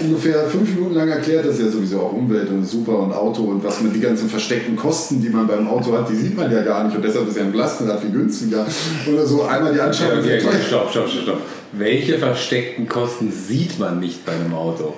ungefähr 0.00 0.46
fünf 0.46 0.74
Minuten 0.74 0.94
lang 0.94 1.08
erklärt, 1.08 1.44
das 1.44 1.58
ist 1.58 1.66
ja 1.66 1.70
sowieso 1.70 2.00
auch 2.00 2.12
Umwelt 2.12 2.48
und 2.50 2.64
super 2.64 2.98
und 2.98 3.12
Auto 3.12 3.42
und 3.44 3.64
was 3.64 3.80
man 3.80 3.92
die 3.92 4.00
ganzen 4.00 4.28
versteckten 4.28 4.76
Kosten, 4.76 5.20
die 5.20 5.28
man 5.28 5.46
beim 5.46 5.66
Auto 5.68 5.96
hat, 5.96 6.08
die 6.08 6.14
sieht 6.14 6.36
man 6.36 6.50
ja 6.50 6.62
gar 6.62 6.84
nicht 6.84 6.96
und 6.96 7.04
deshalb 7.04 7.28
ist 7.28 7.36
ja 7.36 7.44
ein 7.44 7.52
Lastenrad 7.52 8.00
viel 8.00 8.10
günstiger 8.10 8.66
oder 9.12 9.26
so 9.26 9.42
einmal 9.42 9.72
die 9.72 9.80
Anschaffung. 9.80 10.20
okay, 10.20 10.42
okay, 10.44 10.56
stopp, 10.66 10.90
stopp, 10.90 11.08
stopp, 11.08 11.22
stopp. 11.22 11.40
Welche 11.72 12.18
versteckten 12.18 12.86
Kosten 12.86 13.32
sieht 13.32 13.78
man 13.78 13.98
nicht 13.98 14.26
bei 14.26 14.32
einem 14.32 14.54
Auto? 14.54 14.94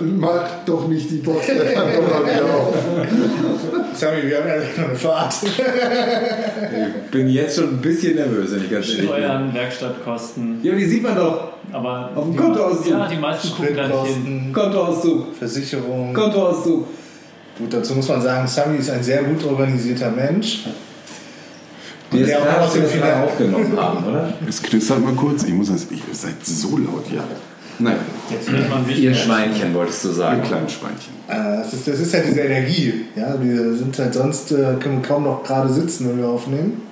Mach 0.00 0.64
doch 0.64 0.88
nicht 0.88 1.10
die 1.10 1.16
Box 1.16 1.46
der 1.46 1.72
Kamera 1.72 2.22
wieder 2.24 2.44
auf. 2.44 2.74
Sammy, 3.94 4.22
wir 4.24 4.38
haben 4.38 4.48
ja 4.48 4.56
noch 4.56 4.88
eine 4.88 4.96
Fahrt. 4.96 5.34
Ich 5.42 7.10
bin 7.10 7.28
jetzt 7.28 7.56
schon 7.56 7.68
ein 7.68 7.80
bisschen 7.80 8.16
nervös, 8.16 8.52
wenn 8.52 8.64
ich 8.64 8.70
ganz 8.70 8.88
ehrlich 8.88 9.00
bin. 9.00 9.08
Steuern, 9.08 9.54
Werkstattkosten. 9.54 10.60
Ja, 10.62 10.72
aber 10.72 10.80
die 10.80 10.86
sieht 10.86 11.02
man 11.02 11.16
doch. 11.16 11.52
Aber 11.72 12.10
Auf 12.14 12.24
dem 12.24 12.32
die- 12.32 12.38
Kontoauszug. 12.38 12.86
Ja, 12.90 13.06
die 13.08 13.16
meisten 13.16 13.48
gucken 13.56 13.76
da 13.76 13.86
nicht 13.88 14.06
hin. 14.14 14.52
Kontoauszug. 14.52 15.36
Versicherung. 15.38 16.12
Kontoauszug. 16.14 16.86
Gut, 17.58 17.72
dazu 17.74 17.94
muss 17.94 18.08
man 18.08 18.22
sagen, 18.22 18.46
Sammy 18.48 18.78
ist 18.78 18.90
ein 18.90 19.02
sehr 19.02 19.22
gut 19.22 19.44
organisierter 19.44 20.10
Mensch. 20.10 20.64
Die 22.12 22.18
ist 22.20 22.34
auch 22.34 22.40
aus 22.40 22.64
dass 22.66 22.74
wir 22.74 22.80
dem 22.82 22.90
Finale- 22.90 23.22
aufgenommen 23.24 23.76
haben, 23.80 24.04
oder? 24.04 24.32
Es 24.48 24.60
knistert 24.62 25.04
mal 25.04 25.12
kurz, 25.12 25.44
ich 25.44 25.52
muss 25.52 25.70
das, 25.70 25.86
ihr 25.90 25.98
seid 26.14 26.44
so 26.44 26.76
laut, 26.78 27.04
ja. 27.14 27.22
Nein, 27.78 27.96
Jetzt 28.30 28.50
wird 28.52 28.68
man 28.68 28.82
Ihr 28.82 28.88
wichtiger. 28.88 29.14
Schweinchen, 29.14 29.72
wolltest 29.74 30.04
du 30.04 30.08
ihr 30.08 30.14
sagen. 30.14 30.42
kleinen 30.42 30.68
Schweinchen. 30.68 31.14
Äh, 31.28 31.58
Das 31.62 31.72
ist, 31.72 31.86
das 31.88 32.00
ist 32.00 32.12
halt 32.12 32.26
diese 32.26 32.40
Energie. 32.40 33.06
Ja, 33.16 33.36
wir 33.40 33.74
sind 33.74 33.98
halt 33.98 34.12
sonst, 34.12 34.52
äh, 34.52 34.74
können 34.80 35.00
wir 35.00 35.08
kaum 35.08 35.24
noch 35.24 35.42
gerade 35.44 35.72
sitzen, 35.72 36.08
wenn 36.10 36.18
wir 36.18 36.28
aufnehmen. 36.28 36.82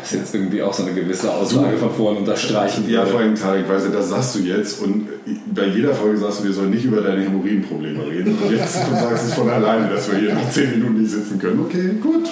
Das 0.00 0.12
ist 0.12 0.18
jetzt 0.18 0.34
irgendwie 0.34 0.62
auch 0.62 0.72
so 0.72 0.82
eine 0.84 0.94
gewisse 0.94 1.30
Aussage 1.30 1.76
von 1.76 1.92
vorhin 1.92 2.18
unterstreichen. 2.22 2.88
Ja, 2.88 3.04
vor 3.04 3.20
allem 3.20 3.34
Tarek, 3.34 3.68
weißt 3.68 3.86
du, 3.86 3.90
das 3.90 4.08
sagst 4.08 4.34
du 4.34 4.38
jetzt 4.40 4.82
und 4.82 5.08
bei 5.54 5.66
jeder 5.66 5.94
Folge 5.94 6.16
sagst 6.16 6.40
du, 6.40 6.44
wir 6.44 6.52
sollen 6.52 6.70
nicht 6.70 6.84
über 6.84 7.02
deine 7.02 7.22
Hämorrhoidenprobleme 7.22 8.06
reden. 8.06 8.36
Und 8.42 8.50
jetzt 8.50 8.76
du 8.76 8.94
sagst 8.94 9.26
es 9.26 9.34
von 9.34 9.48
alleine, 9.50 9.88
dass 9.90 10.10
wir 10.10 10.18
hier 10.18 10.34
nach 10.34 10.48
10 10.48 10.70
Minuten 10.70 11.02
nicht 11.02 11.12
sitzen 11.12 11.38
können. 11.38 11.60
Okay, 11.60 11.90
gut. 12.00 12.30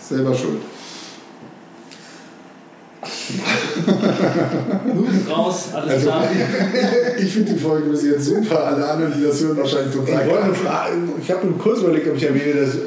Selber 0.00 0.34
schuld. 0.34 0.58
Raus, 5.28 5.68
alles 5.74 5.92
Also, 5.92 6.06
klar. 6.06 6.24
ich 7.18 7.32
finde 7.32 7.52
die 7.52 7.58
Folge 7.58 7.90
bis 7.90 8.04
jetzt 8.04 8.24
super. 8.24 8.66
Alle 8.66 8.88
anderen, 8.88 9.12
die 9.16 9.24
das 9.24 9.42
hören, 9.42 9.56
wahrscheinlich 9.56 9.94
Ich, 9.94 10.00
total 10.00 10.54
fragen, 10.54 11.12
ich 11.20 11.30
habe 11.30 11.46
nur 11.46 11.58
kurz 11.58 11.80
überlegt, 11.80 12.08
ob 12.08 12.16
ich 12.16 12.22
erwähne, 12.24 12.60
dass 12.60 12.78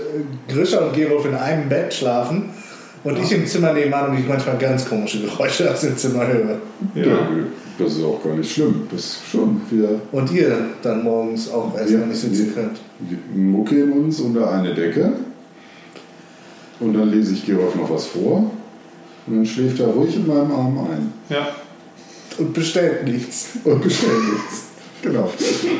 Grisha 0.48 0.80
und 0.80 0.93
Gerolf 0.93 1.26
in 1.26 1.36
einem 1.36 1.69
Bett 1.69 1.93
schlafen 1.93 2.50
und 3.04 3.18
ich 3.20 3.32
im 3.32 3.46
Zimmer 3.46 3.74
nebenan 3.74 4.12
und 4.12 4.20
ich 4.20 4.28
manchmal 4.28 4.58
ganz 4.58 4.88
komische 4.88 5.22
Geräusche 5.22 5.72
aus 5.72 5.82
dem 5.82 5.96
Zimmer 5.98 6.28
höre. 6.28 6.58
Ja, 6.96 7.30
das 7.78 7.94
ist 7.96 8.04
auch 8.04 8.22
gar 8.24 8.34
nicht 8.36 8.52
schlimm. 8.52 8.88
Das 8.92 9.00
ist 9.02 9.20
schon 9.32 9.62
wieder. 9.70 9.90
Und 10.12 10.32
ihr 10.32 10.58
dann 10.82 11.04
morgens 11.04 11.50
auch 11.52 11.74
erstmal 11.78 12.02
Ja, 12.02 12.08
nicht 12.08 12.20
sitzen 12.20 12.54
könnt. 12.54 12.80
Wir 13.00 13.18
muckeln 13.42 13.92
uns 13.94 14.20
unter 14.20 14.52
eine 14.52 14.74
Decke 14.74 15.14
und 16.80 16.94
dann 16.94 17.10
lese 17.10 17.34
ich 17.34 17.46
Georg 17.46 17.76
noch 17.76 17.90
was 17.90 18.08
vor 18.08 18.52
und 19.28 19.36
dann 19.36 19.46
schläft 19.46 19.80
er 19.80 19.88
ruhig 19.88 20.16
in 20.16 20.28
meinem 20.28 20.52
Arm 20.52 20.78
ein 20.92 21.14
Ja. 21.30 21.48
Und 22.38 22.54
bestellt 22.54 23.04
nichts. 23.06 23.50
und 23.64 23.82
bestellt 23.82 24.24
nichts. 24.34 24.64
Genau. 25.02 25.32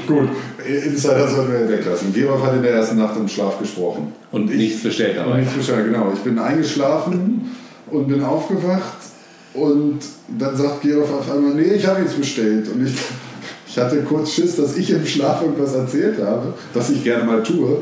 Gut, 0.08 0.30
Insider 0.66 1.28
sollten 1.28 1.52
wir 1.54 1.70
weglassen. 1.70 2.14
Georg 2.14 2.44
hat 2.44 2.56
in 2.56 2.62
der 2.64 2.74
ersten 2.74 2.98
Nacht 2.98 3.16
im 3.18 3.28
Schlaf 3.28 3.60
gesprochen. 3.60 4.14
Und 4.32 4.48
nichts 4.56 4.84
bestellt 4.84 5.18
Und 5.18 5.26
dabei. 5.28 5.42
nicht 5.42 5.56
Bescheid, 5.58 5.86
genau. 5.86 6.12
Ich 6.14 6.20
bin 6.20 6.38
eingeschlafen 6.40 7.56
und 7.90 8.08
bin 8.08 8.24
aufgewacht 8.24 8.98
und 9.54 10.00
dann 10.38 10.56
sagt 10.56 10.82
Georg 10.82 11.12
auf 11.12 11.32
einmal, 11.32 11.54
nee, 11.56 11.74
ich 11.74 11.86
habe 11.88 12.02
nichts 12.02 12.16
bestellt. 12.16 12.68
Und 12.70 12.86
ich, 12.86 12.94
ich 13.68 13.78
hatte 13.78 14.02
kurz 14.04 14.32
Schiss, 14.34 14.56
dass 14.58 14.78
ich 14.78 14.90
im 14.92 15.06
Schlaf 15.06 15.42
irgendwas 15.42 15.74
erzählt 15.74 16.22
habe, 16.24 16.54
was 16.74 16.90
ich 16.90 17.04
gerne 17.04 17.24
mal 17.24 17.42
tue. 17.44 17.82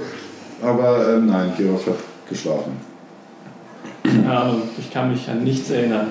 Aber 0.62 1.14
ähm, 1.14 1.28
nein, 1.28 1.54
Georg 1.58 1.86
hat 1.86 1.96
geschlafen. 2.30 2.74
ja, 4.26 4.50
und 4.50 4.64
ich 4.78 4.92
kann 4.92 5.12
mich 5.12 5.28
an 5.30 5.44
nichts 5.44 5.70
erinnern. 5.70 6.08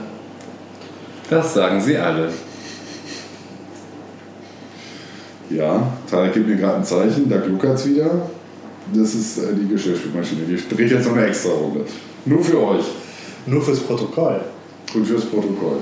Das 1.28 1.54
sagen 1.54 1.80
sie 1.80 1.96
alle. 1.96 2.30
Ja, 5.50 5.92
Tarek 6.10 6.34
gibt 6.34 6.48
mir 6.48 6.56
gerade 6.56 6.78
ein 6.78 6.84
Zeichen, 6.84 7.28
da 7.28 7.36
gluckert 7.38 7.76
es 7.78 7.88
wieder. 7.88 8.10
Das 8.92 9.14
ist 9.14 9.38
äh, 9.38 9.42
die 9.60 9.68
Geschirrspülmaschine. 9.68 10.42
Die 10.48 10.74
dreht 10.74 10.90
jetzt 10.90 11.06
noch 11.06 11.16
eine 11.16 11.26
extra 11.26 11.50
Runde. 11.52 11.80
Nur 12.24 12.42
für 12.42 12.60
euch 12.62 12.84
Nur 13.46 13.62
fürs 13.62 13.80
Protokoll. 13.80 14.40
und 14.94 15.06
fürs 15.06 15.24
Protokoll. 15.26 15.78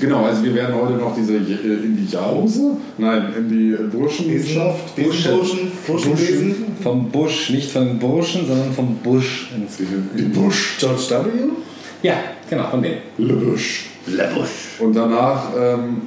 Genau, 0.00 0.24
also 0.24 0.42
wir 0.44 0.54
werden 0.54 0.74
heute 0.74 0.94
noch 0.94 1.14
diese 1.16 1.34
äh, 1.36 1.38
in 1.38 1.96
die 1.96 2.12
Jause, 2.12 2.76
nein, 2.98 3.32
in 3.38 3.48
die 3.48 3.96
Burschenschaft. 3.96 4.94
Besenburschen, 4.94 5.72
Burschenbesen. 5.86 6.54
Vom 6.82 7.08
Busch, 7.10 7.50
nicht 7.50 7.70
von 7.70 7.86
den 7.86 7.98
Burschen, 7.98 8.46
sondern 8.46 8.72
vom 8.72 8.96
Busch. 8.96 9.50
ins- 9.56 9.78
Die 10.18 10.22
Busch. 10.24 10.76
George 10.78 11.00
W. 11.10 11.28
Ja, 12.02 12.14
genau, 12.50 12.68
von 12.70 12.82
denen. 12.82 12.98
Le 13.16 13.32
Busch. 13.34 13.86
Le 14.06 14.28
Busch. 14.34 14.80
Und 14.80 14.94
danach, 14.94 15.48
ähm, 15.58 16.02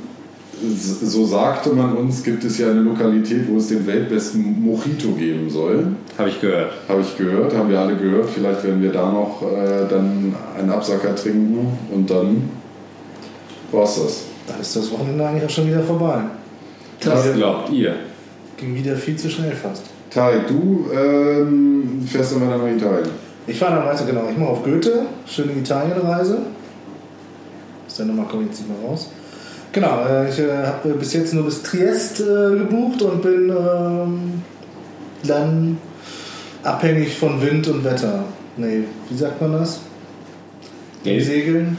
so 0.61 1.25
sagte 1.25 1.69
man 1.71 1.95
uns, 1.95 2.23
gibt 2.23 2.43
es 2.43 2.57
ja 2.57 2.69
eine 2.69 2.81
Lokalität, 2.81 3.47
wo 3.49 3.57
es 3.57 3.67
den 3.67 3.85
weltbesten 3.87 4.61
Mojito 4.61 5.09
geben 5.11 5.49
soll. 5.49 5.87
Habe 6.17 6.29
ich 6.29 6.41
gehört. 6.41 6.73
Habe 6.87 7.01
ich 7.01 7.17
gehört, 7.17 7.55
haben 7.55 7.69
wir 7.69 7.79
alle 7.79 7.95
gehört. 7.95 8.29
Vielleicht 8.29 8.63
werden 8.63 8.81
wir 8.81 8.91
da 8.91 9.11
noch 9.11 9.41
äh, 9.41 9.87
dann 9.89 10.35
einen 10.57 10.69
Absacker 10.69 11.15
trinken 11.15 11.77
und 11.93 12.09
dann 12.09 12.49
war's 13.71 14.01
das. 14.03 14.23
Da 14.47 14.55
ist 14.59 14.75
das 14.75 14.91
Wochenende 14.91 15.25
eigentlich 15.25 15.45
auch 15.45 15.49
schon 15.49 15.67
wieder 15.67 15.81
vorbei. 15.81 16.21
Das 16.99 17.33
glaubt 17.33 17.69
ihr. 17.69 17.95
Ging 18.57 18.75
wieder 18.75 18.95
viel 18.95 19.15
zu 19.15 19.29
schnell 19.29 19.51
fast. 19.51 19.83
Tarek, 20.09 20.47
du 20.47 20.89
ähm, 20.93 22.01
fährst 22.05 22.33
immer 22.33 22.49
dann 22.49 22.59
nach 22.59 22.75
Italien. 22.75 23.09
Ich 23.47 23.57
fahre 23.57 23.75
dann 23.77 23.85
weiter, 23.85 24.05
genau. 24.05 24.23
Ich 24.29 24.37
mache 24.37 24.49
auf 24.49 24.63
Goethe, 24.63 25.05
schöne 25.25 25.53
Italienreise. 25.53 26.39
Aus 27.87 27.95
der 27.95 28.05
Nummer 28.07 28.25
komme 28.25 28.43
ich 28.43 28.49
jetzt 28.49 28.59
nicht 28.61 28.69
mehr 28.69 28.89
raus. 28.89 29.09
Genau, 29.71 30.05
äh, 30.05 30.29
ich 30.29 30.39
äh, 30.39 30.65
habe 30.65 30.89
bis 30.95 31.13
jetzt 31.13 31.33
nur 31.33 31.45
bis 31.45 31.61
Triest 31.61 32.21
äh, 32.21 32.57
gebucht 32.57 33.01
und 33.03 33.21
bin 33.21 33.49
ähm, 33.49 34.41
dann 35.23 35.77
abhängig 36.63 37.15
von 37.15 37.39
Wind 37.41 37.67
und 37.67 37.83
Wetter. 37.83 38.23
Nee, 38.57 38.83
wie 39.09 39.17
sagt 39.17 39.39
man 39.41 39.53
das? 39.53 39.81
Geld. 41.03 41.23
Segeln? 41.23 41.77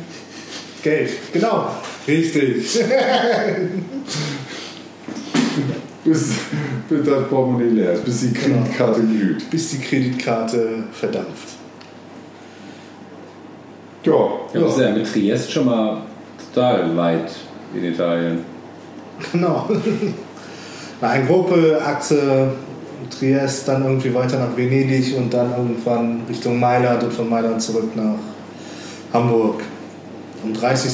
Geld, 0.83 1.11
genau. 1.33 1.71
Richtig. 2.07 2.81
Bis, 6.03 6.31
bis 6.89 7.05
das 7.05 7.29
Portemonnaie 7.29 7.69
leer 7.69 7.93
ist, 7.93 8.05
bis 8.07 8.21
die 8.21 8.33
Kreditkarte 8.33 9.03
glüht. 9.03 9.51
Bis 9.51 9.71
die 9.71 9.79
Kreditkarte 9.81 10.85
verdampft. 10.93 11.49
Ja, 14.05 14.13
Ja, 14.55 14.61
bist 14.61 14.79
ja 14.79 14.91
mit 14.93 15.13
Triest 15.13 15.53
schon 15.53 15.67
mal 15.67 16.01
total 16.55 16.97
weit 16.97 17.31
in 17.75 17.85
Italien. 17.85 18.39
Genau. 19.33 19.69
Eine 21.01 21.27
Gruppe, 21.27 21.81
Achse, 21.85 22.53
Triest, 23.11 23.67
dann 23.69 23.85
irgendwie 23.85 24.13
weiter 24.15 24.39
nach 24.39 24.57
Venedig 24.57 25.17
und 25.17 25.33
dann 25.33 25.51
irgendwann 25.51 26.23
Richtung 26.29 26.61
Mailand 26.61 27.03
und 27.03 27.13
von 27.13 27.29
Mailand 27.29 27.61
zurück 27.63 27.97
nach 27.97 28.19
Hamburg. 29.13 29.63
Am 30.43 30.55
30. 30.55 30.91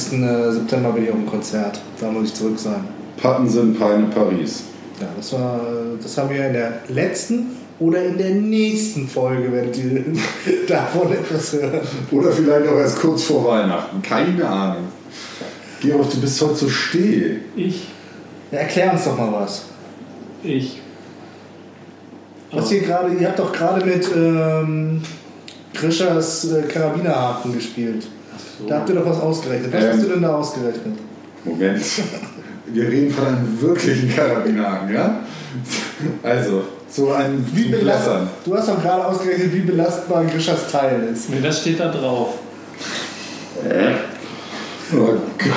September 0.51 0.91
bin 0.91 1.03
ich 1.03 1.09
auf 1.09 1.15
dem 1.15 1.25
Konzert. 1.25 1.79
Da 1.99 2.09
muss 2.09 2.29
ich 2.29 2.33
zurück 2.33 2.59
sein. 2.59 2.85
Pattensen, 3.21 3.75
Peine, 3.75 4.07
Paris. 4.13 4.63
Ja, 4.99 5.07
das 5.15 5.33
war, 5.33 5.59
das 6.01 6.17
haben 6.17 6.29
wir 6.29 6.47
in 6.47 6.53
der 6.53 6.79
letzten 6.87 7.57
oder 7.79 8.03
in 8.03 8.17
der 8.17 8.31
nächsten 8.31 9.07
Folge, 9.07 9.51
werdet 9.51 9.77
ihr 9.77 10.03
davon 10.67 11.11
etwas 11.11 11.53
hören. 11.53 11.81
Oder 12.11 12.31
vielleicht 12.31 12.67
auch 12.67 12.77
erst 12.77 12.99
kurz 12.99 13.23
vor 13.23 13.45
Weihnachten. 13.45 14.01
Keine 14.01 14.47
Ahnung. 14.47 14.85
Georg, 15.87 16.09
du 16.11 16.19
bist 16.19 16.41
heute 16.41 16.55
so 16.55 16.69
still. 16.69 17.39
Ich, 17.55 17.87
Ja, 18.51 18.59
erklär 18.59 18.91
uns 18.93 19.05
doch 19.05 19.17
mal 19.17 19.31
was. 19.31 19.63
ich. 20.43 20.81
Was 22.51 22.71
ihr 22.71 22.81
gerade, 22.81 23.13
ihr 23.13 23.27
habt 23.27 23.39
doch 23.39 23.51
gerade 23.51 23.85
mit 23.85 24.05
ähm, 24.15 25.01
Grischers 25.73 26.51
äh, 26.51 26.61
Karabinerhaken 26.63 27.53
gespielt. 27.53 28.05
so. 28.59 28.67
Da 28.67 28.77
habt 28.79 28.89
ihr 28.89 28.95
doch 28.95 29.05
was 29.05 29.19
ausgerechnet. 29.19 29.71
Was 29.73 29.83
Ähm. 29.83 29.89
hast 29.93 30.03
du 30.03 30.07
denn 30.09 30.21
da 30.21 30.35
ausgerechnet? 30.35 30.97
Moment. 31.43 31.81
Wir 32.67 32.89
reden 32.89 33.11
von 33.13 33.25
einem 33.27 33.61
wirklichen 33.61 34.13
Karabinhaken, 34.13 34.93
ja? 34.93 35.21
Also, 36.23 36.63
so 36.89 37.11
ein 37.13 37.45
Wie 37.53 37.69
belastbar, 37.69 38.27
du 38.45 38.55
hast 38.57 38.67
doch 38.69 38.81
gerade 38.81 39.05
ausgerechnet, 39.07 39.53
wie 39.53 39.59
belastbar 39.61 40.25
Grischers 40.25 40.69
Teil 40.71 41.07
ist. 41.13 41.29
Nee, 41.29 41.39
das 41.41 41.61
steht 41.61 41.79
da 41.79 41.89
drauf. 41.91 42.35
Oh 44.93 44.95
Gott, 44.95 45.15
oh 45.15 45.31
Gott, 45.37 45.53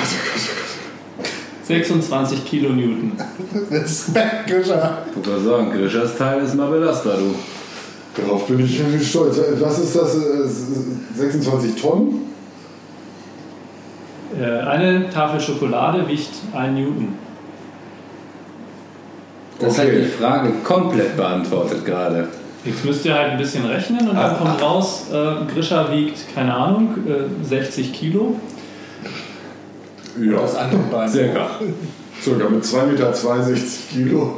oh 1.19 1.23
26 1.63 2.45
Kilonewton. 2.45 3.13
Respekt, 3.71 4.47
Grischer. 4.47 4.97
Ich 5.19 5.25
würde 5.25 5.41
sagen, 5.41 5.71
Grischers 5.71 6.17
Teil 6.17 6.41
ist 6.43 6.55
mal 6.55 6.69
belastbar, 6.69 7.15
du. 7.17 7.33
Gott. 8.15 8.25
Darauf 8.27 8.45
bin 8.47 8.59
ich 8.65 8.77
irgendwie 8.79 9.03
stolz. 9.03 9.39
Was 9.59 9.79
ist 9.79 9.95
das? 9.95 10.15
äh, 10.17 10.47
26 11.15 11.81
Tonnen? 11.81 12.21
Äh, 14.37 14.45
eine 14.67 15.09
Tafel 15.09 15.39
Schokolade 15.39 16.05
wiegt 16.07 16.29
1 16.53 16.77
Newton. 16.77 17.09
Das 19.59 19.77
Okay. 19.79 19.87
hat 19.87 20.05
die 20.05 20.09
Frage 20.21 20.49
komplett 20.63 21.15
beantwortet 21.15 21.85
gerade. 21.85 22.27
Jetzt 22.65 22.83
müsst 22.83 23.05
ihr 23.05 23.13
halt 23.13 23.31
ein 23.31 23.37
bisschen 23.37 23.65
rechnen 23.65 23.99
und 24.09 24.15
dann 24.15 24.31
Ah, 24.31 24.33
kommt 24.35 24.61
raus, 24.61 25.05
äh, 25.11 25.51
Grisha 25.53 25.89
wiegt, 25.91 26.33
keine 26.35 26.53
Ahnung, 26.53 26.95
äh, 27.07 27.45
60 27.45 27.93
Kilo. 27.93 28.35
Ja, 30.21 30.41
Das 30.41 30.55
andere 30.55 30.81
Bein. 30.91 31.09
Circa. 31.09 31.47
circa 32.21 32.49
mit 32.49 32.63
2,62 32.63 32.87
Meter 32.87 33.11
Kilo. 33.91 34.35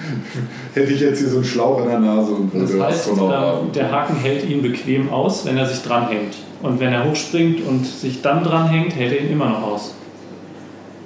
Hätte 0.74 0.92
ich 0.92 1.00
jetzt 1.00 1.18
hier 1.18 1.28
so 1.28 1.36
einen 1.36 1.44
Schlauch 1.44 1.82
in 1.82 1.88
der 1.88 1.98
Nase 2.00 2.32
und 2.32 2.54
Das 2.54 2.70
würde 2.72 2.84
heißt, 2.86 3.00
Astronaut 3.10 3.30
äh, 3.32 3.36
haben. 3.36 3.72
der 3.72 3.92
Haken 3.92 4.16
hält 4.16 4.48
ihn 4.48 4.62
bequem 4.62 5.10
aus, 5.10 5.44
wenn 5.44 5.56
er 5.58 5.66
sich 5.66 5.82
dranhängt. 5.82 6.36
Und 6.62 6.80
wenn 6.80 6.92
er 6.92 7.04
hochspringt 7.08 7.66
und 7.66 7.86
sich 7.86 8.22
dann 8.22 8.42
dranhängt, 8.44 8.94
hält 8.94 9.12
er 9.12 9.20
ihn 9.20 9.30
immer 9.32 9.48
noch 9.50 9.62
aus. 9.62 9.94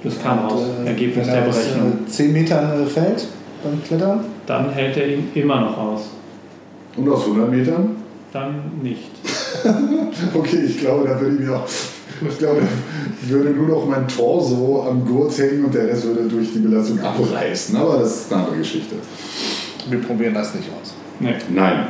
Das 0.03 0.21
kam 0.21 0.39
raus, 0.39 0.61
Und, 0.79 0.85
äh, 0.85 0.89
Ergebnis 0.89 1.25
wenn 1.27 1.33
der 1.33 1.43
er 1.43 1.49
Berechnung. 1.49 1.93
äh, 2.07 2.09
10 2.09 2.33
Metern 2.33 2.83
äh, 2.83 2.85
fällt 2.85 3.27
beim 3.63 3.83
Klettern. 3.83 4.19
Dann 4.45 4.69
hält 4.71 4.95
er 4.97 5.07
ihn 5.07 5.29
immer 5.33 5.59
noch 5.61 5.77
aus. 5.77 6.01
Und 6.95 7.09
aus 7.09 7.23
100 7.25 7.49
Metern? 7.51 7.95
Dann 8.31 8.55
nicht. 8.81 9.11
Okay, 10.35 10.59
ich 10.67 10.79
glaube, 10.79 11.07
da 11.07 11.19
würde 11.19 11.35
ich 11.35 11.41
mir 11.41 11.55
auch. 11.55 11.65
Ich 12.29 12.37
glaube, 12.37 12.61
ich 13.21 13.29
würde 13.29 13.49
nur 13.49 13.67
noch 13.67 13.87
mein 13.87 14.07
Torso 14.07 14.85
am 14.89 15.05
Gurt 15.05 15.37
hängen 15.37 15.65
und 15.65 15.73
der 15.73 15.87
Rest 15.87 16.05
würde 16.05 16.23
durch 16.29 16.53
die 16.53 16.59
Belastung 16.59 16.99
abreißen. 16.99 17.75
Aber 17.75 17.97
das 17.97 18.21
ist 18.21 18.33
eine 18.33 18.43
andere 18.43 18.57
Geschichte. 18.59 18.95
Wir 19.89 19.99
probieren 20.01 20.33
das 20.33 20.53
nicht 20.55 20.69
aus. 20.69 20.93
Nee. 21.19 21.35
Nein. 21.53 21.87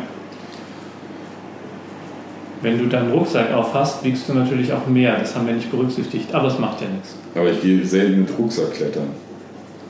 Wenn 2.61 2.79
du 2.79 2.87
deinen 2.87 3.11
Rucksack 3.11 3.53
aufhast, 3.53 4.03
wiegst 4.03 4.27
du 4.27 4.33
natürlich 4.33 4.73
auch 4.73 4.87
mehr. 4.87 5.19
Das 5.19 5.35
haben 5.35 5.45
wir 5.45 5.53
nicht 5.53 5.69
berücksichtigt. 5.69 6.33
Aber 6.33 6.47
es 6.47 6.57
macht 6.57 6.81
ja 6.81 6.87
nichts. 6.87 7.15
Aber 7.35 7.51
ich 7.51 7.61
gehe 7.61 7.85
selten 7.85 8.21
mit 8.21 8.29
Rucksack 8.37 8.73
klettern. 8.73 9.09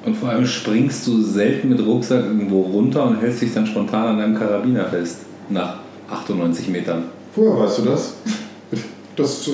Und 0.05 0.17
vor 0.17 0.29
allem 0.29 0.45
springst 0.45 1.07
du 1.07 1.21
selten 1.21 1.69
mit 1.69 1.79
Rucksack 1.79 2.25
irgendwo 2.25 2.61
runter 2.61 3.05
und 3.07 3.21
hältst 3.21 3.41
dich 3.41 3.53
dann 3.53 3.65
spontan 3.65 4.07
an 4.07 4.17
deinem 4.19 4.35
Karabiner 4.35 4.85
fest. 4.85 5.19
Nach 5.49 5.77
98 6.09 6.67
Metern. 6.67 7.05
Woher 7.35 7.65
weißt 7.65 7.79
du 7.79 7.81
das? 7.83 8.15
Das 9.15 9.47
äh, 9.47 9.51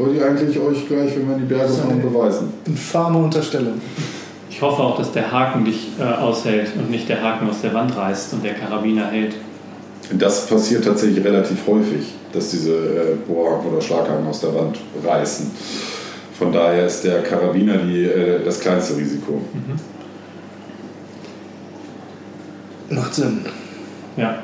wollte 0.00 0.16
ich 0.16 0.24
eigentlich 0.24 0.58
euch 0.58 0.88
gleich, 0.88 1.14
wenn 1.16 1.28
wir 1.28 1.34
in 1.36 1.40
die 1.40 1.54
Berge 1.54 1.72
kommen, 1.72 2.02
beweisen. 2.02 2.52
Infame 2.66 3.18
Unterstellung. 3.18 3.80
Ich 4.48 4.60
hoffe 4.62 4.82
auch, 4.82 4.96
dass 4.96 5.12
der 5.12 5.30
Haken 5.30 5.64
dich 5.64 5.88
äh, 5.98 6.02
aushält 6.02 6.72
und 6.76 6.90
nicht 6.90 7.08
der 7.08 7.22
Haken 7.22 7.48
aus 7.48 7.60
der 7.60 7.72
Wand 7.74 7.96
reißt 7.96 8.32
und 8.32 8.44
der 8.44 8.54
Karabiner 8.54 9.06
hält. 9.06 9.34
Das 10.12 10.46
passiert 10.46 10.84
tatsächlich 10.84 11.24
relativ 11.24 11.66
häufig, 11.66 12.14
dass 12.32 12.50
diese 12.50 12.72
äh, 12.72 13.16
Bohrhaken 13.28 13.70
oder 13.70 13.80
Schlaghaken 13.80 14.26
aus 14.26 14.40
der 14.40 14.54
Wand 14.54 14.78
reißen. 15.06 15.50
Von 16.36 16.52
daher 16.52 16.86
ist 16.86 17.04
der 17.04 17.22
Karabiner 17.22 17.76
die, 17.78 18.04
äh, 18.04 18.44
das 18.44 18.60
kleinste 18.60 18.96
Risiko. 18.96 19.40
Macht 22.88 23.14
Sinn. 23.14 23.44
Ja. 24.16 24.42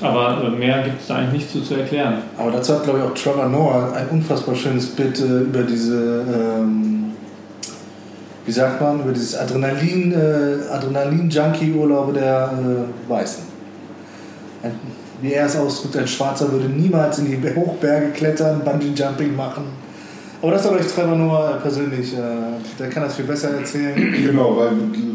Aber 0.00 0.42
äh, 0.44 0.50
mehr 0.50 0.82
gibt 0.82 1.00
es 1.00 1.08
da 1.08 1.16
eigentlich 1.16 1.42
nicht 1.42 1.50
zu, 1.50 1.62
zu 1.62 1.74
erklären. 1.74 2.22
Aber 2.36 2.50
dazu 2.50 2.74
hat, 2.74 2.84
glaube 2.84 3.00
ich, 3.00 3.04
auch 3.04 3.14
Trevor 3.14 3.48
Noah 3.48 3.92
ein 3.94 4.08
unfassbar 4.08 4.54
schönes 4.54 4.86
Bild 4.86 5.18
äh, 5.20 5.40
über 5.40 5.62
diese, 5.62 6.24
ähm, 6.32 7.12
wie 8.44 8.52
sagt 8.52 8.80
man, 8.80 9.00
über 9.00 9.12
dieses 9.12 9.36
Adrenalin, 9.36 10.12
äh, 10.12 10.72
Adrenalin-Junkie-Urlaube 10.72 12.12
der 12.12 12.52
äh, 12.52 13.10
Weißen. 13.10 13.42
Ein, 14.62 14.72
wie 15.20 15.32
er 15.32 15.46
es 15.46 15.56
ausdrückt, 15.56 15.96
ein 15.96 16.06
Schwarzer 16.06 16.52
würde 16.52 16.66
niemals 16.66 17.18
in 17.18 17.26
die 17.26 17.54
Hochberge 17.54 18.10
klettern, 18.10 18.60
Bungee-Jumping 18.64 19.34
machen. 19.34 19.64
Aber 20.40 20.52
das 20.52 20.62
soll 20.62 20.78
euch 20.78 20.86
Trevor 20.86 21.16
Noah 21.16 21.58
persönlich, 21.60 22.14
äh, 22.14 22.18
der 22.78 22.88
kann 22.88 23.02
das 23.02 23.16
viel 23.16 23.24
besser 23.24 23.50
erzählen. 23.50 23.94
Genau, 24.24 24.56
weil 24.56 24.70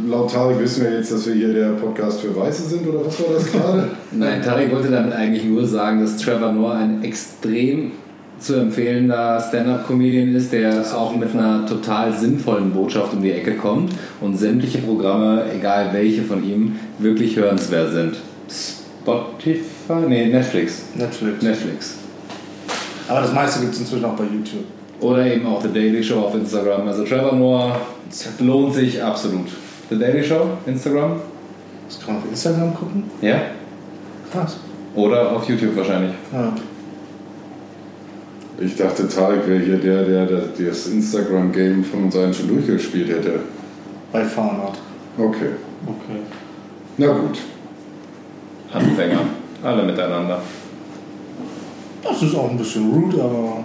laut 0.09 0.29
Tarek 0.29 0.59
wissen 0.59 0.83
wir 0.83 0.97
jetzt, 0.97 1.13
dass 1.13 1.25
wir 1.25 1.33
hier 1.33 1.53
der 1.53 1.69
Podcast 1.73 2.19
für 2.19 2.35
Weiße 2.35 2.63
sind, 2.63 2.85
oder 2.85 3.05
was 3.05 3.19
war 3.21 3.33
das 3.33 3.49
gerade? 3.49 3.89
Nein, 4.11 4.41
Tarek 4.41 4.71
wollte 4.73 4.89
damit 4.91 5.13
eigentlich 5.13 5.45
nur 5.45 5.65
sagen, 5.65 6.01
dass 6.01 6.17
Trevor 6.17 6.51
Noah 6.51 6.75
ein 6.75 7.03
extrem 7.03 7.93
zu 8.37 8.55
empfehlender 8.55 9.39
Stand-up-Comedian 9.39 10.35
ist, 10.35 10.51
der 10.51 10.83
auch 10.93 11.15
mit 11.15 11.33
einer 11.33 11.65
total 11.65 12.11
sinnvollen 12.11 12.71
Botschaft 12.71 13.13
um 13.13 13.21
die 13.21 13.31
Ecke 13.31 13.55
kommt 13.55 13.93
und 14.19 14.37
sämtliche 14.37 14.79
Programme, 14.79 15.45
egal 15.57 15.91
welche 15.93 16.23
von 16.23 16.43
ihm, 16.43 16.75
wirklich 16.99 17.37
hörenswert 17.37 17.93
sind. 17.93 18.17
Spotify? 18.49 20.07
Nee, 20.09 20.27
Netflix. 20.27 20.83
Netflix. 20.95 21.41
Netflix. 21.41 21.95
Aber 23.07 23.21
das 23.21 23.33
meiste 23.33 23.61
gibt 23.61 23.73
es 23.73 23.79
inzwischen 23.79 24.03
auch 24.03 24.15
bei 24.15 24.25
YouTube. 24.25 24.65
Oder 25.03 25.27
eben 25.27 25.45
auch 25.45 25.61
The 25.61 25.67
Daily 25.67 26.01
Show 26.01 26.19
auf 26.21 26.33
Instagram. 26.33 26.87
Also 26.87 27.03
Trevor 27.03 27.35
Noah 27.35 27.77
lohnt 28.39 28.73
sich 28.73 29.03
absolut. 29.03 29.47
The 29.89 29.99
Daily 29.99 30.23
Show, 30.23 30.47
Instagram? 30.65 31.19
Das 31.89 31.99
kann 31.99 32.15
man 32.15 32.23
auf 32.23 32.29
Instagram 32.29 32.73
gucken. 32.73 33.03
Ja. 33.21 33.41
Krass. 34.31 34.57
Oder 34.95 35.33
auf 35.33 35.49
YouTube 35.49 35.75
wahrscheinlich. 35.75 36.13
Ja. 36.31 36.53
Ich 38.57 38.77
dachte, 38.77 39.05
Tarek 39.09 39.45
wäre 39.45 39.59
hier 39.59 39.77
der, 39.77 40.03
der, 40.03 40.25
der 40.25 40.69
das 40.69 40.87
Instagram-Game 40.87 41.83
von 41.83 42.05
uns 42.05 42.15
allen 42.15 42.33
schon 42.33 42.47
durchgespielt 42.47 43.09
hätte. 43.09 43.39
Bei 44.13 44.23
Fahrrad. 44.23 44.77
Okay. 45.17 45.49
Okay. 45.85 46.19
Na 46.97 47.07
gut. 47.07 47.39
Anfänger. 48.71 49.19
Alle 49.61 49.83
miteinander. 49.83 50.41
Das 52.01 52.21
ist 52.21 52.35
auch 52.35 52.49
ein 52.49 52.57
bisschen 52.57 52.89
rude, 52.89 53.21
aber 53.21 53.63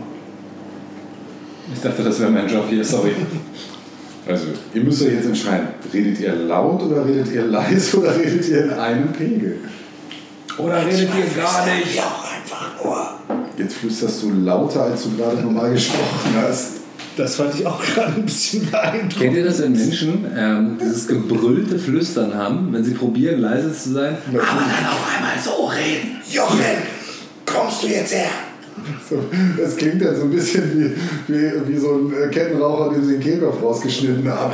Ich 1.74 1.81
dachte, 1.81 2.02
das 2.02 2.20
wäre 2.20 2.31
mein 2.31 2.48
Job 2.48 2.64
hier, 2.68 2.85
sorry. 2.85 3.12
Also, 4.26 4.46
ihr 4.74 4.83
müsst 4.83 5.02
euch 5.02 5.14
jetzt 5.14 5.26
entscheiden. 5.26 5.68
Redet 5.92 6.20
ihr 6.20 6.35
laut 6.35 6.83
oder 6.83 7.07
redet 7.07 7.33
ihr 7.33 7.44
leise 7.44 7.98
oder 7.98 8.16
redet 8.16 8.46
ihr 8.48 8.64
in 8.64 8.70
einem 8.70 9.12
Pegel? 9.12 9.61
Oder 10.59 10.87
redet 10.87 11.09
ihr 11.14 11.42
gar 11.42 11.66
nicht? 11.66 11.96
ja 11.96 12.02
auch 12.02 12.24
einfach 12.24 12.85
nur. 12.85 13.38
Jetzt 13.57 13.76
flüsterst 13.76 14.22
du 14.22 14.33
lauter, 14.33 14.83
als 14.83 15.04
du 15.04 15.16
gerade 15.16 15.38
normal 15.38 15.72
gesprochen 15.72 16.35
hast. 16.42 16.72
Das 17.16 17.37
fand 17.37 17.54
ich 17.54 17.66
auch 17.66 17.83
gerade 17.83 18.14
ein 18.14 18.24
bisschen 18.24 18.70
beeindruckend. 18.70 19.18
Kennt 19.18 19.37
ihr 19.37 19.44
das, 19.44 19.61
wenn 19.61 19.72
Menschen 19.72 20.26
ähm, 20.37 20.78
dieses 20.81 21.09
gebrüllte 21.09 21.78
Flüstern 21.78 22.35
haben, 22.35 22.72
wenn 22.72 22.85
sie 22.85 22.94
probieren, 22.94 23.40
leise 23.40 23.72
zu 23.72 23.92
sein? 23.92 24.18
Aber 24.28 24.38
dann 24.38 24.87
auf 24.87 25.16
einmal 25.16 25.38
so 25.42 25.64
reden. 25.66 26.20
Jochen, 26.31 26.61
kommst 27.44 27.83
du 27.83 27.88
jetzt 27.88 28.14
her? 28.14 28.31
So, 29.09 29.17
das 29.61 29.77
klingt 29.77 30.01
ja 30.03 30.14
so 30.14 30.23
ein 30.23 30.31
bisschen 30.31 30.97
wie, 31.29 31.33
wie, 31.35 31.53
wie 31.75 31.77
so 31.79 31.95
ein 31.95 32.31
Kettenraucher, 32.31 32.95
dem 32.95 33.05
sie 33.05 33.12
den 33.14 33.21
Kehlkopf 33.23 33.62
rausgeschnitten 33.62 34.29
haben. 34.31 34.53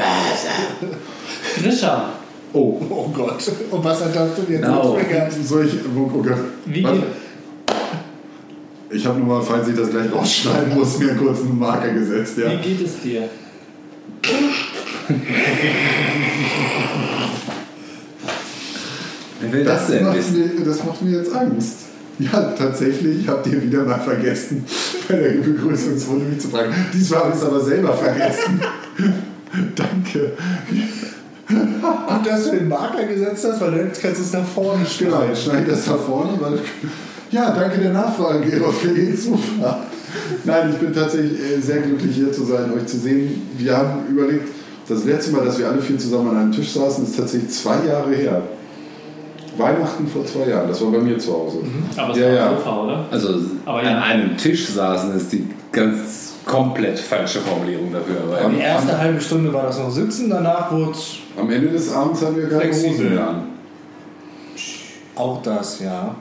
Grisha, 1.63 2.11
Oh, 2.53 2.81
Oh 2.89 3.09
Gott. 3.13 3.43
Und 3.71 3.85
was 3.85 4.05
hat 4.05 4.15
das 4.15 4.37
denn 4.37 4.45
jetzt 4.55 4.69
No. 4.69 4.95
getriggert? 4.95 5.33
soll 5.45 5.67
ich. 5.67 5.75
Oh, 5.97 6.07
Gott. 6.07 6.37
wie 6.67 6.85
Warte. 6.85 6.99
geht, 6.99 7.07
Ich 8.99 9.05
habe 9.07 9.19
nur 9.19 9.27
mal, 9.27 9.43
falls 9.43 9.67
ich 9.69 9.75
das 9.77 9.91
gleich 9.91 10.13
rausschneiden 10.13 10.75
muss, 10.75 10.99
mir 11.01 11.15
kurz 11.17 11.41
einen 11.41 11.59
Marker 11.59 11.93
gesetzt. 11.93 12.39
Ja. 12.39 12.51
wie 12.53 12.57
geht 12.75 12.87
es 12.87 13.01
dir? 13.01 13.29
Wer 19.41 19.53
will 19.53 19.65
das, 19.65 19.81
Das, 19.83 19.91
denn 19.91 20.05
macht 20.05 20.17
wissen? 20.19 20.57
mir, 20.57 20.65
das 20.65 20.85
macht 20.85 21.03
mir 21.03 21.19
jetzt 21.19 21.35
Angst. 21.35 21.77
Ja, 22.19 22.55
tatsächlich 22.57 23.27
habt 23.27 23.47
ihr 23.49 23.61
wieder 23.63 23.83
mal 23.85 23.99
vergessen, 23.99 24.65
bei 25.09 25.17
der 25.17 25.31
Begrüßungsrunde 25.31 26.27
mich 26.27 26.41
zu 26.41 26.49
fragen. 26.49 26.73
Diesmal 26.93 27.21
habe 27.21 27.31
ich 27.31 27.37
es 27.37 27.45
aber 27.45 27.61
selber 27.61 27.93
vergessen. 27.95 28.61
Danke. 29.75 30.33
Gut, 31.49 32.27
dass 32.27 32.45
du 32.45 32.51
den 32.53 32.69
Marker 32.69 33.05
gesetzt 33.05 33.47
hast, 33.49 33.61
weil 33.61 33.77
jetzt 33.77 34.01
kannst 34.01 34.21
du 34.21 34.25
es 34.25 34.33
nach 34.33 34.47
vorne 34.47 34.87
stellen. 34.87 35.11
Genau, 35.11 35.25
jetzt 35.25 35.43
schneide 35.43 35.63
ich 35.63 35.69
das 35.69 35.85
da 35.85 35.97
vorne. 35.97 36.33
Weil, 36.41 36.59
ja, 37.31 37.51
danke 37.51 37.79
der 37.79 37.93
Nachfrage, 37.93 38.49
Gerolf. 38.49 38.83
Mir 38.85 38.95
geht's 38.95 39.25
super. 39.25 39.81
Nein, 40.45 40.71
ich 40.73 40.79
bin 40.79 40.93
tatsächlich 40.93 41.39
äh, 41.41 41.61
sehr 41.61 41.83
glücklich, 41.83 42.15
hier 42.15 42.33
zu 42.33 42.45
sein, 42.45 42.73
euch 42.73 42.87
zu 42.87 42.99
sehen. 42.99 43.43
Wir 43.59 43.77
haben 43.77 44.07
überlegt, 44.09 44.49
das 44.89 45.05
letzte 45.05 45.33
Mal, 45.33 45.45
dass 45.45 45.59
wir 45.59 45.69
alle 45.69 45.81
vier 45.81 45.99
zusammen 45.99 46.31
an 46.31 46.37
einem 46.37 46.53
Tisch 46.53 46.73
saßen, 46.73 47.05
ist 47.05 47.17
tatsächlich 47.17 47.51
zwei 47.51 47.85
Jahre 47.87 48.15
her. 48.15 48.43
Weihnachten 49.59 50.07
vor 50.07 50.25
zwei 50.25 50.49
Jahren, 50.51 50.69
das 50.69 50.81
war 50.83 50.91
bei 50.93 50.99
mir 50.99 51.19
zu 51.19 51.33
Hause. 51.33 51.59
Aber 51.97 52.13
es 52.13 52.19
Ja, 52.19 52.27
war 52.27 52.33
ja. 52.35 52.51
ein 52.51 52.57
Sofa, 52.57 52.83
oder? 52.83 53.05
Also 53.11 53.29
Aber 53.65 53.79
an 53.81 53.85
ja. 53.87 54.01
einem 54.03 54.37
Tisch 54.37 54.67
saßen 54.69 55.17
ist 55.17 55.33
die 55.33 55.47
ganz 55.73 56.35
komplett 56.45 56.99
falsche 56.99 57.41
Formulierung 57.41 57.93
dafür. 57.93 58.17
Aber 58.41 58.51
Die 58.51 58.61
erste 58.61 58.99
halbe 58.99 59.21
Stunde 59.21 59.53
war 59.53 59.63
das 59.65 59.79
noch 59.79 59.91
sitzen, 59.91 60.29
danach 60.31 60.71
wurde 60.73 60.93
es 60.93 61.15
Am 61.39 61.51
Ende 61.51 61.69
des 61.69 61.93
Abends 61.93 62.23
haben 62.23 62.37
wir 62.37 62.49
keine. 62.49 62.71
Hosen 62.73 63.15
mehr 63.15 63.29
an. 63.29 63.43
auch 65.17 65.43
das, 65.43 65.81
ja. 65.81 66.15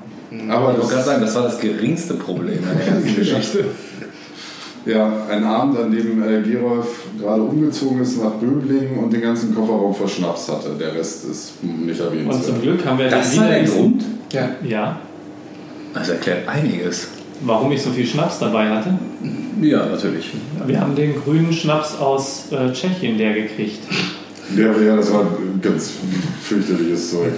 Aber 0.49 0.71
ich 0.71 0.77
wollte 0.79 0.93
gerade 0.93 1.03
sagen, 1.03 1.21
das 1.21 1.35
war 1.35 1.43
das 1.43 1.59
geringste 1.59 2.15
Problem 2.15 2.57
in 2.57 2.77
der 2.77 2.87
ganzen 2.93 3.15
Geschichte. 3.15 3.65
Ja, 4.85 5.11
ein 5.29 5.43
Abend, 5.45 5.77
an 5.79 5.91
dem 5.91 6.21
äh, 6.21 6.41
Gerolf 6.41 7.05
gerade 7.19 7.41
umgezogen 7.41 8.01
ist 8.01 8.21
nach 8.21 8.31
Böblingen 8.31 8.97
und 8.97 9.13
den 9.13 9.21
ganzen 9.21 9.55
Kofferraum 9.55 9.95
verschnapst 9.95 10.51
hatte. 10.51 10.71
Der 10.77 10.93
Rest 10.93 11.23
ist 11.29 11.63
nicht 11.63 12.01
Und 12.01 12.43
zum. 12.43 12.61
Glück 12.61 12.85
haben 12.85 12.97
wir 12.99 13.07
Das 13.09 13.31
den 13.31 13.39
war 13.41 13.47
der 13.47 13.63
Grund? 13.63 14.03
Ja. 14.33 14.49
Ja, 14.67 14.99
Das 15.93 16.09
erklärt 16.09 16.47
einiges. 16.49 17.07
warum 17.45 17.71
ich 17.71 17.81
so 17.81 17.91
viel 17.91 18.05
Schnaps 18.05 18.39
dabei 18.39 18.67
hatte. 18.69 18.93
Ja, 19.61 19.85
natürlich. 19.85 20.33
Wir 20.67 20.81
haben 20.81 20.95
den 20.95 21.15
grünen 21.15 21.53
Schnaps 21.53 21.97
aus 21.97 22.51
äh, 22.51 22.73
Tschechien 22.73 23.17
leer 23.17 23.33
gekriegt. 23.33 23.79
Ja, 24.57 24.77
ja, 24.85 24.97
das 24.97 25.13
war 25.13 25.25
ganz 25.61 25.91
fürchterliches 26.41 27.11
Zeug. 27.11 27.31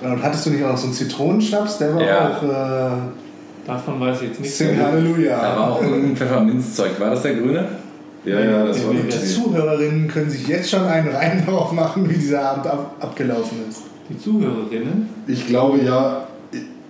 Und 0.00 0.22
hattest 0.22 0.46
du 0.46 0.50
nicht 0.50 0.64
auch 0.64 0.70
noch 0.70 0.78
so 0.78 0.84
einen 0.86 0.94
Zitronenschnaps? 0.94 1.76
Der 1.78 1.94
war 1.94 2.02
Ja. 2.02 2.30
auch 2.38 2.42
äh, 2.42 2.96
Davon 3.68 4.00
weiß 4.00 4.22
ich 4.22 4.28
jetzt 4.28 4.40
nichts. 4.40 4.56
Sing 4.56 4.82
Halleluja. 4.82 5.38
Da 5.38 5.56
war 5.58 5.72
auch 5.72 5.82
irgendein 5.82 6.16
Pfefferminzzeug. 6.16 6.98
War 6.98 7.10
das 7.10 7.20
der 7.20 7.34
grüne? 7.34 7.68
Ja, 8.24 8.40
ja, 8.40 8.64
das 8.64 8.82
war 8.86 8.94
Die 8.94 9.26
Zuhörerinnen 9.26 10.08
können 10.08 10.30
sich 10.30 10.48
jetzt 10.48 10.70
schon 10.70 10.86
einen 10.86 11.08
Reim 11.08 11.42
darauf 11.46 11.70
machen, 11.72 12.08
wie 12.08 12.14
dieser 12.14 12.50
Abend 12.50 12.66
ab, 12.66 12.96
abgelaufen 12.98 13.58
ist. 13.68 13.82
Die 14.08 14.18
Zuhörerinnen. 14.18 15.10
Ich 15.26 15.46
glaube 15.46 15.80
ja, 15.84 16.26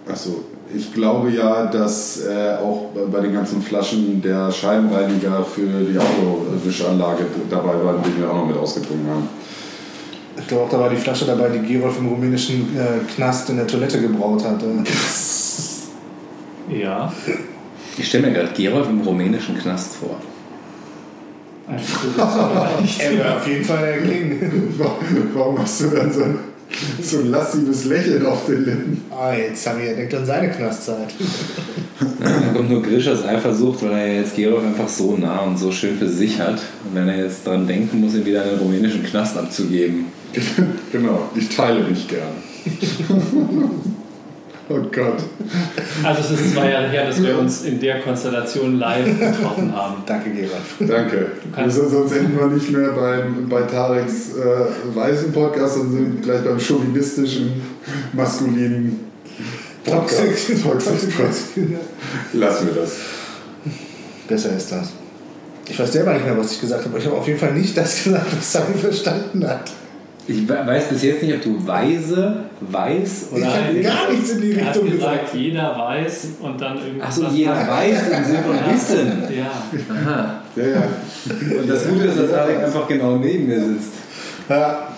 achso, 0.08 0.44
ich 0.72 0.94
glaube 0.94 1.32
ja, 1.32 1.66
dass 1.66 2.24
äh, 2.24 2.54
auch 2.62 2.90
bei 3.10 3.20
den 3.22 3.34
ganzen 3.34 3.60
Flaschen 3.60 4.22
der 4.22 4.52
Scheibenreiniger 4.52 5.44
für 5.44 5.66
die 5.66 5.98
Autowischanlage 5.98 7.26
dabei 7.50 7.74
waren, 7.84 8.04
die 8.04 8.20
wir 8.20 8.30
auch 8.30 8.36
noch 8.36 8.46
mit 8.46 8.56
ausgetrunken 8.56 9.10
haben. 9.10 9.28
Ich 10.38 10.46
glaube 10.46 10.64
auch, 10.64 10.70
da 10.70 10.78
war 10.78 10.90
die 10.90 10.96
Flasche 10.96 11.24
dabei, 11.24 11.48
die 11.48 11.74
Gerolf 11.74 11.98
im 11.98 12.06
rumänischen 12.06 12.68
äh, 12.76 13.12
Knast 13.16 13.50
in 13.50 13.56
der 13.56 13.66
Toilette 13.66 14.00
gebraut 14.00 14.44
hatte. 14.44 14.66
Ja. 16.70 17.12
Ich 17.96 18.08
stelle 18.08 18.28
mir 18.28 18.32
gerade 18.32 18.50
Gerolf 18.54 18.88
im 18.88 19.00
rumänischen 19.00 19.58
Knast 19.58 19.96
vor. 19.96 20.16
Einfach 21.66 22.02
so 22.02 23.02
Er 23.02 23.18
wäre 23.18 23.36
auf 23.36 23.46
jeden 23.46 23.64
Fall 23.64 23.84
der 23.84 24.02
King. 24.02 24.74
Warum 25.34 25.58
hast 25.58 25.80
du 25.82 25.88
dann 25.88 26.12
so 26.12 26.22
ein, 26.22 26.38
so 27.02 27.18
ein 27.18 27.30
lassives 27.30 27.84
Lächeln 27.84 28.24
auf 28.24 28.46
den 28.46 28.64
Lippen? 28.64 29.02
Ah, 29.10 29.34
jetzt 29.34 29.66
haben 29.66 29.82
wir 29.82 29.94
denkt 29.94 30.14
an 30.14 30.24
seine 30.24 30.50
Knastzeit. 30.50 31.14
Da 32.20 32.52
kommt 32.54 32.70
nur 32.70 32.82
Grischers 32.82 33.24
Eifersucht, 33.24 33.82
weil 33.82 33.92
er 33.92 34.14
jetzt 34.20 34.36
Gerolf 34.36 34.64
einfach 34.64 34.88
so 34.88 35.16
nah 35.16 35.40
und 35.40 35.58
so 35.58 35.70
schön 35.70 35.98
für 35.98 36.08
sich 36.08 36.40
hat. 36.40 36.54
Und 36.84 36.94
wenn 36.94 37.08
er 37.08 37.24
jetzt 37.24 37.46
dran 37.46 37.66
denken 37.66 38.00
muss, 38.00 38.14
ihn 38.14 38.24
wieder 38.24 38.44
in 38.44 38.50
den 38.50 38.58
rumänischen 38.60 39.02
Knast 39.02 39.36
abzugeben. 39.36 40.06
genau, 40.92 41.28
ich 41.34 41.48
teile 41.54 41.80
mich 41.80 42.08
gern. 42.08 42.32
Oh 44.68 44.78
Gott. 44.92 45.18
Also 46.04 46.20
es 46.34 46.40
ist 46.40 46.54
zwei 46.54 46.70
Jahre 46.70 46.88
her, 46.88 47.06
dass 47.06 47.22
wir 47.22 47.38
uns 47.38 47.62
in 47.64 47.80
der 47.80 48.00
Konstellation 48.00 48.78
live 48.78 49.06
getroffen 49.18 49.74
haben. 49.74 50.02
Danke, 50.06 50.30
Gerolf. 50.30 50.76
Danke. 50.80 51.26
kannst- 51.54 51.78
Also, 51.80 51.88
sonst 51.88 52.12
enden 52.12 52.38
wir 52.38 52.46
nicht 52.46 52.70
mehr 52.70 52.90
beim, 52.90 53.48
bei 53.48 53.62
Tareks 53.62 54.36
äh, 54.36 54.94
weißen 54.96 55.32
Podcast, 55.32 55.74
sondern 55.74 55.92
sind 55.96 56.22
gleich 56.22 56.42
beim 56.44 56.58
chauvinistischen, 56.60 57.60
maskulinen 58.12 59.00
Podcast. 59.84 60.22
Toxic. 60.62 60.62
Toxic. 60.62 61.68
Lassen 62.34 62.66
wir 62.66 62.74
das. 62.82 62.96
Besser 64.28 64.56
ist 64.56 64.70
das. 64.72 64.90
Ich 65.70 65.78
weiß 65.78 65.92
selber 65.92 66.14
nicht 66.14 66.24
mehr, 66.24 66.36
was 66.36 66.52
ich 66.52 66.60
gesagt 66.60 66.80
habe, 66.80 66.90
aber 66.90 66.98
ich 66.98 67.06
habe 67.06 67.16
auf 67.16 67.26
jeden 67.26 67.38
Fall 67.38 67.52
nicht 67.52 67.76
das 67.76 68.02
gesagt, 68.04 68.26
was 68.36 68.52
Sami 68.52 68.74
verstanden 68.78 69.46
hat. 69.46 69.70
Ich 70.30 70.46
we- 70.48 70.66
weiß 70.66 70.88
bis 70.90 71.02
jetzt 71.04 71.22
nicht, 71.22 71.34
ob 71.34 71.42
du 71.42 71.66
weise, 71.66 72.44
weiß 72.60 73.28
Ich 73.34 73.36
oder. 73.38 73.46
habe 73.54 73.80
gar 73.80 74.10
nichts 74.10 74.30
in 74.30 74.40
die 74.42 74.52
Richtung 74.52 74.90
gesagt, 74.90 75.20
gesagt. 75.22 75.34
jeder 75.34 75.76
weiß 75.78 76.28
und 76.40 76.60
dann 76.60 76.76
irgendwas. 76.76 77.08
Achso, 77.08 77.34
jeder 77.34 77.66
weiß 77.66 77.98
im 78.10 78.24
Sinne 78.24 78.42
von 78.42 78.72
Wissen. 78.74 79.22
Ja. 79.36 79.94
Aha. 79.94 80.42
Ja, 80.54 80.62
ja. 80.66 80.82
Und 81.60 81.68
das 81.70 81.88
Gute 81.88 82.04
ist, 82.04 82.18
dass 82.18 82.30
Tarek 82.30 82.62
einfach 82.62 82.86
genau 82.86 83.16
neben 83.16 83.46
mir 83.48 83.58
sitzt. 83.60 83.92
Ja, 84.50 84.88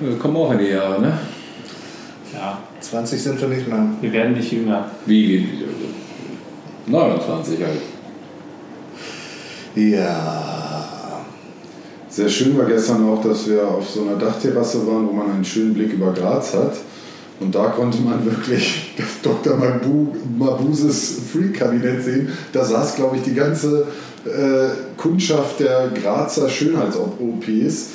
Wir 0.00 0.18
kommen 0.18 0.36
auch 0.36 0.52
in 0.52 0.58
die 0.58 0.68
Jahre, 0.68 1.00
ne? 1.00 1.12
ja, 2.32 2.58
20 2.80 3.22
sind 3.22 3.40
wir 3.40 3.48
nicht 3.48 3.68
mehr. 3.68 3.86
wir 4.00 4.12
werden 4.12 4.32
nicht 4.32 4.50
jünger. 4.50 4.86
Wie? 5.06 5.38
wie 6.86 6.90
29 6.90 7.58
halt. 7.62 7.80
Ja. 9.76 10.93
Sehr 12.14 12.28
schön 12.28 12.56
war 12.56 12.66
gestern 12.66 13.08
auch, 13.08 13.20
dass 13.24 13.48
wir 13.48 13.66
auf 13.66 13.90
so 13.90 14.02
einer 14.02 14.14
Dachterrasse 14.14 14.86
waren, 14.86 15.08
wo 15.08 15.12
man 15.12 15.32
einen 15.32 15.44
schönen 15.44 15.74
Blick 15.74 15.94
über 15.94 16.12
Graz 16.12 16.54
hat. 16.54 16.76
Und 17.40 17.52
da 17.52 17.70
konnte 17.70 18.00
man 18.02 18.24
wirklich 18.24 18.92
das 18.96 19.20
Dr. 19.20 19.56
Mabu, 19.56 20.14
Mabuses 20.38 21.16
Free-Kabinett 21.32 22.04
sehen. 22.04 22.28
Da 22.52 22.64
saß, 22.64 22.94
glaube 22.94 23.16
ich, 23.16 23.22
die 23.22 23.34
ganze 23.34 23.88
äh, 24.26 24.96
Kundschaft 24.96 25.58
der 25.58 25.88
Grazer 25.88 26.48
Schönheits-OPs. 26.48 27.88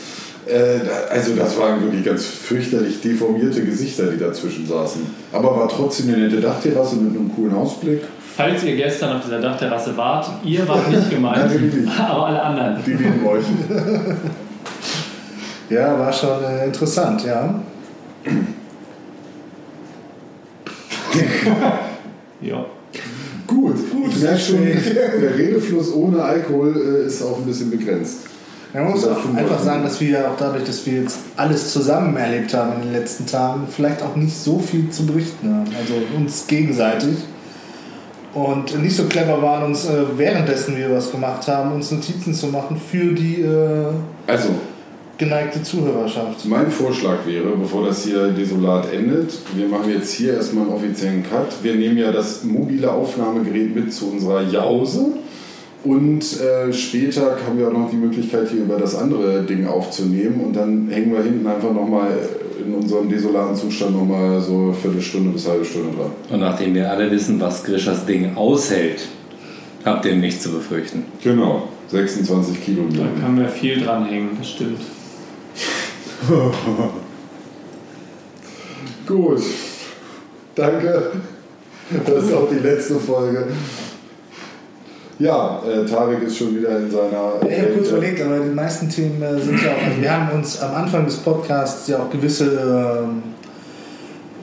Äh, 0.48 0.80
also 1.10 1.34
das 1.38 1.58
waren 1.58 1.82
wirklich 1.82 2.04
ganz 2.04 2.26
fürchterlich 2.26 3.00
deformierte 3.00 3.64
Gesichter, 3.64 4.08
die 4.08 4.20
dazwischen 4.20 4.68
saßen. 4.68 5.00
Aber 5.32 5.56
war 5.56 5.70
trotzdem 5.70 6.10
eine 6.10 6.26
nette 6.26 6.42
Dachterrasse 6.42 6.98
mit 6.98 7.16
einem 7.16 7.34
coolen 7.34 7.56
Ausblick. 7.56 8.02
Falls 8.40 8.64
ihr 8.64 8.78
gestern 8.78 9.18
auf 9.18 9.26
dieser 9.26 9.42
Dachterrasse 9.42 9.98
wart, 9.98 10.30
ihr 10.46 10.66
wart 10.66 10.90
nicht 10.90 11.10
gemeint, 11.10 11.52
aber 12.00 12.28
alle 12.28 12.42
anderen. 12.42 12.78
Die 12.86 12.92
neben 12.92 13.28
euch. 13.28 13.44
Ja, 15.70 16.00
war 16.00 16.14
schon 16.14 16.42
äh, 16.42 16.68
interessant, 16.68 17.26
ja. 17.26 17.54
Ja. 22.40 22.66
Gut, 23.46 23.76
ich 24.08 24.22
merke 24.22 24.40
schon, 24.40 24.64
der 25.22 25.38
Redefluss 25.38 25.94
ohne 25.94 26.24
Alkohol 26.24 27.02
äh, 27.04 27.08
ist 27.08 27.22
auch 27.22 27.40
ein 27.40 27.46
bisschen 27.46 27.70
begrenzt. 27.70 28.20
Man 28.74 28.86
muss 28.86 29.06
auch 29.06 29.20
35. 29.20 29.38
einfach 29.38 29.62
sagen, 29.62 29.84
dass 29.84 30.00
wir 30.00 30.32
auch 30.32 30.38
dadurch, 30.38 30.64
dass 30.64 30.86
wir 30.86 31.02
jetzt 31.02 31.20
alles 31.36 31.74
zusammen 31.74 32.16
erlebt 32.16 32.54
haben 32.54 32.72
in 32.78 32.84
den 32.84 32.94
letzten 32.94 33.26
Tagen, 33.26 33.68
vielleicht 33.70 34.02
auch 34.02 34.16
nicht 34.16 34.38
so 34.38 34.60
viel 34.60 34.90
zu 34.92 35.06
berichten 35.06 35.54
haben. 35.54 35.70
Also 35.78 35.96
uns 36.16 36.48
gegenseitig. 36.48 37.18
Und 38.34 38.82
nicht 38.82 38.96
so 38.96 39.06
clever 39.06 39.42
waren, 39.42 39.64
uns 39.66 39.86
äh, 39.86 40.04
währenddessen 40.16 40.78
wir 40.78 40.92
was 40.92 41.12
gemacht 41.12 41.48
haben, 41.48 41.74
uns 41.74 41.92
Notizen 41.92 42.34
zu 42.34 42.48
machen 42.48 42.80
für 42.80 43.14
die 43.14 43.42
äh, 43.42 43.88
Also, 44.28 44.50
geneigte 45.18 45.62
Zuhörerschaft. 45.64 46.46
mein 46.46 46.70
Vorschlag 46.72 47.26
wäre, 47.26 47.50
bevor 47.58 47.88
das 47.88 48.04
hier 48.04 48.28
desolat 48.28 48.94
endet, 48.94 49.34
wir 49.56 49.68
machen 49.68 49.92
jetzt 49.92 50.14
hier 50.14 50.36
erstmal 50.36 50.66
einen 50.66 50.74
offiziellen 50.74 51.24
Cut. 51.24 51.64
Wir 51.64 51.76
nehmen 51.76 51.98
ja 51.98 52.12
das 52.12 52.44
mobile 52.44 52.92
Aufnahmegerät 52.92 53.76
mit 53.76 53.94
zu 53.94 54.12
unserer 54.12 54.44
Jause. 54.44 55.08
Und 55.84 56.24
äh, 56.42 56.72
später 56.74 57.38
haben 57.48 57.58
wir 57.58 57.70
auch 57.70 57.74
noch 57.74 57.90
die 57.90 57.96
Möglichkeit, 57.96 58.50
hier 58.50 58.62
über 58.64 58.78
das 58.78 58.96
andere 58.96 59.44
Ding 59.44 59.66
aufzunehmen. 59.66 60.42
Und 60.46 60.56
dann 60.56 60.90
hängen 60.90 61.14
wir 61.14 61.24
hinten 61.24 61.48
einfach 61.48 61.74
nochmal 61.74 62.12
in 62.70 62.76
unserem 62.76 63.10
desolaten 63.10 63.56
Zustand 63.56 63.96
nochmal 63.96 64.40
so 64.40 64.54
eine 64.56 64.74
Viertelstunde 64.74 65.32
bis 65.32 65.48
halbe 65.48 65.66
Stunde 65.66 65.98
dran. 65.98 66.12
Und 66.30 66.40
nachdem 66.40 66.76
wir 66.76 66.90
alle 66.90 67.10
wissen, 67.10 67.40
was 67.40 67.64
Grischers 67.64 68.06
Ding 68.06 68.36
aushält, 68.36 69.08
habt 69.84 70.06
ihr 70.06 70.16
nichts 70.16 70.44
zu 70.44 70.52
befürchten. 70.52 71.06
Genau, 71.24 71.68
26 71.88 72.64
Kilo. 72.64 72.84
Da 72.90 73.08
kann 73.20 73.36
man 73.36 73.50
viel 73.50 73.82
dranhängen, 73.82 74.38
das 74.38 74.50
stimmt. 74.52 74.82
Gut. 79.08 79.42
Danke. 80.54 81.12
Das 82.06 82.24
ist 82.26 82.34
auch 82.34 82.48
die 82.50 82.60
letzte 82.60 82.96
Folge. 82.96 83.48
Ja, 85.20 85.62
äh, 85.68 85.86
Tarek 85.86 86.24
ist 86.24 86.38
schon 86.38 86.56
wieder 86.56 86.78
in 86.78 86.90
seiner. 86.90 87.34
Ich 87.42 87.60
habe 87.60 87.74
kurz 87.74 87.90
Kälte. 87.90 87.90
überlegt, 87.90 88.22
aber 88.22 88.40
die 88.40 88.56
meisten 88.56 88.90
Themen 88.90 89.22
äh, 89.22 89.38
sind 89.38 89.62
ja 89.62 89.72
auch. 89.72 89.88
Also 89.90 90.02
wir 90.02 90.12
haben 90.18 90.38
uns 90.38 90.62
am 90.62 90.76
Anfang 90.76 91.06
des 91.06 91.18
Podcasts 91.18 91.88
ja 91.90 91.98
auch 92.00 92.10
gewisse, 92.10 92.46
ähm, 93.04 93.24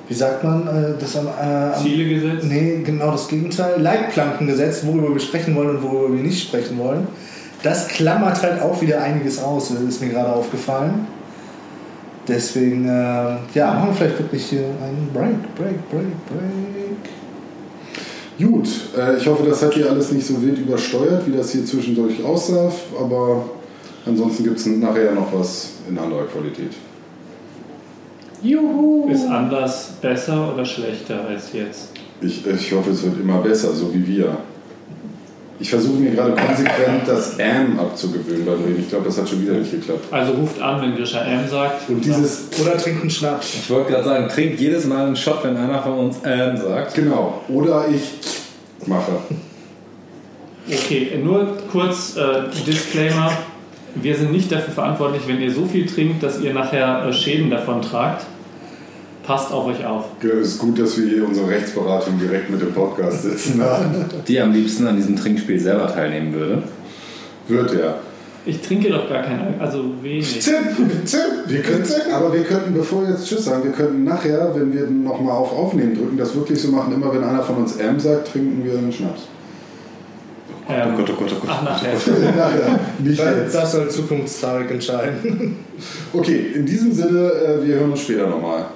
wie 0.06 0.14
sagt 0.14 0.44
man, 0.44 0.66
äh, 0.66 1.00
das 1.00 1.16
am. 1.16 1.28
Äh, 1.28 1.74
Ziele 1.78 2.14
gesetzt? 2.14 2.46
Nee, 2.46 2.82
genau 2.84 3.12
das 3.12 3.26
Gegenteil. 3.26 3.80
Leitplanken 3.80 4.46
gesetzt, 4.46 4.86
worüber 4.86 5.14
wir 5.14 5.20
sprechen 5.20 5.56
wollen 5.56 5.70
und 5.70 5.82
worüber 5.82 6.14
wir 6.14 6.22
nicht 6.22 6.46
sprechen 6.46 6.78
wollen. 6.78 7.08
Das 7.62 7.88
klammert 7.88 8.42
halt 8.42 8.60
auch 8.60 8.82
wieder 8.82 9.00
einiges 9.00 9.42
aus, 9.42 9.70
das 9.70 9.80
ist 9.80 10.02
mir 10.02 10.10
gerade 10.10 10.30
aufgefallen. 10.30 11.06
Deswegen, 12.28 12.86
äh, 12.86 13.36
ja, 13.54 13.72
machen 13.72 13.88
wir 13.88 13.94
vielleicht 13.94 14.18
wirklich 14.18 14.44
hier 14.44 14.60
einen 14.60 15.08
Break, 15.14 15.54
Break, 15.56 15.90
Break, 15.90 16.26
Break. 16.28 16.75
Gut, 18.38 18.68
äh, 18.96 19.16
ich 19.16 19.26
hoffe, 19.26 19.44
das 19.48 19.62
hat 19.62 19.72
hier 19.74 19.88
alles 19.90 20.12
nicht 20.12 20.26
so 20.26 20.40
wild 20.42 20.58
übersteuert, 20.58 21.26
wie 21.26 21.36
das 21.36 21.52
hier 21.52 21.64
zwischendurch 21.64 22.22
aussah. 22.22 22.70
Aber 23.00 23.44
ansonsten 24.04 24.44
gibt 24.44 24.58
es 24.58 24.66
nachher 24.66 25.12
noch 25.12 25.32
was 25.32 25.70
in 25.88 25.98
anderer 25.98 26.24
Qualität. 26.24 26.72
Juhu! 28.42 29.08
Ist 29.10 29.26
anders 29.26 29.92
besser 30.02 30.52
oder 30.52 30.64
schlechter 30.64 31.26
als 31.26 31.52
jetzt? 31.54 31.88
Ich, 32.20 32.46
ich 32.46 32.72
hoffe, 32.72 32.90
es 32.90 33.02
wird 33.02 33.20
immer 33.20 33.40
besser, 33.40 33.72
so 33.72 33.92
wie 33.92 34.06
wir. 34.06 34.36
Ich 35.58 35.70
versuche 35.70 35.98
mir 35.98 36.10
gerade 36.10 36.32
konsequent 36.32 37.06
das 37.06 37.38
M 37.38 37.78
abzugewöhnen 37.78 38.44
beim 38.44 38.62
Reden. 38.62 38.80
Ich 38.80 38.90
glaube, 38.90 39.06
das 39.06 39.18
hat 39.18 39.28
schon 39.28 39.42
wieder 39.42 39.54
nicht 39.54 39.70
geklappt. 39.70 40.04
Also 40.10 40.32
ruft 40.32 40.60
an, 40.60 40.82
wenn 40.82 40.96
Grisha 40.96 41.20
M 41.22 41.48
sagt. 41.48 41.88
Und 41.88 42.04
dieses, 42.04 42.48
Oder 42.60 42.76
trinkt 42.76 43.00
einen 43.00 43.10
Schnaps. 43.10 43.54
Ich 43.54 43.70
wollte 43.70 43.92
gerade 43.92 44.04
sagen, 44.04 44.28
trinkt 44.28 44.60
jedes 44.60 44.84
Mal 44.84 45.06
einen 45.06 45.16
Shot, 45.16 45.42
wenn 45.44 45.56
einer 45.56 45.82
von 45.82 45.94
uns 45.94 46.16
ähm 46.24 46.56
sagt. 46.58 46.94
genau, 46.94 47.40
oder 47.48 47.86
ich 47.88 48.02
mache. 48.86 49.12
Okay, 50.68 51.18
nur 51.22 51.56
kurz 51.72 52.16
äh, 52.16 52.42
Disclaimer. 52.66 53.32
Wir 53.94 54.14
sind 54.14 54.32
nicht 54.32 54.52
dafür 54.52 54.74
verantwortlich, 54.74 55.22
wenn 55.26 55.40
ihr 55.40 55.50
so 55.50 55.64
viel 55.64 55.86
trinkt, 55.86 56.22
dass 56.22 56.40
ihr 56.40 56.52
nachher 56.52 57.06
äh, 57.06 57.12
Schäden 57.12 57.48
davon 57.48 57.80
tragt. 57.80 58.26
Passt 59.26 59.52
auf 59.52 59.66
euch 59.66 59.84
auf. 59.84 60.04
Es 60.22 60.48
ist 60.48 60.58
gut, 60.58 60.78
dass 60.78 60.96
wir 60.98 61.08
hier 61.08 61.26
unsere 61.26 61.48
Rechtsberatung 61.48 62.16
direkt 62.18 62.48
mit 62.48 62.60
dem 62.60 62.72
Podcast 62.72 63.24
sitzen 63.24 63.60
haben. 63.60 64.04
Die 64.28 64.40
am 64.40 64.52
liebsten 64.52 64.86
an 64.86 64.96
diesem 64.96 65.16
Trinkspiel 65.16 65.58
selber 65.58 65.92
teilnehmen 65.92 66.32
würde. 66.32 66.62
Wird 67.48 67.74
er. 67.74 67.98
Ich 68.44 68.60
trinke 68.60 68.88
doch 68.88 69.08
gar 69.08 69.24
kein 69.24 69.40
Alkohol, 69.40 69.60
also 69.60 69.84
wenig. 70.00 70.38
Tipp, 70.38 70.54
Tipp. 71.04 71.20
Wir 71.48 71.62
könnten, 71.62 72.12
aber 72.12 72.32
wir 72.32 72.44
könnten, 72.44 72.72
bevor 72.72 73.02
wir 73.02 73.10
jetzt 73.10 73.26
Tschüss 73.26 73.46
sagen, 73.46 73.64
wir 73.64 73.72
könnten 73.72 74.04
nachher, 74.04 74.52
wenn 74.54 74.72
wir 74.72 74.86
nochmal 74.88 75.36
auf 75.36 75.52
Aufnehmen 75.52 75.96
drücken, 75.96 76.16
das 76.16 76.32
wirklich 76.36 76.62
so 76.62 76.70
machen, 76.70 76.94
immer 76.94 77.12
wenn 77.12 77.24
einer 77.24 77.42
von 77.42 77.56
uns 77.56 77.74
M 77.76 77.98
sagt, 77.98 78.30
trinken 78.30 78.64
wir 78.64 78.78
einen 78.78 78.92
Schnaps. 78.92 79.22
Ähm, 80.68 80.92
oh 80.94 80.96
Gott, 80.98 81.10
oh 81.10 81.20
Gott, 81.20 81.32
oh 81.32 81.40
Gott. 81.40 81.50
Ach, 81.50 81.62
nachher. 81.64 81.94
nachher, 82.36 82.80
nicht 83.00 83.18
Das, 83.18 83.36
jetzt. 83.36 83.54
das 83.56 83.72
soll 83.72 83.90
Zukunftstarek 83.90 84.70
entscheiden. 84.70 85.56
Okay, 86.12 86.52
in 86.54 86.64
diesem 86.64 86.92
Sinne, 86.92 87.32
äh, 87.32 87.66
wir 87.66 87.74
hören 87.76 87.90
uns 87.90 88.02
später 88.02 88.28
nochmal. 88.28 88.66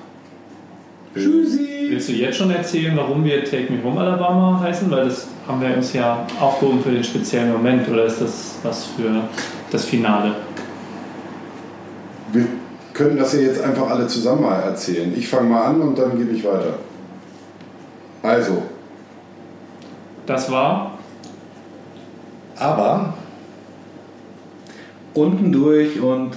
Tschüssi! 1.14 1.88
Willst 1.90 2.08
du 2.08 2.12
jetzt 2.12 2.38
schon 2.38 2.50
erzählen, 2.50 2.96
warum 2.96 3.24
wir 3.24 3.44
Take 3.44 3.72
Me 3.72 3.82
Home 3.82 4.00
Alabama 4.00 4.60
heißen? 4.60 4.88
Weil 4.90 5.06
das 5.06 5.26
haben 5.48 5.60
wir 5.60 5.76
uns 5.76 5.92
ja 5.92 6.24
aufgehoben 6.38 6.80
für 6.82 6.92
den 6.92 7.02
speziellen 7.02 7.52
Moment. 7.52 7.88
Oder 7.88 8.04
ist 8.04 8.20
das 8.20 8.58
was 8.62 8.86
für 8.86 9.10
das 9.72 9.84
Finale? 9.84 10.36
Wir 12.32 12.46
können 12.92 13.16
das 13.16 13.32
ja 13.32 13.40
jetzt 13.40 13.60
einfach 13.60 13.90
alle 13.90 14.06
zusammen 14.06 14.42
mal 14.42 14.60
erzählen. 14.60 15.12
Ich 15.16 15.26
fange 15.26 15.48
mal 15.48 15.64
an 15.64 15.80
und 15.80 15.98
dann 15.98 16.16
gebe 16.16 16.30
ich 16.30 16.44
weiter. 16.44 16.74
Also, 18.22 18.62
Das 20.26 20.50
war 20.50 20.98
Aber 22.56 23.14
Unten 25.14 25.50
durch 25.50 26.00
und 26.00 26.36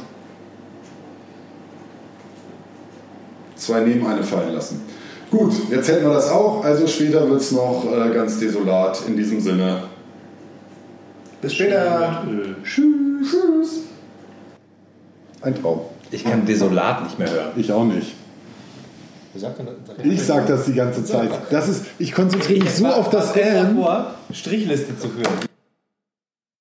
zwei 3.66 3.82
neben 3.82 4.05
eine 4.05 4.24
fallen 4.24 4.53
lassen. 4.53 4.82
Gut, 5.32 5.53
jetzt 5.72 5.88
hätten 5.89 6.05
wir 6.05 6.14
das 6.14 6.30
auch, 6.30 6.64
also 6.64 6.86
später 6.86 7.28
wird 7.28 7.41
es 7.41 7.51
noch 7.51 7.86
äh, 7.91 8.14
ganz 8.14 8.39
desolat. 8.39 9.01
In 9.07 9.18
diesem 9.18 9.41
Sinne, 9.41 9.84
bis 11.41 11.53
später. 11.55 12.24
tschüss. 12.64 13.30
tschüss. 13.30 13.80
Ein 15.41 15.55
Traum. 15.55 15.82
ich 16.11 16.24
kann 16.24 16.45
Desolat 16.45 17.03
nicht 17.03 17.20
mehr 17.20 17.30
hören. 17.30 17.51
Ich 17.57 17.72
auch 17.72 17.84
nicht. 17.84 18.14
Ich 20.03 20.22
sag 20.22 20.47
das 20.47 20.66
die 20.66 20.74
ganze 20.74 21.03
Zeit. 21.03 21.32
Das 21.49 21.68
ist, 21.68 21.86
ich 21.97 22.14
konzentriere 22.14 22.64
mich 22.64 22.72
so 22.76 22.86
auf 22.86 23.09
das 23.09 23.36
M. 23.36 23.84
Strichliste 24.32 24.97
zu 24.97 25.09
führen. 25.09 25.52